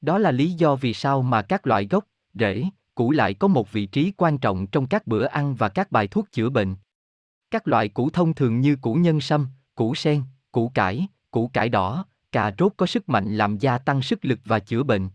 Đó 0.00 0.18
là 0.18 0.30
lý 0.30 0.50
do 0.50 0.76
vì 0.76 0.94
sao 0.94 1.22
mà 1.22 1.42
các 1.42 1.66
loại 1.66 1.86
gốc, 1.86 2.04
rễ, 2.34 2.64
củ 2.94 3.10
lại 3.10 3.34
có 3.34 3.48
một 3.48 3.72
vị 3.72 3.86
trí 3.86 4.12
quan 4.16 4.38
trọng 4.38 4.66
trong 4.66 4.86
các 4.86 5.06
bữa 5.06 5.24
ăn 5.24 5.54
và 5.54 5.68
các 5.68 5.92
bài 5.92 6.06
thuốc 6.06 6.32
chữa 6.32 6.50
bệnh. 6.50 6.76
Các 7.50 7.68
loại 7.68 7.88
củ 7.88 8.10
thông 8.10 8.34
thường 8.34 8.60
như 8.60 8.76
củ 8.76 8.94
nhân 8.94 9.20
sâm, 9.20 9.48
củ 9.74 9.94
sen, 9.94 10.22
củ 10.52 10.68
cải, 10.68 11.08
củ 11.30 11.48
cải 11.48 11.68
đỏ, 11.68 12.06
cà 12.32 12.54
rốt 12.58 12.72
có 12.76 12.86
sức 12.86 13.08
mạnh 13.08 13.36
làm 13.36 13.58
gia 13.58 13.78
tăng 13.78 14.02
sức 14.02 14.24
lực 14.24 14.38
và 14.44 14.58
chữa 14.58 14.82
bệnh. 14.82 15.08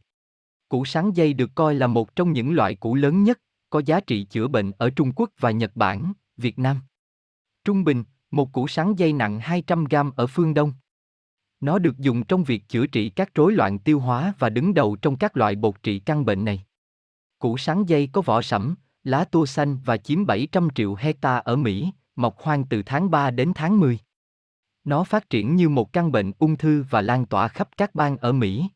Củ 0.69 0.85
sáng 0.85 1.15
dây 1.15 1.33
được 1.33 1.49
coi 1.55 1.75
là 1.75 1.87
một 1.87 2.15
trong 2.15 2.31
những 2.31 2.53
loại 2.53 2.75
củ 2.75 2.95
lớn 2.95 3.23
nhất, 3.23 3.39
có 3.69 3.81
giá 3.85 3.99
trị 3.99 4.23
chữa 4.23 4.47
bệnh 4.47 4.71
ở 4.71 4.89
Trung 4.89 5.11
Quốc 5.15 5.29
và 5.39 5.51
Nhật 5.51 5.75
Bản, 5.75 6.13
Việt 6.37 6.59
Nam. 6.59 6.79
Trung 7.65 7.83
bình, 7.83 8.03
một 8.31 8.51
củ 8.51 8.67
sáng 8.67 8.99
dây 8.99 9.13
nặng 9.13 9.39
200 9.39 9.85
gram 9.85 10.11
ở 10.15 10.27
phương 10.27 10.53
Đông. 10.53 10.73
Nó 11.59 11.79
được 11.79 11.97
dùng 11.97 12.23
trong 12.23 12.43
việc 12.43 12.63
chữa 12.67 12.87
trị 12.87 13.09
các 13.09 13.35
rối 13.35 13.53
loạn 13.53 13.79
tiêu 13.79 13.99
hóa 13.99 14.33
và 14.39 14.49
đứng 14.49 14.73
đầu 14.73 14.95
trong 14.95 15.17
các 15.17 15.37
loại 15.37 15.55
bột 15.55 15.83
trị 15.83 15.99
căn 15.99 16.25
bệnh 16.25 16.45
này. 16.45 16.65
Củ 17.39 17.57
sắn 17.57 17.85
dây 17.85 18.09
có 18.11 18.21
vỏ 18.21 18.41
sẫm, 18.41 18.75
lá 19.03 19.23
tua 19.23 19.45
xanh 19.45 19.77
và 19.85 19.97
chiếm 19.97 20.25
700 20.25 20.67
triệu 20.75 20.95
hecta 20.95 21.37
ở 21.37 21.55
Mỹ, 21.55 21.91
mọc 22.15 22.39
hoang 22.39 22.65
từ 22.65 22.83
tháng 22.85 23.11
3 23.11 23.31
đến 23.31 23.51
tháng 23.55 23.79
10. 23.79 23.99
Nó 24.83 25.03
phát 25.03 25.29
triển 25.29 25.55
như 25.55 25.69
một 25.69 25.93
căn 25.93 26.11
bệnh 26.11 26.31
ung 26.39 26.57
thư 26.57 26.85
và 26.89 27.01
lan 27.01 27.25
tỏa 27.25 27.47
khắp 27.47 27.69
các 27.77 27.95
bang 27.95 28.17
ở 28.17 28.31
Mỹ. 28.31 28.69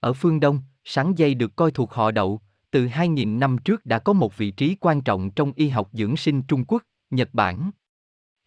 Ở 0.00 0.12
phương 0.12 0.40
Đông, 0.40 0.60
sắn 0.84 1.14
dây 1.14 1.34
được 1.34 1.56
coi 1.56 1.70
thuộc 1.70 1.92
họ 1.92 2.10
đậu, 2.10 2.40
từ 2.70 2.86
2.000 2.86 3.38
năm 3.38 3.58
trước 3.58 3.86
đã 3.86 3.98
có 3.98 4.12
một 4.12 4.36
vị 4.36 4.50
trí 4.50 4.76
quan 4.80 5.00
trọng 5.00 5.30
trong 5.30 5.52
y 5.56 5.68
học 5.68 5.88
dưỡng 5.92 6.16
sinh 6.16 6.42
Trung 6.42 6.64
Quốc, 6.64 6.82
Nhật 7.10 7.28
Bản. 7.32 7.70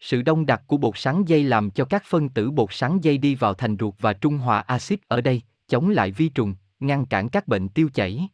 Sự 0.00 0.22
đông 0.22 0.46
đặc 0.46 0.62
của 0.66 0.76
bột 0.76 0.98
sắn 0.98 1.24
dây 1.24 1.44
làm 1.44 1.70
cho 1.70 1.84
các 1.84 2.02
phân 2.06 2.28
tử 2.28 2.50
bột 2.50 2.68
sắn 2.72 3.00
dây 3.00 3.18
đi 3.18 3.34
vào 3.34 3.54
thành 3.54 3.76
ruột 3.80 3.94
và 4.00 4.12
trung 4.12 4.38
hòa 4.38 4.60
axit 4.60 5.08
ở 5.08 5.20
đây, 5.20 5.42
chống 5.68 5.90
lại 5.90 6.10
vi 6.10 6.28
trùng, 6.28 6.54
ngăn 6.80 7.06
cản 7.06 7.28
các 7.28 7.48
bệnh 7.48 7.68
tiêu 7.68 7.88
chảy. 7.94 8.28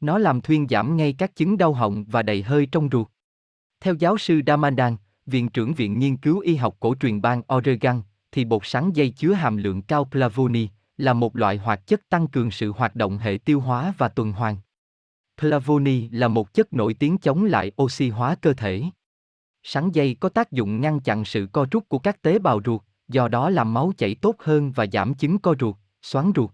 Nó 0.00 0.18
làm 0.18 0.40
thuyên 0.40 0.66
giảm 0.70 0.96
ngay 0.96 1.12
các 1.18 1.36
chứng 1.36 1.58
đau 1.58 1.72
họng 1.72 2.04
và 2.04 2.22
đầy 2.22 2.42
hơi 2.42 2.66
trong 2.66 2.88
ruột. 2.92 3.08
Theo 3.80 3.94
giáo 3.94 4.18
sư 4.18 4.40
Damandan, 4.46 4.96
Viện 5.26 5.48
trưởng 5.48 5.74
Viện 5.74 5.98
Nghiên 5.98 6.16
cứu 6.16 6.38
Y 6.38 6.56
học 6.56 6.76
cổ 6.80 6.94
truyền 7.00 7.20
bang 7.20 7.42
Oregon, 7.54 8.02
thì 8.32 8.44
bột 8.44 8.62
sắn 8.64 8.92
dây 8.92 9.10
chứa 9.10 9.32
hàm 9.32 9.56
lượng 9.56 9.82
cao 9.82 10.04
Plavoni, 10.04 10.68
là 10.96 11.12
một 11.12 11.36
loại 11.36 11.56
hoạt 11.56 11.86
chất 11.86 12.08
tăng 12.08 12.28
cường 12.28 12.50
sự 12.50 12.72
hoạt 12.72 12.96
động 12.96 13.18
hệ 13.18 13.38
tiêu 13.44 13.60
hóa 13.60 13.94
và 13.98 14.08
tuần 14.08 14.32
hoàn. 14.32 14.56
Plavoni 15.40 16.08
là 16.08 16.28
một 16.28 16.54
chất 16.54 16.72
nổi 16.72 16.94
tiếng 16.94 17.18
chống 17.18 17.44
lại 17.44 17.72
oxy 17.82 18.08
hóa 18.08 18.34
cơ 18.34 18.52
thể. 18.52 18.82
Sắn 19.62 19.90
dây 19.90 20.16
có 20.20 20.28
tác 20.28 20.52
dụng 20.52 20.80
ngăn 20.80 21.00
chặn 21.00 21.24
sự 21.24 21.48
co 21.52 21.66
rút 21.70 21.88
của 21.88 21.98
các 21.98 22.22
tế 22.22 22.38
bào 22.38 22.60
ruột, 22.64 22.80
do 23.08 23.28
đó 23.28 23.50
làm 23.50 23.74
máu 23.74 23.92
chảy 23.98 24.14
tốt 24.14 24.36
hơn 24.38 24.72
và 24.72 24.86
giảm 24.92 25.14
chứng 25.14 25.38
co 25.38 25.54
ruột, 25.60 25.76
xoắn 26.02 26.32
ruột. 26.36 26.50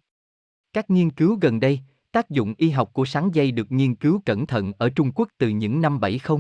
Các 0.72 0.90
nghiên 0.90 1.10
cứu 1.10 1.38
gần 1.40 1.60
đây, 1.60 1.80
tác 2.16 2.30
dụng 2.30 2.54
y 2.56 2.70
học 2.70 2.90
của 2.92 3.04
sắn 3.04 3.30
dây 3.30 3.50
được 3.50 3.72
nghiên 3.72 3.94
cứu 3.94 4.20
cẩn 4.24 4.46
thận 4.46 4.72
ở 4.78 4.88
Trung 4.88 5.12
Quốc 5.12 5.28
từ 5.38 5.48
những 5.48 5.80
năm 5.80 6.00
70. 6.00 6.38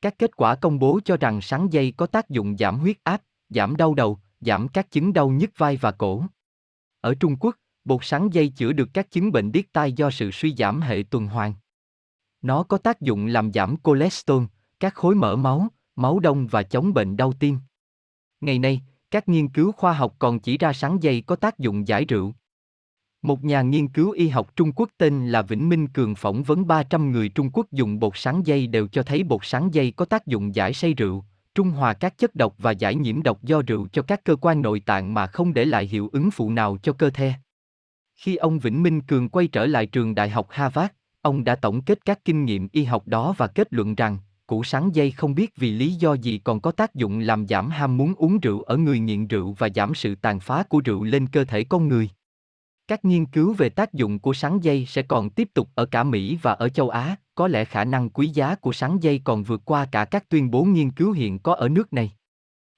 Các 0.00 0.18
kết 0.18 0.36
quả 0.36 0.54
công 0.54 0.78
bố 0.78 1.00
cho 1.04 1.16
rằng 1.16 1.40
sắn 1.40 1.68
dây 1.70 1.92
có 1.96 2.06
tác 2.06 2.28
dụng 2.28 2.56
giảm 2.56 2.78
huyết 2.78 2.96
áp, 3.04 3.22
giảm 3.48 3.76
đau 3.76 3.94
đầu, 3.94 4.18
giảm 4.40 4.68
các 4.68 4.90
chứng 4.90 5.12
đau 5.12 5.30
nhức 5.30 5.50
vai 5.56 5.76
và 5.76 5.90
cổ. 5.90 6.24
Ở 7.00 7.14
Trung 7.14 7.36
Quốc, 7.40 7.56
bột 7.84 8.04
sắn 8.04 8.28
dây 8.30 8.48
chữa 8.48 8.72
được 8.72 8.88
các 8.94 9.10
chứng 9.10 9.32
bệnh 9.32 9.52
điếc 9.52 9.72
tai 9.72 9.92
do 9.92 10.10
sự 10.10 10.30
suy 10.30 10.54
giảm 10.54 10.80
hệ 10.80 11.04
tuần 11.10 11.26
hoàn. 11.26 11.54
Nó 12.42 12.62
có 12.62 12.78
tác 12.78 13.00
dụng 13.00 13.26
làm 13.26 13.52
giảm 13.52 13.74
cholesterol, 13.84 14.44
các 14.80 14.94
khối 14.94 15.14
mỡ 15.14 15.36
máu, 15.36 15.68
máu 15.96 16.18
đông 16.18 16.46
và 16.46 16.62
chống 16.62 16.94
bệnh 16.94 17.16
đau 17.16 17.32
tim. 17.32 17.58
Ngày 18.40 18.58
nay, 18.58 18.82
các 19.10 19.28
nghiên 19.28 19.48
cứu 19.48 19.72
khoa 19.72 19.92
học 19.92 20.14
còn 20.18 20.40
chỉ 20.40 20.58
ra 20.58 20.72
sắn 20.72 20.98
dây 21.00 21.22
có 21.26 21.36
tác 21.36 21.58
dụng 21.58 21.88
giải 21.88 22.04
rượu. 22.04 22.34
Một 23.22 23.44
nhà 23.44 23.62
nghiên 23.62 23.88
cứu 23.88 24.10
y 24.10 24.28
học 24.28 24.56
Trung 24.56 24.72
Quốc 24.72 24.90
tên 24.98 25.28
là 25.28 25.42
Vĩnh 25.42 25.68
Minh 25.68 25.86
Cường 25.86 26.14
phỏng 26.14 26.42
vấn 26.42 26.66
300 26.66 27.12
người 27.12 27.28
Trung 27.28 27.50
Quốc 27.52 27.66
dùng 27.72 27.98
bột 27.98 28.12
sắn 28.16 28.42
dây 28.42 28.66
đều 28.66 28.86
cho 28.86 29.02
thấy 29.02 29.24
bột 29.24 29.40
sắn 29.44 29.70
dây 29.70 29.90
có 29.90 30.04
tác 30.04 30.26
dụng 30.26 30.54
giải 30.54 30.72
say 30.72 30.94
rượu, 30.94 31.24
trung 31.54 31.70
hòa 31.70 31.92
các 31.92 32.18
chất 32.18 32.34
độc 32.34 32.54
và 32.58 32.70
giải 32.70 32.94
nhiễm 32.94 33.22
độc 33.22 33.42
do 33.42 33.62
rượu 33.66 33.88
cho 33.92 34.02
các 34.02 34.24
cơ 34.24 34.36
quan 34.36 34.62
nội 34.62 34.80
tạng 34.80 35.14
mà 35.14 35.26
không 35.26 35.54
để 35.54 35.64
lại 35.64 35.86
hiệu 35.86 36.10
ứng 36.12 36.30
phụ 36.30 36.50
nào 36.50 36.78
cho 36.82 36.92
cơ 36.92 37.10
thể. 37.10 37.32
Khi 38.16 38.36
ông 38.36 38.58
Vĩnh 38.58 38.82
Minh 38.82 39.00
Cường 39.00 39.28
quay 39.28 39.46
trở 39.46 39.66
lại 39.66 39.86
trường 39.86 40.14
đại 40.14 40.30
học 40.30 40.46
Harvard, 40.50 40.92
ông 41.22 41.44
đã 41.44 41.54
tổng 41.54 41.82
kết 41.82 42.04
các 42.04 42.24
kinh 42.24 42.44
nghiệm 42.44 42.68
y 42.72 42.84
học 42.84 43.06
đó 43.06 43.34
và 43.38 43.46
kết 43.46 43.68
luận 43.70 43.94
rằng, 43.94 44.18
củ 44.46 44.64
sắn 44.64 44.90
dây 44.92 45.10
không 45.10 45.34
biết 45.34 45.56
vì 45.56 45.70
lý 45.70 45.92
do 45.92 46.14
gì 46.14 46.38
còn 46.38 46.60
có 46.60 46.72
tác 46.72 46.94
dụng 46.94 47.18
làm 47.18 47.46
giảm 47.46 47.70
ham 47.70 47.96
muốn 47.96 48.14
uống 48.14 48.40
rượu 48.40 48.62
ở 48.62 48.76
người 48.76 48.98
nghiện 48.98 49.26
rượu 49.26 49.54
và 49.58 49.68
giảm 49.74 49.94
sự 49.94 50.14
tàn 50.14 50.40
phá 50.40 50.62
của 50.62 50.80
rượu 50.84 51.04
lên 51.04 51.26
cơ 51.26 51.44
thể 51.44 51.64
con 51.64 51.88
người. 51.88 52.08
Các 52.88 53.04
nghiên 53.04 53.26
cứu 53.26 53.52
về 53.52 53.68
tác 53.68 53.92
dụng 53.92 54.18
của 54.18 54.34
sắn 54.34 54.60
dây 54.60 54.86
sẽ 54.86 55.02
còn 55.02 55.30
tiếp 55.30 55.48
tục 55.54 55.68
ở 55.74 55.86
cả 55.86 56.04
Mỹ 56.04 56.38
và 56.42 56.52
ở 56.52 56.68
châu 56.68 56.88
Á, 56.88 57.16
có 57.34 57.48
lẽ 57.48 57.64
khả 57.64 57.84
năng 57.84 58.10
quý 58.10 58.28
giá 58.28 58.54
của 58.54 58.72
sắn 58.72 58.98
dây 59.00 59.20
còn 59.24 59.42
vượt 59.42 59.62
qua 59.64 59.86
cả 59.92 60.04
các 60.04 60.28
tuyên 60.28 60.50
bố 60.50 60.64
nghiên 60.64 60.90
cứu 60.90 61.12
hiện 61.12 61.38
có 61.38 61.54
ở 61.54 61.68
nước 61.68 61.92
này. 61.92 62.12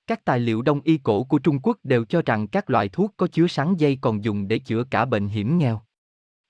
Các 0.07 0.25
tài 0.25 0.41
liệu 0.41 0.63
đông 0.63 0.81
y 0.85 0.99
cổ 0.99 1.25
của 1.25 1.39
Trung 1.39 1.59
Quốc 1.63 1.77
đều 1.85 2.05
cho 2.05 2.23
rằng 2.27 2.49
các 2.49 2.71
loại 2.71 2.89
thuốc 2.89 3.15
có 3.17 3.27
chứa 3.27 3.47
sắn 3.47 3.77
dây 3.77 3.99
còn 4.01 4.25
dùng 4.25 4.49
để 4.49 4.59
chữa 4.59 4.85
cả 4.85 5.05
bệnh 5.05 5.29
hiểm 5.29 5.59
nghèo. 5.59 5.81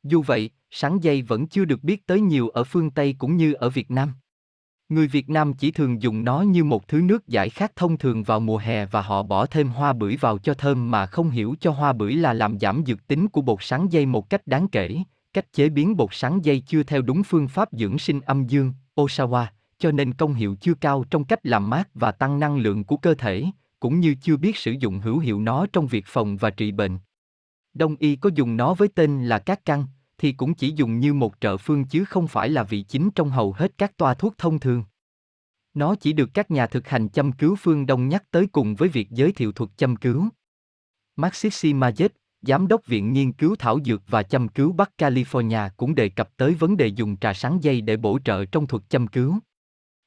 Dù 0.02 0.22
vậy, 0.22 0.50
sắn 0.70 0.98
dây 0.98 1.22
vẫn 1.22 1.46
chưa 1.46 1.64
được 1.64 1.84
biết 1.84 2.06
tới 2.06 2.20
nhiều 2.20 2.48
ở 2.48 2.64
phương 2.64 2.90
Tây 2.90 3.14
cũng 3.18 3.36
như 3.36 3.52
ở 3.52 3.70
Việt 3.70 3.90
Nam. 3.90 4.12
Người 4.90 5.06
Việt 5.06 5.30
Nam 5.30 5.52
chỉ 5.52 5.70
thường 5.70 6.02
dùng 6.02 6.24
nó 6.24 6.40
như 6.40 6.64
một 6.64 6.88
thứ 6.88 7.00
nước 7.00 7.28
giải 7.28 7.50
khát 7.50 7.76
thông 7.76 7.96
thường 7.96 8.22
vào 8.22 8.40
mùa 8.40 8.56
hè 8.56 8.86
và 8.86 9.02
họ 9.02 9.22
bỏ 9.22 9.46
thêm 9.46 9.68
hoa 9.68 9.92
bưởi 9.92 10.16
vào 10.16 10.38
cho 10.38 10.54
thơm 10.54 10.90
mà 10.90 11.06
không 11.06 11.30
hiểu 11.30 11.54
cho 11.60 11.70
hoa 11.70 11.92
bưởi 11.92 12.12
là 12.12 12.32
làm 12.32 12.58
giảm 12.58 12.82
dược 12.86 13.06
tính 13.06 13.28
của 13.28 13.40
bột 13.40 13.58
sắn 13.60 13.88
dây 13.88 14.06
một 14.06 14.30
cách 14.30 14.46
đáng 14.46 14.68
kể. 14.68 14.96
Cách 15.32 15.52
chế 15.52 15.68
biến 15.68 15.96
bột 15.96 16.08
sắn 16.12 16.40
dây 16.40 16.62
chưa 16.66 16.82
theo 16.82 17.02
đúng 17.02 17.22
phương 17.22 17.48
pháp 17.48 17.68
dưỡng 17.72 17.98
sinh 17.98 18.20
âm 18.20 18.46
dương, 18.46 18.72
Osawa, 18.96 19.46
cho 19.78 19.90
nên 19.90 20.14
công 20.14 20.34
hiệu 20.34 20.56
chưa 20.60 20.74
cao 20.74 21.04
trong 21.10 21.24
cách 21.24 21.46
làm 21.46 21.70
mát 21.70 21.88
và 21.94 22.12
tăng 22.12 22.40
năng 22.40 22.56
lượng 22.56 22.84
của 22.84 22.96
cơ 22.96 23.14
thể, 23.14 23.44
cũng 23.80 24.00
như 24.00 24.14
chưa 24.22 24.36
biết 24.36 24.56
sử 24.56 24.72
dụng 24.72 25.00
hữu 25.00 25.18
hiệu 25.18 25.40
nó 25.40 25.66
trong 25.72 25.86
việc 25.86 26.04
phòng 26.06 26.36
và 26.36 26.50
trị 26.50 26.72
bệnh. 26.72 26.98
Đông 27.74 27.96
y 27.98 28.16
có 28.16 28.30
dùng 28.34 28.56
nó 28.56 28.74
với 28.74 28.88
tên 28.88 29.24
là 29.24 29.38
các 29.38 29.64
căn, 29.64 29.86
thì 30.20 30.32
cũng 30.32 30.54
chỉ 30.54 30.72
dùng 30.76 31.00
như 31.00 31.14
một 31.14 31.34
trợ 31.40 31.56
phương 31.56 31.84
chứ 31.84 32.04
không 32.04 32.28
phải 32.28 32.48
là 32.48 32.62
vị 32.62 32.82
chính 32.82 33.10
trong 33.10 33.30
hầu 33.30 33.52
hết 33.52 33.78
các 33.78 33.96
toa 33.96 34.14
thuốc 34.14 34.38
thông 34.38 34.58
thường. 34.58 34.84
Nó 35.74 35.94
chỉ 35.94 36.12
được 36.12 36.30
các 36.34 36.50
nhà 36.50 36.66
thực 36.66 36.88
hành 36.88 37.08
châm 37.08 37.32
cứu 37.32 37.56
phương 37.56 37.86
Đông 37.86 38.08
nhắc 38.08 38.24
tới 38.30 38.46
cùng 38.46 38.74
với 38.74 38.88
việc 38.88 39.10
giới 39.10 39.32
thiệu 39.32 39.52
thuật 39.52 39.70
châm 39.76 39.96
cứu. 39.96 40.28
Maxisi 41.16 41.72
Majet, 41.72 42.08
Giám 42.42 42.68
đốc 42.68 42.86
Viện 42.86 43.12
Nghiên 43.12 43.32
cứu 43.32 43.56
Thảo 43.58 43.78
Dược 43.84 44.02
và 44.08 44.22
Châm 44.22 44.48
cứu 44.48 44.72
Bắc 44.72 44.90
California 44.98 45.70
cũng 45.76 45.94
đề 45.94 46.08
cập 46.08 46.36
tới 46.36 46.54
vấn 46.54 46.76
đề 46.76 46.86
dùng 46.86 47.16
trà 47.16 47.34
sáng 47.34 47.62
dây 47.62 47.80
để 47.80 47.96
bổ 47.96 48.18
trợ 48.24 48.44
trong 48.44 48.66
thuật 48.66 48.90
châm 48.90 49.06
cứu. 49.06 49.38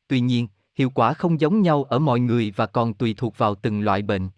Tuy 0.07 0.19
nhiên, 0.19 0.47
hiệu 0.75 0.89
quả 0.89 1.13
không 1.13 1.39
giống 1.39 1.61
nhau 1.61 1.83
ở 1.83 1.99
mọi 1.99 2.19
người 2.19 2.53
và 2.55 2.65
còn 2.65 2.93
tùy 2.93 3.13
thuộc 3.17 3.37
vào 3.37 3.55
từng 3.55 3.81
loại 3.81 4.01
bệnh. 4.01 4.29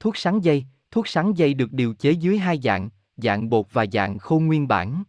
Thuốc 0.00 0.16
sáng 0.16 0.44
dây, 0.44 0.64
thuốc 0.90 1.08
sáng 1.08 1.38
dây 1.38 1.54
được 1.54 1.72
điều 1.72 1.94
chế 1.94 2.10
dưới 2.10 2.38
hai 2.38 2.60
dạng, 2.62 2.88
dạng 3.16 3.50
bột 3.50 3.66
và 3.72 3.86
dạng 3.92 4.18
khô 4.18 4.38
nguyên 4.38 4.68
bản. 4.68 5.02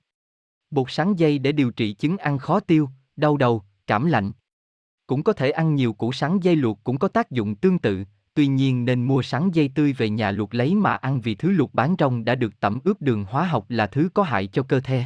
Bột 0.72 0.92
sắn 0.92 1.16
dây 1.16 1.40
để 1.40 1.52
điều 1.52 1.72
trị 1.72 1.94
chứng 1.94 2.18
ăn 2.18 2.38
khó 2.38 2.60
tiêu, 2.60 2.90
đau 3.16 3.38
đầu, 3.38 3.64
cảm 3.88 4.06
lạnh. 4.06 4.32
Cũng 5.08 5.24
có 5.24 5.34
thể 5.34 5.52
ăn 5.52 5.76
nhiều 5.76 5.94
củ 5.94 6.12
sắn 6.12 6.40
dây 6.40 6.56
luộc 6.56 6.84
cũng 6.84 7.00
có 7.00 7.08
tác 7.08 7.32
dụng 7.32 7.56
tương 7.56 7.80
tự, 7.80 8.04
tuy 8.34 8.48
nhiên 8.48 8.86
nên 8.86 9.04
mua 9.04 9.22
sắn 9.22 9.52
dây 9.52 9.72
tươi 9.76 9.94
về 9.94 10.10
nhà 10.10 10.32
luộc 10.32 10.54
lấy 10.54 10.76
mà 10.76 10.96
ăn 10.96 11.22
vì 11.22 11.36
thứ 11.36 11.52
luộc 11.52 11.74
bán 11.74 11.96
trong 11.98 12.26
đã 12.26 12.36
được 12.36 12.60
tẩm 12.60 12.80
ướp 12.84 13.02
đường 13.02 13.26
hóa 13.30 13.48
học 13.48 13.66
là 13.70 13.88
thứ 13.88 14.10
có 14.14 14.24
hại 14.24 14.48
cho 14.48 14.64
cơ 14.64 14.80
thể. 14.80 15.04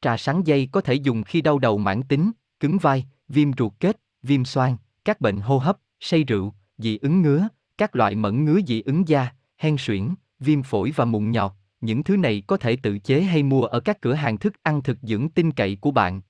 Trà 0.00 0.16
sắn 0.16 0.42
dây 0.42 0.68
có 0.72 0.80
thể 0.80 0.94
dùng 0.94 1.22
khi 1.22 1.40
đau 1.40 1.58
đầu 1.58 1.78
mãn 1.78 2.02
tính, 2.02 2.30
cứng 2.60 2.78
vai, 2.78 3.06
viêm 3.28 3.52
ruột 3.58 3.72
kết, 3.80 4.00
viêm 4.22 4.44
xoang, 4.44 4.76
các 5.04 5.20
bệnh 5.20 5.36
hô 5.36 5.58
hấp, 5.58 5.78
say 6.00 6.24
rượu, 6.24 6.54
dị 6.78 6.98
ứng 6.98 7.22
ngứa, 7.22 7.48
các 7.78 7.96
loại 7.96 8.14
mẫn 8.14 8.44
ngứa 8.44 8.60
dị 8.66 8.82
ứng 8.82 9.08
da, 9.08 9.32
hen 9.58 9.76
suyễn, 9.78 10.14
viêm 10.40 10.62
phổi 10.62 10.92
và 10.96 11.04
mụn 11.04 11.30
nhọt, 11.30 11.52
những 11.82 12.04
thứ 12.04 12.16
này 12.16 12.42
có 12.46 12.56
thể 12.56 12.76
tự 12.76 12.98
chế 12.98 13.22
hay 13.22 13.42
mua 13.42 13.62
ở 13.62 13.80
các 13.80 14.00
cửa 14.00 14.14
hàng 14.14 14.38
thức 14.38 14.52
ăn 14.62 14.82
thực 14.82 14.98
dưỡng 15.02 15.28
tin 15.28 15.50
cậy 15.50 15.76
của 15.80 15.90
bạn. 15.90 16.20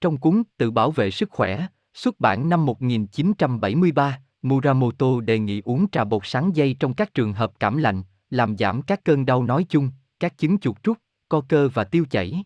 Trong 0.00 0.16
cuốn 0.16 0.42
Tự 0.56 0.70
bảo 0.70 0.90
vệ 0.90 1.10
sức 1.10 1.30
khỏe, 1.30 1.66
xuất 1.94 2.20
bản 2.20 2.48
năm 2.48 2.66
1973, 2.66 4.20
Muramoto 4.42 5.20
đề 5.20 5.38
nghị 5.38 5.62
uống 5.64 5.90
trà 5.90 6.04
bột 6.04 6.22
sáng 6.24 6.56
dây 6.56 6.76
trong 6.80 6.94
các 6.94 7.14
trường 7.14 7.32
hợp 7.32 7.52
cảm 7.60 7.76
lạnh, 7.76 8.02
làm 8.30 8.56
giảm 8.56 8.82
các 8.82 9.04
cơn 9.04 9.26
đau 9.26 9.42
nói 9.42 9.66
chung, 9.68 9.90
các 10.20 10.38
chứng 10.38 10.58
chuột 10.58 10.82
rút, 10.82 10.98
co 11.28 11.40
cơ 11.48 11.68
và 11.74 11.84
tiêu 11.84 12.04
chảy. 12.10 12.44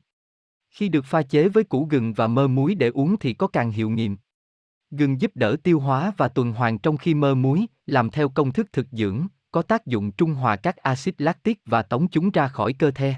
Khi 0.70 0.88
được 0.88 1.04
pha 1.04 1.22
chế 1.22 1.48
với 1.48 1.64
củ 1.64 1.84
gừng 1.84 2.12
và 2.12 2.26
mơ 2.26 2.48
muối 2.48 2.74
để 2.74 2.88
uống 2.88 3.16
thì 3.16 3.34
có 3.34 3.46
càng 3.46 3.70
hiệu 3.70 3.90
nghiệm. 3.90 4.16
Gừng 4.90 5.20
giúp 5.20 5.30
đỡ 5.34 5.56
tiêu 5.62 5.80
hóa 5.80 6.12
và 6.16 6.28
tuần 6.28 6.52
hoàn 6.52 6.78
trong 6.78 6.96
khi 6.96 7.14
mơ 7.14 7.34
muối, 7.34 7.66
làm 7.86 8.10
theo 8.10 8.28
công 8.28 8.52
thức 8.52 8.72
thực 8.72 8.86
dưỡng, 8.92 9.26
có 9.50 9.62
tác 9.62 9.86
dụng 9.86 10.12
trung 10.12 10.34
hòa 10.34 10.56
các 10.56 10.76
axit 10.76 11.20
lactic 11.20 11.58
và 11.66 11.82
tống 11.82 12.08
chúng 12.08 12.30
ra 12.30 12.48
khỏi 12.48 12.72
cơ 12.72 12.90
thể. 12.90 13.14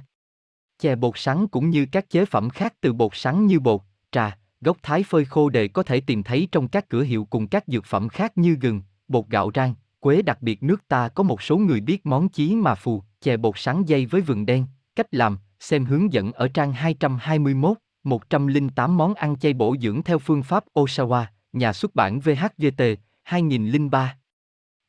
Chè 0.78 0.96
bột 0.96 1.18
sắn 1.18 1.48
cũng 1.48 1.70
như 1.70 1.86
các 1.92 2.10
chế 2.10 2.24
phẩm 2.24 2.50
khác 2.50 2.74
từ 2.80 2.92
bột 2.92 3.10
sắn 3.14 3.46
như 3.46 3.60
bột, 3.60 3.80
trà, 4.10 4.38
gốc 4.60 4.76
thái 4.82 5.02
phơi 5.02 5.24
khô 5.24 5.48
đều 5.48 5.68
có 5.68 5.82
thể 5.82 6.00
tìm 6.00 6.22
thấy 6.22 6.48
trong 6.52 6.68
các 6.68 6.88
cửa 6.88 7.02
hiệu 7.02 7.26
cùng 7.30 7.46
các 7.46 7.64
dược 7.66 7.84
phẩm 7.84 8.08
khác 8.08 8.38
như 8.38 8.56
gừng, 8.60 8.82
bột 9.08 9.26
gạo 9.28 9.50
rang, 9.54 9.74
quế 10.00 10.22
đặc 10.22 10.42
biệt 10.42 10.62
nước 10.62 10.88
ta. 10.88 11.08
Có 11.08 11.22
một 11.22 11.42
số 11.42 11.56
người 11.56 11.80
biết 11.80 12.06
món 12.06 12.28
chí 12.28 12.54
mà 12.56 12.74
phù, 12.74 13.02
chè 13.20 13.36
bột 13.36 13.58
sắn 13.58 13.84
dây 13.84 14.06
với 14.06 14.20
vừng 14.20 14.46
đen, 14.46 14.66
cách 14.96 15.14
làm, 15.14 15.38
xem 15.60 15.84
hướng 15.84 16.12
dẫn 16.12 16.32
ở 16.32 16.48
trang 16.48 16.72
221, 16.72 17.78
108 18.04 18.96
món 18.96 19.14
ăn 19.14 19.38
chay 19.38 19.52
bổ 19.52 19.76
dưỡng 19.80 20.02
theo 20.02 20.18
phương 20.18 20.42
pháp 20.42 20.64
Osawa, 20.74 21.24
nhà 21.52 21.72
xuất 21.72 21.94
bản 21.94 22.20
VHVT, 22.20 22.82
2003 23.22 24.19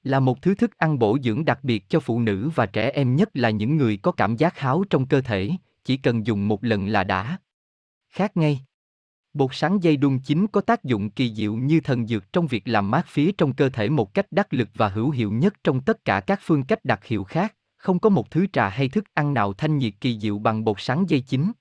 là 0.04 0.20
một 0.20 0.42
thứ 0.42 0.56
thức 0.56 0.78
ăn 0.78 1.00
bổ 1.00 1.18
dưỡng 1.24 1.46
đặc 1.46 1.60
biệt 1.64 1.90
cho 1.90 2.00
phụ 2.00 2.20
nữ 2.20 2.50
và 2.56 2.66
trẻ 2.66 2.90
em 2.90 3.16
nhất 3.16 3.30
là 3.34 3.50
những 3.50 3.78
người 3.78 3.98
có 3.98 4.12
cảm 4.12 4.38
giác 4.38 4.60
háo 4.60 4.84
trong 4.90 5.06
cơ 5.06 5.22
thể, 5.22 5.52
chỉ 5.86 5.98
cần 5.98 6.26
dùng 6.26 6.48
một 6.48 6.64
lần 6.64 6.88
là 6.88 7.04
đã. 7.04 7.38
Khác 8.10 8.38
ngay. 8.38 8.66
Bột 9.34 9.50
sắn 9.54 9.80
dây 9.80 9.98
đun 9.98 10.20
chín 10.20 10.48
có 10.48 10.62
tác 10.62 10.84
dụng 10.84 11.10
kỳ 11.10 11.36
diệu 11.36 11.56
như 11.56 11.80
thần 11.80 12.08
dược 12.08 12.34
trong 12.34 12.48
việc 12.48 12.68
làm 12.68 12.92
mát 12.92 13.08
phía 13.08 13.32
trong 13.32 13.54
cơ 13.54 13.70
thể 13.70 13.90
một 13.90 14.14
cách 14.14 14.32
đắc 14.32 14.54
lực 14.54 14.70
và 14.76 14.88
hữu 14.88 15.10
hiệu 15.10 15.32
nhất 15.32 15.54
trong 15.64 15.82
tất 15.82 16.06
cả 16.06 16.20
các 16.20 16.40
phương 16.44 16.64
cách 16.64 16.86
đặc 16.86 17.06
hiệu 17.06 17.24
khác, 17.24 17.56
không 17.78 18.00
có 18.00 18.10
một 18.10 18.32
thứ 18.32 18.48
trà 18.54 18.70
hay 18.70 18.90
thức 18.90 19.06
ăn 19.14 19.34
nào 19.34 19.54
thanh 19.54 19.78
nhiệt 19.78 19.94
kỳ 20.02 20.20
diệu 20.20 20.40
bằng 20.40 20.64
bột 20.64 20.76
sắn 20.80 21.06
dây 21.06 21.22
chín. 21.22 21.52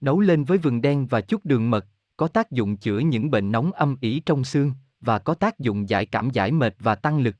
Nấu 0.00 0.20
lên 0.20 0.44
với 0.44 0.58
vừng 0.58 0.80
đen 0.80 1.06
và 1.06 1.20
chút 1.20 1.44
đường 1.44 1.70
mật, 1.70 1.86
có 2.16 2.28
tác 2.28 2.50
dụng 2.50 2.76
chữa 2.76 2.98
những 2.98 3.30
bệnh 3.30 3.52
nóng 3.52 3.72
âm 3.72 3.96
ỉ 4.00 4.20
trong 4.20 4.44
xương 4.44 4.72
và 5.00 5.18
có 5.18 5.34
tác 5.34 5.58
dụng 5.58 5.88
giải 5.88 6.06
cảm 6.06 6.30
giải 6.30 6.52
mệt 6.52 6.76
và 6.78 6.94
tăng 6.94 7.18
lực. 7.18 7.36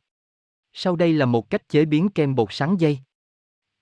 Sau 0.73 0.97
đây 0.97 1.13
là 1.13 1.27
một 1.27 1.51
cách 1.51 1.69
chế 1.69 1.85
biến 1.85 2.09
kem 2.09 2.35
bột 2.35 2.49
sắn 2.51 2.77
dây. 2.77 2.99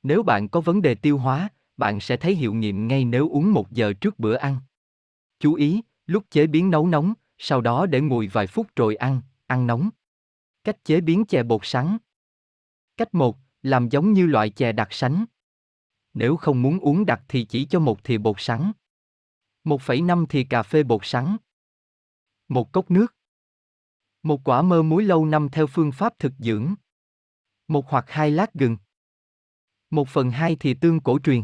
Nếu 0.02 0.22
bạn 0.22 0.48
có 0.48 0.60
vấn 0.60 0.82
đề 0.82 0.94
tiêu 0.94 1.18
hóa, 1.18 1.48
bạn 1.76 2.00
sẽ 2.00 2.16
thấy 2.16 2.34
hiệu 2.34 2.54
nghiệm 2.54 2.88
ngay 2.88 3.04
nếu 3.04 3.28
uống 3.28 3.52
một 3.52 3.70
giờ 3.70 3.92
trước 3.92 4.18
bữa 4.18 4.34
ăn. 4.34 4.56
Chú 5.38 5.54
ý, 5.54 5.80
lúc 6.06 6.24
chế 6.30 6.46
biến 6.46 6.70
nấu 6.70 6.86
nóng, 6.86 7.14
sau 7.38 7.60
đó 7.60 7.86
để 7.86 8.00
nguội 8.00 8.26
vài 8.26 8.46
phút 8.46 8.66
rồi 8.76 8.96
ăn, 8.96 9.20
ăn 9.46 9.66
nóng. 9.66 9.90
Cách 10.64 10.84
chế 10.84 11.00
biến 11.00 11.24
chè 11.24 11.42
bột 11.42 11.60
sắn. 11.64 11.98
Cách 12.96 13.14
1, 13.14 13.38
làm 13.62 13.88
giống 13.88 14.12
như 14.12 14.26
loại 14.26 14.50
chè 14.50 14.72
đặc 14.72 14.88
sánh. 14.90 15.24
Nếu 16.14 16.36
không 16.36 16.62
muốn 16.62 16.78
uống 16.78 17.06
đặc 17.06 17.22
thì 17.28 17.44
chỉ 17.44 17.64
cho 17.64 17.80
một 17.80 18.04
thìa 18.04 18.18
bột 18.18 18.36
sắn. 18.38 18.72
1,5 19.64 20.26
thìa 20.26 20.44
cà 20.50 20.62
phê 20.62 20.82
bột 20.82 21.00
sắn. 21.04 21.36
Một 22.48 22.72
cốc 22.72 22.90
nước. 22.90 23.14
Một 24.22 24.40
quả 24.44 24.62
mơ 24.62 24.82
muối 24.82 25.04
lâu 25.04 25.26
năm 25.26 25.48
theo 25.48 25.66
phương 25.66 25.92
pháp 25.92 26.18
thực 26.18 26.32
dưỡng. 26.38 26.74
Một 27.68 27.90
hoặc 27.90 28.04
hai 28.08 28.30
lát 28.30 28.54
gừng. 28.54 28.76
Một 29.90 30.08
phần 30.08 30.30
hai 30.30 30.56
thì 30.60 30.74
tương 30.74 31.00
cổ 31.00 31.18
truyền. 31.18 31.42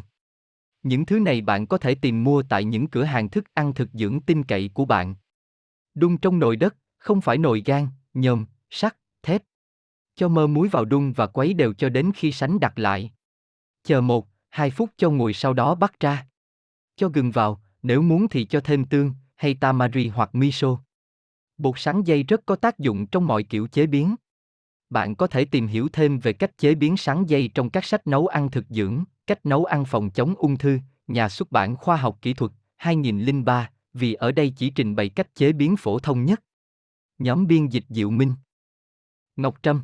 Những 0.83 1.07
thứ 1.07 1.19
này 1.19 1.41
bạn 1.41 1.67
có 1.67 1.79
thể 1.79 1.95
tìm 1.95 2.25
mua 2.25 2.43
tại 2.43 2.65
những 2.65 2.87
cửa 2.87 3.05
hàng 3.05 3.31
thức 3.31 3.55
ăn 3.55 3.75
thực 3.75 3.89
dưỡng 3.93 4.21
tin 4.21 4.45
cậy 4.45 4.71
của 4.75 4.85
bạn. 4.85 5.15
Đun 5.95 6.19
trong 6.19 6.39
nồi 6.39 6.57
đất, 6.57 6.77
không 6.99 7.21
phải 7.21 7.39
nồi 7.39 7.63
gan, 7.67 7.89
nhôm, 8.15 8.47
sắt, 8.71 8.97
thép. 9.23 9.43
Cho 10.15 10.29
mơ 10.29 10.47
muối 10.47 10.69
vào 10.69 10.85
đun 10.85 11.13
và 11.13 11.27
quấy 11.27 11.55
đều 11.55 11.75
cho 11.75 11.89
đến 11.89 12.13
khi 12.15 12.33
sánh 12.33 12.61
đặt 12.61 12.79
lại. 12.79 13.13
Chờ 13.83 14.01
một, 14.01 14.29
hai 14.49 14.71
phút 14.71 14.91
cho 14.97 15.11
nguội 15.11 15.33
sau 15.33 15.53
đó 15.53 15.75
bắt 15.75 16.01
ra. 16.01 16.27
Cho 16.97 17.09
gừng 17.09 17.31
vào, 17.31 17.63
nếu 17.83 18.03
muốn 18.03 18.29
thì 18.29 18.45
cho 18.45 18.61
thêm 18.61 18.85
tương, 18.85 19.15
hay 19.37 19.55
tamari 19.55 20.09
hoặc 20.09 20.35
miso. 20.35 20.79
Bột 21.59 21.75
sắn 21.79 22.03
dây 22.03 22.23
rất 22.23 22.47
có 22.47 22.57
tác 22.57 22.79
dụng 22.79 23.07
trong 23.07 23.27
mọi 23.27 23.43
kiểu 23.43 23.67
chế 23.67 23.87
biến. 23.87 24.15
Bạn 24.91 25.15
có 25.15 25.27
thể 25.27 25.45
tìm 25.45 25.67
hiểu 25.67 25.89
thêm 25.93 26.19
về 26.19 26.33
cách 26.33 26.59
chế 26.59 26.75
biến 26.75 26.97
sắn 26.97 27.25
dây 27.27 27.51
trong 27.55 27.71
các 27.71 27.85
sách 27.85 28.07
nấu 28.07 28.27
ăn 28.27 28.51
thực 28.51 28.65
dưỡng, 28.69 29.05
cách 29.27 29.47
nấu 29.47 29.65
ăn 29.65 29.85
phòng 29.85 30.11
chống 30.11 30.35
ung 30.39 30.57
thư, 30.57 30.79
nhà 31.07 31.29
xuất 31.29 31.53
bản 31.53 31.77
khoa 31.77 31.97
học 31.97 32.19
kỹ 32.23 32.35
thuật, 32.35 32.53
2003, 32.77 33.71
vì 33.93 34.15
ở 34.15 34.33
đây 34.33 34.53
chỉ 34.57 34.71
trình 34.71 34.97
bày 34.97 35.09
cách 35.09 35.35
chế 35.35 35.53
biến 35.53 35.77
phổ 35.77 35.99
thông 35.99 36.25
nhất. 36.25 36.43
Nhóm 37.19 37.47
biên 37.47 37.67
dịch 37.67 37.85
Diệu 37.89 38.11
Minh 38.11 38.35
Ngọc 39.37 39.59
Trâm 39.63 39.83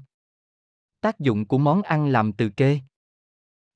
Tác 1.00 1.20
dụng 1.20 1.44
của 1.46 1.58
món 1.58 1.82
ăn 1.82 2.08
làm 2.08 2.32
từ 2.32 2.48
kê 2.48 2.80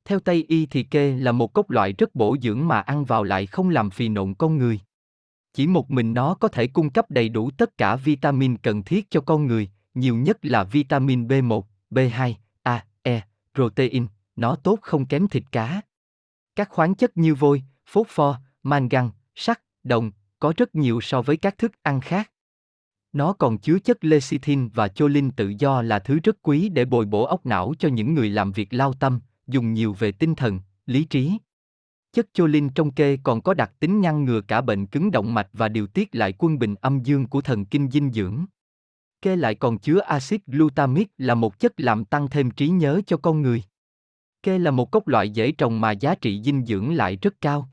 Theo 0.04 0.20
Tây 0.20 0.44
Y 0.48 0.66
thì 0.66 0.82
kê 0.82 1.16
là 1.16 1.32
một 1.32 1.52
cốc 1.52 1.70
loại 1.70 1.92
rất 1.92 2.14
bổ 2.14 2.36
dưỡng 2.42 2.68
mà 2.68 2.80
ăn 2.80 3.04
vào 3.04 3.24
lại 3.24 3.46
không 3.46 3.68
làm 3.68 3.90
phì 3.90 4.08
nộn 4.08 4.34
con 4.34 4.58
người. 4.58 4.80
Chỉ 5.56 5.66
một 5.66 5.90
mình 5.90 6.14
nó 6.14 6.34
có 6.34 6.48
thể 6.48 6.66
cung 6.66 6.90
cấp 6.90 7.10
đầy 7.10 7.28
đủ 7.28 7.50
tất 7.50 7.78
cả 7.78 7.96
vitamin 7.96 8.56
cần 8.56 8.82
thiết 8.82 9.10
cho 9.10 9.20
con 9.20 9.46
người, 9.46 9.70
nhiều 9.94 10.16
nhất 10.16 10.38
là 10.42 10.64
vitamin 10.64 11.26
B1, 11.26 11.62
B2, 11.90 12.34
A, 12.62 12.84
E, 13.02 13.22
protein, 13.54 14.06
nó 14.36 14.56
tốt 14.56 14.78
không 14.82 15.06
kém 15.06 15.28
thịt 15.28 15.42
cá. 15.52 15.80
Các 16.56 16.68
khoáng 16.68 16.94
chất 16.94 17.16
như 17.16 17.34
vôi, 17.34 17.62
phốt 17.86 18.06
pho, 18.08 18.40
mangan, 18.62 19.10
sắt, 19.34 19.62
đồng, 19.84 20.10
có 20.38 20.52
rất 20.56 20.74
nhiều 20.74 21.00
so 21.00 21.22
với 21.22 21.36
các 21.36 21.58
thức 21.58 21.72
ăn 21.82 22.00
khác. 22.00 22.30
Nó 23.12 23.32
còn 23.32 23.58
chứa 23.58 23.78
chất 23.78 24.04
lecithin 24.04 24.68
và 24.68 24.88
choline 24.88 25.30
tự 25.36 25.52
do 25.58 25.82
là 25.82 25.98
thứ 25.98 26.18
rất 26.24 26.36
quý 26.42 26.68
để 26.68 26.84
bồi 26.84 27.04
bổ 27.04 27.24
óc 27.24 27.46
não 27.46 27.74
cho 27.78 27.88
những 27.88 28.14
người 28.14 28.30
làm 28.30 28.52
việc 28.52 28.72
lao 28.72 28.92
tâm, 28.92 29.20
dùng 29.46 29.74
nhiều 29.74 29.92
về 29.92 30.12
tinh 30.12 30.34
thần, 30.34 30.60
lý 30.86 31.04
trí. 31.04 31.38
Chất 32.16 32.26
choline 32.34 32.68
trong 32.74 32.90
kê 32.90 33.18
còn 33.22 33.40
có 33.40 33.54
đặc 33.54 33.72
tính 33.80 34.00
ngăn 34.00 34.24
ngừa 34.24 34.40
cả 34.40 34.60
bệnh 34.60 34.86
cứng 34.86 35.10
động 35.10 35.34
mạch 35.34 35.48
và 35.52 35.68
điều 35.68 35.86
tiết 35.86 36.14
lại 36.14 36.34
quân 36.38 36.58
bình 36.58 36.74
âm 36.80 37.02
dương 37.02 37.26
của 37.26 37.40
thần 37.40 37.64
kinh 37.64 37.90
dinh 37.90 38.12
dưỡng. 38.12 38.44
Kê 39.22 39.36
lại 39.36 39.54
còn 39.54 39.78
chứa 39.78 39.98
axit 39.98 40.46
glutamic 40.46 41.08
là 41.18 41.34
một 41.34 41.58
chất 41.58 41.72
làm 41.76 42.04
tăng 42.04 42.28
thêm 42.28 42.50
trí 42.50 42.68
nhớ 42.68 43.00
cho 43.06 43.16
con 43.16 43.42
người. 43.42 43.62
Kê 44.42 44.58
là 44.58 44.70
một 44.70 44.90
cốc 44.90 45.08
loại 45.08 45.30
dễ 45.30 45.52
trồng 45.52 45.80
mà 45.80 45.90
giá 45.90 46.14
trị 46.14 46.42
dinh 46.42 46.64
dưỡng 46.66 46.94
lại 46.94 47.18
rất 47.22 47.40
cao. 47.40 47.68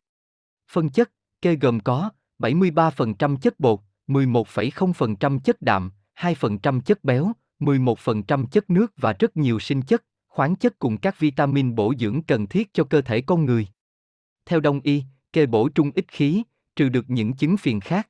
Phân 0.71 0.89
chất, 0.89 1.11
kê 1.41 1.55
gồm 1.55 1.79
có 1.79 2.09
73% 2.39 3.37
chất 3.37 3.59
bột, 3.59 3.79
11,0% 4.07 5.39
chất 5.39 5.61
đạm, 5.61 5.91
2% 6.19 6.81
chất 6.81 7.03
béo, 7.03 7.31
11% 7.59 8.45
chất 8.45 8.69
nước 8.69 8.93
và 8.97 9.13
rất 9.19 9.37
nhiều 9.37 9.59
sinh 9.59 9.81
chất, 9.81 10.03
khoáng 10.27 10.55
chất 10.55 10.79
cùng 10.79 10.97
các 10.97 11.19
vitamin 11.19 11.75
bổ 11.75 11.93
dưỡng 11.99 12.21
cần 12.21 12.47
thiết 12.47 12.73
cho 12.73 12.83
cơ 12.83 13.01
thể 13.01 13.21
con 13.21 13.45
người. 13.45 13.67
Theo 14.45 14.59
Đông 14.59 14.79
y, 14.83 15.03
kê 15.33 15.45
bổ 15.45 15.69
trung 15.69 15.91
ích 15.95 16.07
khí, 16.07 16.43
trừ 16.75 16.89
được 16.89 17.05
những 17.07 17.33
chứng 17.33 17.57
phiền 17.57 17.79
khác. 17.79 18.09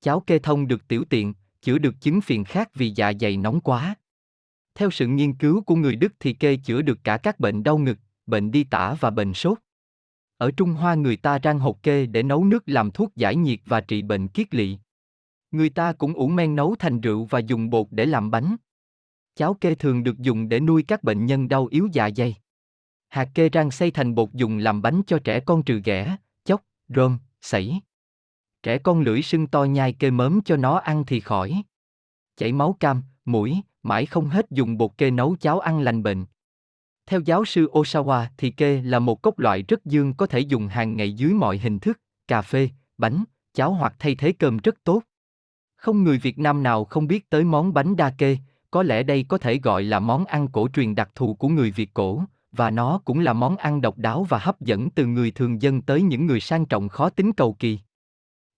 Cháo 0.00 0.20
kê 0.20 0.38
thông 0.38 0.68
được 0.68 0.88
tiểu 0.88 1.04
tiện, 1.10 1.34
chữa 1.62 1.78
được 1.78 1.94
chứng 2.00 2.20
phiền 2.20 2.44
khác 2.44 2.70
vì 2.74 2.92
dạ 2.96 3.12
dày 3.20 3.36
nóng 3.36 3.60
quá. 3.60 3.94
Theo 4.74 4.90
sự 4.90 5.06
nghiên 5.06 5.34
cứu 5.34 5.62
của 5.62 5.74
người 5.74 5.96
Đức 5.96 6.12
thì 6.20 6.32
kê 6.32 6.56
chữa 6.56 6.82
được 6.82 6.98
cả 7.04 7.16
các 7.16 7.40
bệnh 7.40 7.62
đau 7.62 7.78
ngực, 7.78 7.98
bệnh 8.26 8.50
đi 8.50 8.64
tả 8.64 8.96
và 9.00 9.10
bệnh 9.10 9.34
sốt. 9.34 9.58
Ở 10.36 10.50
Trung 10.50 10.72
Hoa 10.72 10.94
người 10.94 11.16
ta 11.16 11.38
rang 11.44 11.58
hột 11.58 11.82
kê 11.82 12.06
để 12.06 12.22
nấu 12.22 12.44
nước 12.44 12.62
làm 12.66 12.90
thuốc 12.90 13.16
giải 13.16 13.36
nhiệt 13.36 13.60
và 13.66 13.80
trị 13.80 14.02
bệnh 14.02 14.28
kiết 14.28 14.54
lỵ. 14.54 14.78
Người 15.50 15.70
ta 15.70 15.92
cũng 15.92 16.14
ủ 16.14 16.28
men 16.28 16.56
nấu 16.56 16.74
thành 16.78 17.00
rượu 17.00 17.24
và 17.24 17.38
dùng 17.38 17.70
bột 17.70 17.86
để 17.90 18.06
làm 18.06 18.30
bánh. 18.30 18.56
Cháo 19.34 19.54
kê 19.54 19.74
thường 19.74 20.02
được 20.02 20.18
dùng 20.18 20.48
để 20.48 20.60
nuôi 20.60 20.82
các 20.82 21.02
bệnh 21.02 21.26
nhân 21.26 21.48
đau 21.48 21.66
yếu 21.66 21.88
dạ 21.92 22.10
dày. 22.16 22.36
Hạt 23.08 23.28
kê 23.34 23.48
rang 23.52 23.70
xay 23.70 23.90
thành 23.90 24.14
bột 24.14 24.32
dùng 24.32 24.58
làm 24.58 24.82
bánh 24.82 25.02
cho 25.06 25.18
trẻ 25.18 25.40
con 25.40 25.62
trừ 25.62 25.80
ghẻ, 25.84 26.16
chóc, 26.44 26.62
rơm, 26.88 27.18
sảy. 27.40 27.80
Trẻ 28.62 28.78
con 28.78 29.00
lưỡi 29.00 29.22
sưng 29.22 29.46
to 29.46 29.64
nhai 29.64 29.92
kê 29.92 30.10
mớm 30.10 30.40
cho 30.44 30.56
nó 30.56 30.76
ăn 30.76 31.04
thì 31.06 31.20
khỏi. 31.20 31.62
Chảy 32.36 32.52
máu 32.52 32.76
cam, 32.80 33.02
mũi, 33.24 33.60
mãi 33.82 34.06
không 34.06 34.28
hết 34.28 34.46
dùng 34.50 34.78
bột 34.78 34.98
kê 34.98 35.10
nấu 35.10 35.36
cháo 35.40 35.60
ăn 35.60 35.80
lành 35.80 36.02
bệnh. 36.02 36.24
Theo 37.06 37.20
giáo 37.20 37.44
sư 37.44 37.70
Osawa 37.72 38.26
thì 38.36 38.50
kê 38.50 38.82
là 38.82 38.98
một 38.98 39.22
cốc 39.22 39.38
loại 39.38 39.62
rất 39.62 39.84
dương 39.84 40.14
có 40.14 40.26
thể 40.26 40.40
dùng 40.40 40.68
hàng 40.68 40.96
ngày 40.96 41.12
dưới 41.12 41.32
mọi 41.32 41.58
hình 41.58 41.78
thức, 41.78 42.00
cà 42.28 42.42
phê, 42.42 42.68
bánh, 42.98 43.24
cháo 43.54 43.74
hoặc 43.74 43.94
thay 43.98 44.14
thế 44.14 44.32
cơm 44.32 44.56
rất 44.56 44.74
tốt. 44.84 45.02
Không 45.76 46.04
người 46.04 46.18
Việt 46.18 46.38
Nam 46.38 46.62
nào 46.62 46.84
không 46.84 47.06
biết 47.06 47.30
tới 47.30 47.44
món 47.44 47.74
bánh 47.74 47.96
đa 47.96 48.10
kê, 48.10 48.38
có 48.70 48.82
lẽ 48.82 49.02
đây 49.02 49.24
có 49.28 49.38
thể 49.38 49.58
gọi 49.58 49.82
là 49.82 50.00
món 50.00 50.24
ăn 50.24 50.48
cổ 50.48 50.68
truyền 50.68 50.94
đặc 50.94 51.10
thù 51.14 51.34
của 51.34 51.48
người 51.48 51.70
Việt 51.70 51.94
cổ, 51.94 52.22
và 52.56 52.70
nó 52.70 53.00
cũng 53.04 53.18
là 53.18 53.32
món 53.32 53.56
ăn 53.56 53.80
độc 53.80 53.98
đáo 53.98 54.24
và 54.24 54.38
hấp 54.38 54.60
dẫn 54.60 54.90
từ 54.90 55.06
người 55.06 55.30
thường 55.30 55.62
dân 55.62 55.82
tới 55.82 56.02
những 56.02 56.26
người 56.26 56.40
sang 56.40 56.66
trọng 56.66 56.88
khó 56.88 57.10
tính 57.10 57.32
cầu 57.32 57.52
kỳ. 57.52 57.78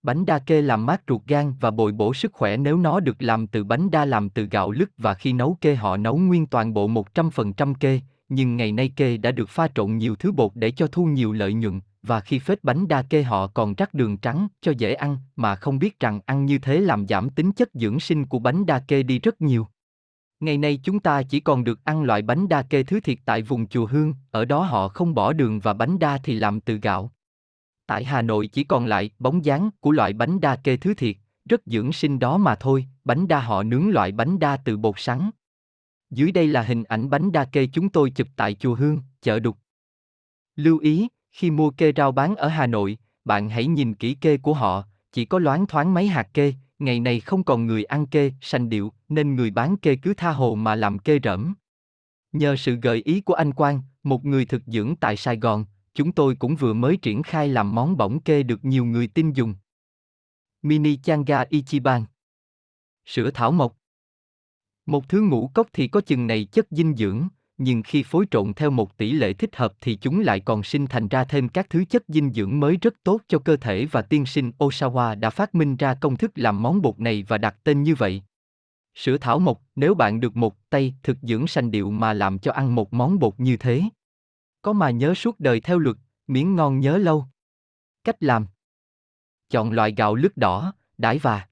Bánh 0.03 0.25
đa 0.25 0.39
kê 0.39 0.61
làm 0.61 0.85
mát 0.85 1.01
ruột 1.07 1.21
gan 1.27 1.53
và 1.59 1.71
bồi 1.71 1.91
bổ 1.91 2.13
sức 2.13 2.33
khỏe 2.33 2.57
nếu 2.57 2.77
nó 2.77 2.99
được 2.99 3.15
làm 3.19 3.47
từ 3.47 3.63
bánh 3.63 3.91
đa 3.91 4.05
làm 4.05 4.29
từ 4.29 4.47
gạo 4.51 4.71
lứt 4.71 4.91
và 4.97 5.13
khi 5.13 5.33
nấu 5.33 5.57
kê 5.61 5.75
họ 5.75 5.97
nấu 5.97 6.17
nguyên 6.17 6.45
toàn 6.45 6.73
bộ 6.73 6.87
100% 6.87 7.73
kê, 7.73 8.01
nhưng 8.29 8.57
ngày 8.57 8.71
nay 8.71 8.91
kê 8.95 9.17
đã 9.17 9.31
được 9.31 9.49
pha 9.49 9.67
trộn 9.75 9.97
nhiều 9.97 10.15
thứ 10.15 10.31
bột 10.31 10.51
để 10.55 10.71
cho 10.71 10.87
thu 10.87 11.05
nhiều 11.05 11.33
lợi 11.33 11.53
nhuận, 11.53 11.79
và 12.03 12.19
khi 12.19 12.39
phết 12.39 12.63
bánh 12.63 12.87
đa 12.87 13.01
kê 13.01 13.23
họ 13.23 13.47
còn 13.47 13.73
rắc 13.75 13.93
đường 13.93 14.17
trắng 14.17 14.47
cho 14.61 14.73
dễ 14.77 14.93
ăn 14.93 15.17
mà 15.35 15.55
không 15.55 15.79
biết 15.79 15.99
rằng 15.99 16.19
ăn 16.25 16.45
như 16.45 16.57
thế 16.57 16.79
làm 16.79 17.07
giảm 17.07 17.29
tính 17.29 17.51
chất 17.51 17.69
dưỡng 17.73 17.99
sinh 17.99 18.25
của 18.25 18.39
bánh 18.39 18.65
đa 18.65 18.79
kê 18.79 19.03
đi 19.03 19.19
rất 19.19 19.41
nhiều. 19.41 19.67
Ngày 20.39 20.57
nay 20.57 20.79
chúng 20.83 20.99
ta 20.99 21.23
chỉ 21.23 21.39
còn 21.39 21.63
được 21.63 21.85
ăn 21.85 22.03
loại 22.03 22.21
bánh 22.21 22.49
đa 22.49 22.61
kê 22.61 22.83
thứ 22.83 22.99
thiệt 22.99 23.17
tại 23.25 23.41
vùng 23.41 23.67
chùa 23.67 23.85
Hương, 23.85 24.13
ở 24.31 24.45
đó 24.45 24.63
họ 24.63 24.87
không 24.87 25.15
bỏ 25.15 25.33
đường 25.33 25.59
và 25.59 25.73
bánh 25.73 25.99
đa 25.99 26.17
thì 26.23 26.33
làm 26.33 26.59
từ 26.59 26.75
gạo. 26.75 27.11
Tại 27.85 28.03
Hà 28.03 28.21
Nội 28.21 28.47
chỉ 28.47 28.63
còn 28.63 28.85
lại 28.85 29.11
bóng 29.19 29.45
dáng 29.45 29.69
của 29.79 29.91
loại 29.91 30.13
bánh 30.13 30.39
đa 30.39 30.55
kê 30.55 30.77
thứ 30.77 30.93
thiệt, 30.93 31.15
rất 31.49 31.61
dưỡng 31.65 31.93
sinh 31.93 32.19
đó 32.19 32.37
mà 32.37 32.55
thôi, 32.55 32.85
bánh 33.03 33.27
đa 33.27 33.39
họ 33.39 33.63
nướng 33.63 33.89
loại 33.89 34.11
bánh 34.11 34.39
đa 34.39 34.57
từ 34.57 34.77
bột 34.77 34.95
sắn. 34.97 35.29
Dưới 36.09 36.31
đây 36.31 36.47
là 36.47 36.61
hình 36.61 36.83
ảnh 36.83 37.09
bánh 37.09 37.31
đa 37.31 37.45
kê 37.45 37.67
chúng 37.73 37.89
tôi 37.89 38.09
chụp 38.09 38.27
tại 38.35 38.53
chùa 38.53 38.75
Hương, 38.75 39.01
chợ 39.21 39.39
đục. 39.39 39.57
Lưu 40.55 40.77
ý, 40.77 41.07
khi 41.31 41.51
mua 41.51 41.69
kê 41.69 41.91
rau 41.95 42.11
bán 42.11 42.35
ở 42.35 42.47
Hà 42.47 42.67
Nội, 42.67 42.97
bạn 43.25 43.49
hãy 43.49 43.67
nhìn 43.67 43.93
kỹ 43.93 44.13
kê 44.13 44.37
của 44.37 44.53
họ, 44.53 44.83
chỉ 45.11 45.25
có 45.25 45.39
loáng 45.39 45.67
thoáng 45.67 45.93
mấy 45.93 46.07
hạt 46.07 46.27
kê, 46.33 46.53
ngày 46.79 46.99
này 46.99 47.19
không 47.19 47.43
còn 47.43 47.65
người 47.65 47.83
ăn 47.83 48.07
kê, 48.07 48.31
sanh 48.41 48.69
điệu, 48.69 48.93
nên 49.09 49.35
người 49.35 49.51
bán 49.51 49.77
kê 49.77 49.95
cứ 49.95 50.13
tha 50.13 50.31
hồ 50.31 50.55
mà 50.55 50.75
làm 50.75 50.99
kê 50.99 51.19
rẫm. 51.23 51.53
Nhờ 52.31 52.55
sự 52.55 52.75
gợi 52.75 53.01
ý 53.05 53.21
của 53.21 53.33
anh 53.33 53.53
Quang, 53.53 53.81
một 54.03 54.25
người 54.25 54.45
thực 54.45 54.61
dưỡng 54.65 54.95
tại 54.95 55.15
Sài 55.15 55.37
Gòn, 55.37 55.65
chúng 55.93 56.11
tôi 56.11 56.35
cũng 56.35 56.55
vừa 56.55 56.73
mới 56.73 56.97
triển 56.97 57.23
khai 57.23 57.47
làm 57.47 57.75
món 57.75 57.97
bỏng 57.97 58.21
kê 58.21 58.43
được 58.43 58.65
nhiều 58.65 58.85
người 58.85 59.07
tin 59.07 59.31
dùng. 59.31 59.55
Mini 60.61 60.97
Changa 60.97 61.45
Ichiban 61.49 62.05
Sữa 63.05 63.31
thảo 63.33 63.51
mộc 63.51 63.77
Một 64.85 65.09
thứ 65.09 65.21
ngũ 65.21 65.51
cốc 65.53 65.67
thì 65.73 65.87
có 65.87 66.01
chừng 66.01 66.27
này 66.27 66.45
chất 66.45 66.67
dinh 66.71 66.95
dưỡng, 66.95 67.27
nhưng 67.59 67.83
khi 67.83 68.03
phối 68.03 68.25
trộn 68.31 68.53
theo 68.53 68.69
một 68.69 68.97
tỷ 68.97 69.11
lệ 69.11 69.33
thích 69.33 69.55
hợp 69.55 69.73
thì 69.81 69.95
chúng 69.95 70.19
lại 70.19 70.39
còn 70.39 70.63
sinh 70.63 70.87
thành 70.87 71.07
ra 71.07 71.23
thêm 71.23 71.49
các 71.49 71.69
thứ 71.69 71.85
chất 71.85 72.03
dinh 72.07 72.33
dưỡng 72.33 72.59
mới 72.59 72.77
rất 72.77 72.93
tốt 73.03 73.21
cho 73.27 73.39
cơ 73.39 73.57
thể 73.57 73.85
và 73.85 74.01
tiên 74.01 74.25
sinh 74.25 74.51
Osawa 74.57 75.19
đã 75.19 75.29
phát 75.29 75.55
minh 75.55 75.75
ra 75.75 75.93
công 75.93 76.17
thức 76.17 76.31
làm 76.35 76.61
món 76.61 76.81
bột 76.81 76.99
này 76.99 77.25
và 77.27 77.37
đặt 77.37 77.55
tên 77.63 77.83
như 77.83 77.95
vậy. 77.95 78.23
Sữa 78.95 79.17
thảo 79.17 79.39
mộc, 79.39 79.61
nếu 79.75 79.95
bạn 79.95 80.19
được 80.19 80.35
một 80.35 80.69
tay 80.69 80.93
thực 81.03 81.17
dưỡng 81.21 81.47
sanh 81.47 81.71
điệu 81.71 81.91
mà 81.91 82.13
làm 82.13 82.39
cho 82.39 82.51
ăn 82.51 82.75
một 82.75 82.93
món 82.93 83.19
bột 83.19 83.39
như 83.39 83.57
thế. 83.57 83.83
Có 84.61 84.73
mà 84.73 84.89
nhớ 84.89 85.13
suốt 85.13 85.39
đời 85.39 85.61
theo 85.61 85.79
luật, 85.79 85.97
miếng 86.27 86.55
ngon 86.55 86.79
nhớ 86.79 86.97
lâu. 86.97 87.25
Cách 88.03 88.23
làm 88.23 88.47
Chọn 89.49 89.71
loại 89.71 89.93
gạo 89.97 90.15
lứt 90.15 90.37
đỏ, 90.37 90.73
đãi 90.97 91.19
và 91.19 91.47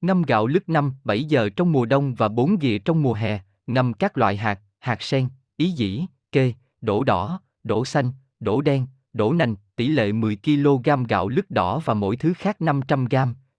Ngâm 0.00 0.22
gạo 0.22 0.46
lứt 0.46 0.68
5, 0.68 0.94
7 1.04 1.24
giờ 1.24 1.48
trong 1.56 1.72
mùa 1.72 1.86
đông 1.86 2.14
và 2.14 2.28
4 2.28 2.58
ghịa 2.58 2.78
trong 2.78 3.02
mùa 3.02 3.12
hè, 3.12 3.40
ngâm 3.66 3.94
các 3.94 4.18
loại 4.18 4.36
hạt, 4.36 4.60
hạt 4.86 5.02
sen, 5.02 5.28
ý 5.56 5.70
dĩ, 5.70 6.04
kê, 6.32 6.52
đổ 6.80 7.04
đỏ, 7.04 7.40
đổ 7.64 7.84
xanh, 7.84 8.12
đổ 8.40 8.60
đen, 8.60 8.86
đổ 9.12 9.32
nành, 9.32 9.54
tỷ 9.76 9.88
lệ 9.88 10.12
10 10.12 10.36
kg 10.44 11.04
gạo 11.08 11.28
lứt 11.28 11.50
đỏ 11.50 11.80
và 11.84 11.94
mỗi 11.94 12.16
thứ 12.16 12.32
khác 12.34 12.62
500 12.62 13.04
g, 13.04 13.16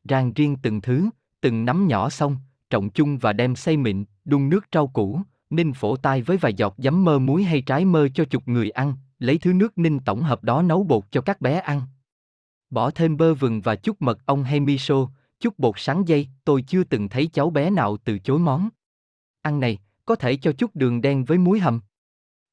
rang 0.09 0.33
riêng 0.33 0.55
từng 0.61 0.81
thứ, 0.81 1.09
từng 1.41 1.65
nắm 1.65 1.87
nhỏ 1.87 2.09
xong, 2.09 2.37
trộn 2.69 2.89
chung 2.89 3.17
và 3.17 3.33
đem 3.33 3.55
xay 3.55 3.77
mịn, 3.77 4.05
đun 4.25 4.49
nước 4.49 4.65
rau 4.73 4.87
củ, 4.87 5.21
ninh 5.49 5.73
phổ 5.73 5.95
tai 5.95 6.21
với 6.21 6.37
vài 6.37 6.53
giọt 6.53 6.75
giấm 6.77 7.05
mơ 7.05 7.19
muối 7.19 7.43
hay 7.43 7.61
trái 7.61 7.85
mơ 7.85 8.09
cho 8.13 8.25
chục 8.25 8.47
người 8.47 8.69
ăn, 8.69 8.93
lấy 9.19 9.37
thứ 9.37 9.53
nước 9.53 9.77
ninh 9.77 9.99
tổng 9.99 10.23
hợp 10.23 10.43
đó 10.43 10.61
nấu 10.61 10.83
bột 10.83 11.03
cho 11.11 11.21
các 11.21 11.41
bé 11.41 11.59
ăn. 11.59 11.81
Bỏ 12.69 12.91
thêm 12.91 13.17
bơ 13.17 13.33
vừng 13.33 13.61
và 13.61 13.75
chút 13.75 14.01
mật 14.01 14.25
ong 14.25 14.43
hay 14.43 14.59
miso, 14.59 15.09
chút 15.39 15.59
bột 15.59 15.73
sắn 15.77 16.05
dây, 16.05 16.27
tôi 16.43 16.61
chưa 16.61 16.83
từng 16.83 17.09
thấy 17.09 17.27
cháu 17.27 17.49
bé 17.49 17.69
nào 17.69 17.97
từ 17.97 18.19
chối 18.19 18.39
món. 18.39 18.69
Ăn 19.41 19.59
này, 19.59 19.79
có 20.07 20.15
thể 20.15 20.35
cho 20.35 20.51
chút 20.51 20.71
đường 20.73 21.01
đen 21.01 21.25
với 21.25 21.37
muối 21.37 21.59
hầm. 21.59 21.81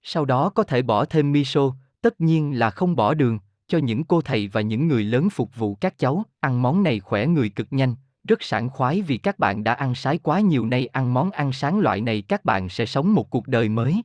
Sau 0.02 0.24
đó 0.24 0.48
có 0.48 0.62
thể 0.62 0.82
bỏ 0.82 1.04
thêm 1.04 1.32
miso, 1.32 1.60
tất 2.00 2.20
nhiên 2.20 2.58
là 2.58 2.70
không 2.70 2.96
bỏ 2.96 3.14
đường, 3.14 3.38
cho 3.66 3.78
những 3.78 4.04
cô 4.04 4.20
thầy 4.20 4.48
và 4.48 4.60
những 4.60 4.88
người 4.88 5.04
lớn 5.04 5.30
phục 5.30 5.56
vụ 5.56 5.74
các 5.74 5.98
cháu, 5.98 6.24
ăn 6.40 6.62
món 6.62 6.82
này 6.82 7.00
khỏe 7.00 7.26
người 7.26 7.48
cực 7.48 7.66
nhanh, 7.70 7.94
rất 8.28 8.42
sảng 8.42 8.70
khoái 8.70 9.02
vì 9.02 9.16
các 9.16 9.38
bạn 9.38 9.64
đã 9.64 9.74
ăn 9.74 9.94
sái 9.94 10.18
quá 10.18 10.40
nhiều 10.40 10.66
nay 10.66 10.86
ăn 10.86 11.14
món 11.14 11.30
ăn 11.30 11.52
sáng 11.52 11.80
loại 11.80 12.00
này 12.00 12.22
các 12.22 12.44
bạn 12.44 12.68
sẽ 12.68 12.86
sống 12.86 13.14
một 13.14 13.30
cuộc 13.30 13.48
đời 13.48 13.68
mới. 13.68 14.02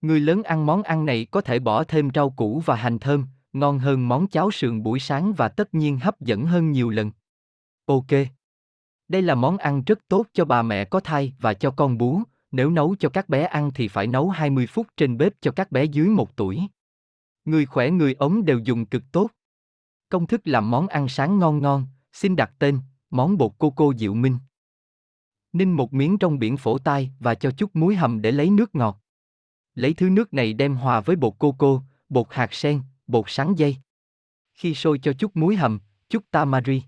Người 0.00 0.20
lớn 0.20 0.42
ăn 0.42 0.66
món 0.66 0.82
ăn 0.82 1.06
này 1.06 1.26
có 1.30 1.40
thể 1.40 1.58
bỏ 1.58 1.84
thêm 1.84 2.08
rau 2.14 2.30
củ 2.30 2.60
và 2.60 2.74
hành 2.76 2.98
thơm, 2.98 3.26
ngon 3.52 3.78
hơn 3.78 4.08
món 4.08 4.26
cháo 4.26 4.50
sườn 4.50 4.82
buổi 4.82 4.98
sáng 4.98 5.32
và 5.32 5.48
tất 5.48 5.74
nhiên 5.74 5.98
hấp 5.98 6.20
dẫn 6.20 6.46
hơn 6.46 6.72
nhiều 6.72 6.90
lần. 6.90 7.10
Ok. 7.86 8.10
Đây 9.08 9.22
là 9.22 9.34
món 9.34 9.58
ăn 9.58 9.82
rất 9.84 9.98
tốt 10.08 10.26
cho 10.32 10.44
bà 10.44 10.62
mẹ 10.62 10.84
có 10.84 11.00
thai 11.00 11.32
và 11.38 11.54
cho 11.54 11.70
con 11.70 11.98
bú, 11.98 12.22
nếu 12.52 12.70
nấu 12.70 12.96
cho 12.98 13.08
các 13.08 13.28
bé 13.28 13.44
ăn 13.44 13.70
thì 13.74 13.88
phải 13.88 14.06
nấu 14.06 14.28
20 14.28 14.66
phút 14.66 14.86
trên 14.96 15.16
bếp 15.16 15.32
cho 15.40 15.50
các 15.50 15.72
bé 15.72 15.84
dưới 15.84 16.08
1 16.08 16.36
tuổi. 16.36 16.60
Người 17.44 17.66
khỏe 17.66 17.90
người 17.90 18.14
ống 18.14 18.44
đều 18.44 18.58
dùng 18.58 18.86
cực 18.86 19.02
tốt. 19.12 19.30
Công 20.08 20.26
thức 20.26 20.40
làm 20.44 20.70
món 20.70 20.88
ăn 20.88 21.08
sáng 21.08 21.38
ngon 21.38 21.62
ngon, 21.62 21.86
xin 22.12 22.36
đặt 22.36 22.52
tên, 22.58 22.78
món 23.10 23.38
bột 23.38 23.52
cô 23.58 23.70
cô 23.70 23.92
Diệu 23.94 24.14
Minh. 24.14 24.38
Ninh 25.52 25.72
một 25.72 25.94
miếng 25.94 26.18
trong 26.18 26.38
biển 26.38 26.56
phổ 26.56 26.78
tai 26.78 27.10
và 27.20 27.34
cho 27.34 27.50
chút 27.50 27.76
muối 27.76 27.96
hầm 27.96 28.22
để 28.22 28.32
lấy 28.32 28.50
nước 28.50 28.74
ngọt. 28.74 29.00
Lấy 29.74 29.94
thứ 29.94 30.10
nước 30.10 30.34
này 30.34 30.52
đem 30.52 30.76
hòa 30.76 31.00
với 31.00 31.16
bột 31.16 31.34
cô 31.38 31.54
cô, 31.58 31.82
bột 32.08 32.26
hạt 32.30 32.54
sen, 32.54 32.82
bột 33.06 33.24
sắn 33.28 33.54
dây. 33.54 33.76
Khi 34.54 34.74
sôi 34.74 34.98
cho 34.98 35.12
chút 35.12 35.36
muối 35.36 35.56
hầm, 35.56 35.78
chút 36.08 36.24
tamari. 36.30 36.82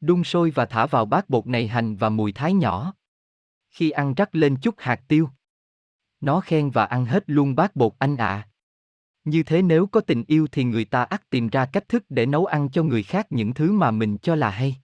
Đun 0.00 0.24
sôi 0.24 0.50
và 0.50 0.64
thả 0.64 0.86
vào 0.86 1.04
bát 1.04 1.28
bột 1.28 1.46
này 1.46 1.68
hành 1.68 1.96
và 1.96 2.08
mùi 2.08 2.32
thái 2.32 2.54
nhỏ. 2.54 2.94
Khi 3.70 3.90
ăn 3.90 4.14
rắc 4.14 4.34
lên 4.34 4.56
chút 4.62 4.74
hạt 4.78 5.00
tiêu. 5.08 5.28
Nó 6.20 6.40
khen 6.40 6.70
và 6.70 6.84
ăn 6.84 7.04
hết 7.04 7.24
luôn 7.26 7.54
bát 7.54 7.76
bột 7.76 7.92
anh 7.98 8.16
ạ. 8.16 8.48
Như 9.24 9.42
thế 9.42 9.62
nếu 9.62 9.86
có 9.86 10.00
tình 10.00 10.24
yêu 10.26 10.46
thì 10.52 10.64
người 10.64 10.84
ta 10.84 11.02
ắt 11.02 11.30
tìm 11.30 11.48
ra 11.48 11.66
cách 11.66 11.88
thức 11.88 12.04
để 12.08 12.26
nấu 12.26 12.46
ăn 12.46 12.70
cho 12.70 12.82
người 12.82 13.02
khác 13.02 13.26
những 13.30 13.54
thứ 13.54 13.72
mà 13.72 13.90
mình 13.90 14.18
cho 14.18 14.34
là 14.34 14.50
hay. 14.50 14.76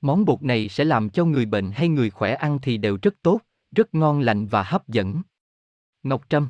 Món 0.00 0.24
bột 0.24 0.42
này 0.42 0.68
sẽ 0.68 0.84
làm 0.84 1.10
cho 1.10 1.24
người 1.24 1.46
bệnh 1.46 1.70
hay 1.70 1.88
người 1.88 2.10
khỏe 2.10 2.34
ăn 2.34 2.58
thì 2.62 2.76
đều 2.76 2.98
rất 3.02 3.14
tốt, 3.22 3.40
rất 3.76 3.94
ngon 3.94 4.20
lành 4.20 4.46
và 4.46 4.62
hấp 4.62 4.88
dẫn. 4.88 5.22
Ngọc 6.02 6.24
Trâm 6.28 6.48